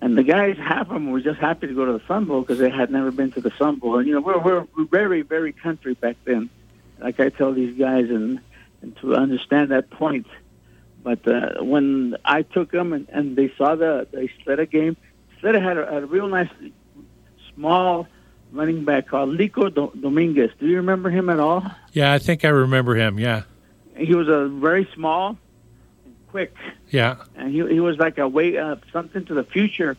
and 0.00 0.18
the 0.18 0.22
guys, 0.22 0.56
half 0.58 0.82
of 0.82 0.88
them 0.88 1.10
were 1.10 1.20
just 1.20 1.40
happy 1.40 1.66
to 1.66 1.74
go 1.74 1.86
to 1.86 1.92
the 1.92 2.02
Sun 2.06 2.26
Bowl 2.26 2.40
because 2.40 2.58
they 2.58 2.70
had 2.70 2.90
never 2.90 3.10
been 3.10 3.32
to 3.32 3.40
the 3.40 3.52
Sun 3.58 3.76
Bowl. 3.76 3.98
And 3.98 4.06
you 4.06 4.14
know, 4.14 4.20
we're 4.20 4.38
we're, 4.38 4.84
very 4.84 5.22
very 5.22 5.52
country 5.52 5.94
back 5.94 6.16
then. 6.24 6.50
Like 6.98 7.20
I 7.20 7.30
tell 7.30 7.52
these 7.52 7.78
guys, 7.78 8.10
and 8.10 8.40
and 8.82 8.96
to 8.98 9.14
understand 9.14 9.70
that 9.70 9.90
point. 9.90 10.26
But 11.02 11.26
uh, 11.28 11.62
when 11.62 12.16
I 12.24 12.42
took 12.42 12.70
them 12.70 12.92
and, 12.92 13.08
and 13.10 13.36
they 13.36 13.52
saw 13.56 13.76
the 13.76 14.06
the 14.10 14.28
Ysleta 14.28 14.70
game, 14.70 14.96
Ysleta 15.38 15.62
had 15.62 15.76
a, 15.78 15.98
a 15.98 16.06
real 16.06 16.28
nice 16.28 16.50
small 17.54 18.08
running 18.54 18.84
back 18.84 19.08
called 19.08 19.36
Lico 19.36 19.68
Dominguez. 20.00 20.50
Do 20.58 20.66
you 20.66 20.76
remember 20.76 21.10
him 21.10 21.28
at 21.28 21.40
all? 21.40 21.64
Yeah, 21.92 22.12
I 22.12 22.18
think 22.18 22.44
I 22.44 22.48
remember 22.48 22.94
him. 22.94 23.18
Yeah, 23.18 23.42
he 23.96 24.14
was 24.14 24.28
a 24.28 24.48
very 24.48 24.88
small, 24.94 25.36
quick. 26.28 26.54
Yeah, 26.90 27.16
and 27.36 27.50
he 27.50 27.66
he 27.68 27.80
was 27.80 27.98
like 27.98 28.18
a 28.18 28.28
way 28.28 28.56
uh, 28.56 28.76
something 28.92 29.24
to 29.26 29.34
the 29.34 29.44
future 29.44 29.96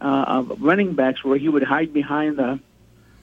uh, 0.00 0.24
of 0.28 0.62
running 0.62 0.94
backs, 0.94 1.24
where 1.24 1.38
he 1.38 1.48
would 1.48 1.64
hide 1.64 1.92
behind 1.92 2.36
the. 2.36 2.60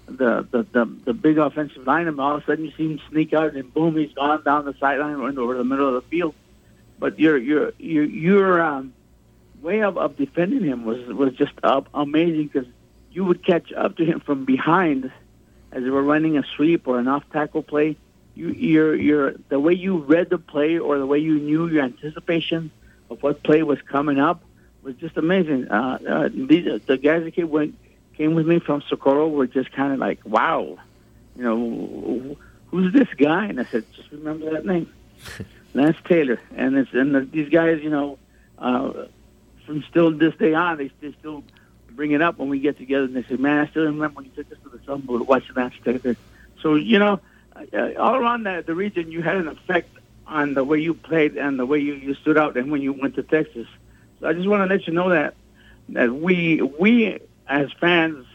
The, 0.07 0.45
the 0.51 0.63
the 0.73 0.85
the 1.05 1.13
big 1.13 1.37
offensive 1.37 1.87
line, 1.87 2.05
and 2.05 2.19
all 2.19 2.35
of 2.35 2.43
a 2.43 2.45
sudden 2.45 2.65
you 2.65 2.71
see 2.75 2.83
him 2.83 2.99
sneak 3.09 3.33
out, 3.33 3.53
and 3.53 3.73
boom, 3.73 3.95
he's 3.95 4.11
gone 4.11 4.43
down 4.43 4.65
the 4.65 4.73
sideline 4.77 5.21
and 5.21 5.39
over 5.39 5.55
the 5.55 5.63
middle 5.63 5.87
of 5.87 5.93
the 5.93 6.01
field. 6.09 6.35
But 6.99 7.17
your 7.17 7.37
your 7.37 7.71
your 7.77 8.03
your 8.03 8.61
um, 8.61 8.93
way 9.61 9.83
of, 9.83 9.97
of 9.97 10.17
defending 10.17 10.65
him 10.65 10.83
was 10.83 10.99
was 11.07 11.33
just 11.35 11.53
uh, 11.63 11.81
amazing 11.93 12.47
because 12.47 12.67
you 13.11 13.25
would 13.25 13.45
catch 13.45 13.71
up 13.73 13.97
to 13.97 14.05
him 14.05 14.19
from 14.19 14.45
behind 14.45 15.11
as 15.71 15.83
they 15.83 15.89
were 15.89 16.03
running 16.03 16.37
a 16.37 16.43
sweep 16.55 16.87
or 16.87 16.99
an 16.99 17.07
off 17.07 17.23
tackle 17.31 17.63
play. 17.63 17.97
You, 18.35 18.49
your, 18.49 18.95
your, 18.95 19.33
the 19.49 19.59
way 19.59 19.73
you 19.73 19.97
read 19.97 20.29
the 20.29 20.37
play 20.37 20.77
or 20.77 20.97
the 20.97 21.05
way 21.05 21.19
you 21.19 21.39
knew 21.39 21.67
your 21.67 21.83
anticipation 21.83 22.71
of 23.09 23.21
what 23.21 23.43
play 23.43 23.63
was 23.63 23.81
coming 23.81 24.19
up 24.19 24.41
was 24.83 24.95
just 24.95 25.17
amazing. 25.17 25.69
Uh, 25.69 25.99
uh, 26.07 26.29
these, 26.33 26.81
the 26.85 26.97
guys 26.97 27.23
that 27.23 27.31
came, 27.31 27.49
went, 27.49 27.77
came 28.15 28.33
with 28.33 28.47
me 28.47 28.59
from 28.59 28.81
Socorro 28.87 29.27
were 29.27 29.47
just 29.47 29.71
kind 29.73 29.91
of 29.91 29.99
like, 29.99 30.19
wow, 30.25 30.77
you 31.35 31.43
know, 31.43 32.37
who's 32.67 32.93
this 32.93 33.09
guy? 33.17 33.47
And 33.47 33.59
I 33.59 33.65
said, 33.65 33.85
just 33.93 34.11
remember 34.11 34.51
that 34.51 34.65
name, 34.65 34.91
Lance 35.73 35.97
Taylor. 36.05 36.39
And 36.55 36.77
it's 36.77 36.93
and 36.93 37.13
the, 37.13 37.21
these 37.21 37.49
guys, 37.49 37.81
you 37.83 37.89
know, 37.89 38.17
uh, 38.57 39.07
from 39.65 39.83
still 39.89 40.11
this 40.11 40.35
day 40.35 40.53
on, 40.53 40.77
they, 40.77 40.91
they 41.01 41.13
still 41.19 41.43
bring 42.01 42.13
it 42.13 42.21
up 42.23 42.39
when 42.39 42.49
we 42.49 42.59
get 42.59 42.79
together. 42.79 43.03
And 43.03 43.15
they 43.15 43.21
say, 43.21 43.35
man, 43.35 43.59
I 43.59 43.69
still 43.69 43.83
remember 43.83 44.15
when 44.15 44.25
you 44.25 44.31
took 44.31 44.51
us 44.51 44.57
to 44.63 44.75
the 44.75 44.83
Sun 44.85 45.01
Bowl 45.01 45.19
to 45.19 45.23
watch 45.23 45.43
Lance 45.55 45.75
Taylor. 45.85 46.15
So 46.59 46.73
you 46.73 46.97
know, 46.97 47.19
uh, 47.55 47.93
all 47.99 48.15
around 48.15 48.41
the, 48.41 48.63
the 48.65 48.73
region, 48.73 49.11
you 49.11 49.21
had 49.21 49.37
an 49.37 49.47
effect 49.47 49.95
on 50.25 50.55
the 50.55 50.63
way 50.63 50.79
you 50.79 50.95
played 50.95 51.37
and 51.37 51.59
the 51.59 51.65
way 51.67 51.77
you, 51.77 51.93
you 51.93 52.15
stood 52.15 52.39
out, 52.39 52.57
and 52.57 52.71
when 52.71 52.81
you 52.81 52.91
went 52.91 53.13
to 53.17 53.23
Texas. 53.23 53.67
So 54.19 54.27
I 54.27 54.33
just 54.33 54.47
want 54.47 54.67
to 54.67 54.75
let 54.75 54.87
you 54.87 54.93
know 54.93 55.09
that 55.09 55.35
that 55.89 56.11
we 56.11 56.63
we 56.63 57.19
as 57.47 57.71
fans 57.73 58.25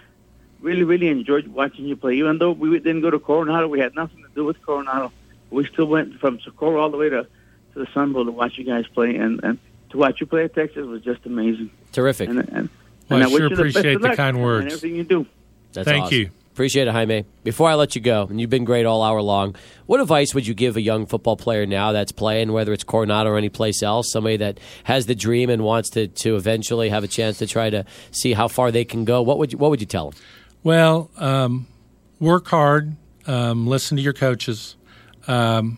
really 0.60 0.84
really 0.84 1.08
enjoyed 1.08 1.48
watching 1.48 1.86
you 1.86 1.96
play. 1.96 2.14
Even 2.18 2.38
though 2.38 2.52
we 2.52 2.70
didn't 2.78 3.00
go 3.00 3.10
to 3.10 3.18
Coronado, 3.18 3.66
we 3.66 3.80
had 3.80 3.96
nothing 3.96 4.22
to 4.22 4.30
do 4.36 4.44
with 4.44 4.62
Coronado. 4.62 5.10
We 5.50 5.66
still 5.66 5.86
went 5.86 6.20
from 6.20 6.38
Socorro 6.38 6.80
all 6.80 6.90
the 6.90 6.98
way 6.98 7.08
to 7.08 7.24
to 7.72 7.78
the 7.84 7.88
Sun 7.92 8.12
Bowl 8.12 8.26
to 8.26 8.30
watch 8.30 8.58
you 8.58 8.64
guys 8.64 8.86
play, 8.86 9.16
and 9.16 9.42
and 9.42 9.58
to 9.90 9.96
watch 9.96 10.20
you 10.20 10.26
play 10.26 10.44
at 10.44 10.54
Texas 10.54 10.86
was 10.86 11.02
just 11.02 11.26
amazing. 11.26 11.72
Terrific. 11.90 12.28
And, 12.28 12.48
and, 12.50 12.68
Well, 13.08 13.20
and 13.20 13.24
I 13.24 13.26
wish 13.26 13.36
sure 13.36 13.48
you 13.50 13.56
the 13.56 13.62
appreciate 13.62 14.00
the 14.00 14.16
kind 14.16 14.36
in 14.36 14.42
words. 14.42 14.66
everything 14.66 14.96
you 14.96 15.04
do. 15.04 15.26
That's 15.72 15.86
Thank 15.86 16.04
awesome. 16.06 16.18
you. 16.18 16.30
Appreciate 16.52 16.88
it, 16.88 16.92
Jaime. 16.92 17.26
Before 17.44 17.68
I 17.68 17.74
let 17.74 17.94
you 17.94 18.00
go, 18.00 18.26
and 18.30 18.40
you've 18.40 18.48
been 18.48 18.64
great 18.64 18.86
all 18.86 19.02
hour 19.02 19.20
long, 19.20 19.56
what 19.84 20.00
advice 20.00 20.34
would 20.34 20.46
you 20.46 20.54
give 20.54 20.78
a 20.78 20.80
young 20.80 21.04
football 21.04 21.36
player 21.36 21.66
now 21.66 21.92
that's 21.92 22.12
playing, 22.12 22.50
whether 22.50 22.72
it's 22.72 22.82
Coronado 22.82 23.28
or 23.28 23.36
any 23.36 23.50
place 23.50 23.82
else, 23.82 24.10
somebody 24.10 24.38
that 24.38 24.58
has 24.84 25.04
the 25.04 25.14
dream 25.14 25.50
and 25.50 25.62
wants 25.62 25.90
to, 25.90 26.08
to 26.08 26.34
eventually 26.34 26.88
have 26.88 27.04
a 27.04 27.08
chance 27.08 27.36
to 27.38 27.46
try 27.46 27.68
to 27.68 27.84
see 28.10 28.32
how 28.32 28.48
far 28.48 28.70
they 28.70 28.86
can 28.86 29.04
go? 29.04 29.20
What 29.20 29.36
would 29.36 29.52
you, 29.52 29.58
what 29.58 29.68
would 29.68 29.80
you 29.82 29.86
tell 29.86 30.12
them? 30.12 30.20
Well, 30.62 31.10
um, 31.18 31.66
work 32.20 32.48
hard, 32.48 32.96
um, 33.26 33.66
listen 33.66 33.98
to 33.98 34.02
your 34.02 34.14
coaches. 34.14 34.76
Um, 35.28 35.76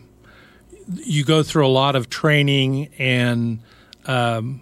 you 0.87 1.25
go 1.25 1.43
through 1.43 1.67
a 1.67 1.69
lot 1.69 1.97
of 1.97 2.09
training 2.09 2.87
and 2.97 3.59
um, 4.05 4.61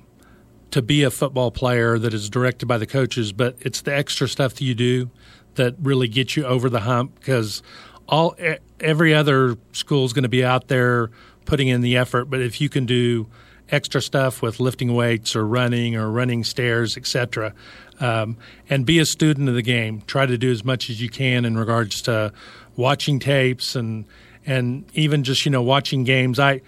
to 0.78 0.82
be 0.84 1.02
a 1.02 1.10
football 1.10 1.50
player 1.50 1.98
that 1.98 2.14
is 2.14 2.30
directed 2.30 2.68
by 2.68 2.78
the 2.78 2.86
coaches, 2.86 3.34
but 3.34 3.56
it's 3.62 3.82
the 3.82 3.96
extra 3.96 4.28
stuff 4.28 4.54
that 4.54 4.64
you 4.64 4.76
do 4.76 5.10
that 5.56 5.74
really 5.82 6.08
gets 6.08 6.38
you 6.38 6.46
over 6.46 6.70
the 6.70 6.82
hump 6.82 7.16
because 7.16 7.64
all 8.08 8.36
every 8.80 9.12
other 9.12 9.58
school 9.72 10.06
is 10.06 10.14
going 10.14 10.22
to 10.22 10.30
be 10.30 10.46
out 10.46 10.68
there 10.68 11.10
putting 11.46 11.68
in 11.68 11.82
the 11.82 11.98
effort, 11.98 12.26
but 12.26 12.42
if 12.42 12.62
you 12.62 12.70
can 12.70 12.86
do 12.86 13.26
extra 13.72 14.00
stuff 14.00 14.44
with 14.44 14.60
lifting 14.60 14.94
weights 14.94 15.36
or 15.36 15.48
running 15.48 15.96
or 15.96 16.12
running 16.12 16.44
stairs, 16.44 16.96
etc., 16.96 17.56
um, 18.00 18.38
and 18.70 18.86
be 18.86 19.00
a 19.00 19.06
student 19.06 19.50
of 19.50 19.56
the 19.56 19.64
game. 19.64 20.04
Try 20.06 20.28
to 20.28 20.38
do 20.38 20.52
as 20.52 20.64
much 20.64 20.92
as 20.92 21.02
you 21.02 21.10
can 21.10 21.44
in 21.44 21.58
regards 21.58 22.04
to 22.04 22.32
watching 22.76 23.18
tapes 23.18 23.76
and 23.76 24.06
and 24.46 24.86
even 24.94 25.24
just 25.24 25.44
you 25.44 25.50
know 25.50 25.64
watching 25.64 26.04
games. 26.04 26.38
I 26.38 26.62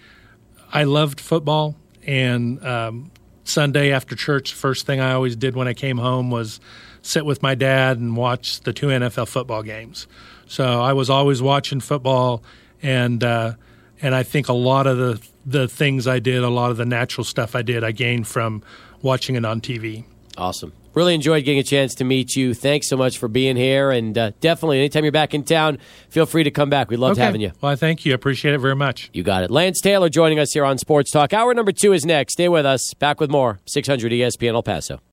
I 0.72 0.82
loved 0.82 1.20
football, 1.20 1.76
and 2.04 2.66
um, 2.66 3.12
Sunday 3.44 3.92
after 3.92 4.14
church, 4.14 4.54
first 4.54 4.86
thing 4.86 5.00
I 5.00 5.12
always 5.12 5.36
did 5.36 5.56
when 5.56 5.68
I 5.68 5.74
came 5.74 5.98
home 5.98 6.30
was 6.30 6.60
sit 7.02 7.24
with 7.24 7.42
my 7.42 7.54
dad 7.54 7.98
and 7.98 8.16
watch 8.16 8.60
the 8.60 8.72
two 8.72 8.88
NFL 8.88 9.28
football 9.28 9.62
games. 9.62 10.06
So 10.46 10.80
I 10.80 10.92
was 10.92 11.10
always 11.10 11.40
watching 11.40 11.80
football, 11.80 12.42
and 12.82 13.22
uh, 13.22 13.54
and 14.02 14.14
I 14.14 14.22
think 14.22 14.48
a 14.48 14.52
lot 14.52 14.86
of 14.86 14.98
the 14.98 15.22
the 15.46 15.68
things 15.68 16.06
I 16.06 16.18
did, 16.18 16.42
a 16.42 16.48
lot 16.48 16.70
of 16.70 16.76
the 16.76 16.84
natural 16.84 17.24
stuff 17.24 17.54
I 17.54 17.62
did, 17.62 17.82
I 17.84 17.92
gained 17.92 18.26
from 18.26 18.62
watching 19.02 19.36
it 19.36 19.44
on 19.44 19.60
TV. 19.60 20.04
Awesome. 20.36 20.72
Really 20.94 21.14
enjoyed 21.14 21.44
getting 21.44 21.60
a 21.60 21.62
chance 21.64 21.94
to 21.96 22.04
meet 22.04 22.34
you. 22.36 22.52
Thanks 22.54 22.88
so 22.88 22.96
much 22.96 23.18
for 23.18 23.28
being 23.28 23.56
here. 23.56 23.90
And 23.90 24.16
uh, 24.18 24.32
definitely, 24.40 24.78
anytime 24.78 25.04
you're 25.04 25.12
back 25.12 25.34
in 25.34 25.44
town, 25.44 25.78
feel 26.08 26.26
free 26.26 26.44
to 26.44 26.50
come 26.50 26.68
back. 26.70 26.90
We 26.90 26.96
loved 26.96 27.12
Okay. 27.18 27.24
having 27.24 27.40
you. 27.40 27.52
Well, 27.60 27.72
I 27.72 27.76
thank 27.76 28.04
you. 28.04 28.12
I 28.12 28.14
appreciate 28.14 28.54
it 28.54 28.58
very 28.58 28.76
much. 28.76 29.10
You 29.12 29.22
got 29.22 29.44
it. 29.44 29.50
Lance 29.50 29.80
Taylor 29.80 30.08
joining 30.08 30.38
us 30.38 30.52
here 30.52 30.64
on 30.64 30.78
Sports 30.78 31.10
Talk. 31.10 31.32
Hour 31.32 31.54
number 31.54 31.72
two 31.72 31.92
is 31.92 32.04
next. 32.04 32.32
Stay 32.34 32.48
with 32.48 32.66
us. 32.66 32.92
Back 32.94 33.20
with 33.20 33.30
more 33.30 33.60
600 33.66 34.10
ESPN 34.12 34.54
El 34.54 34.62
Paso. 34.62 35.00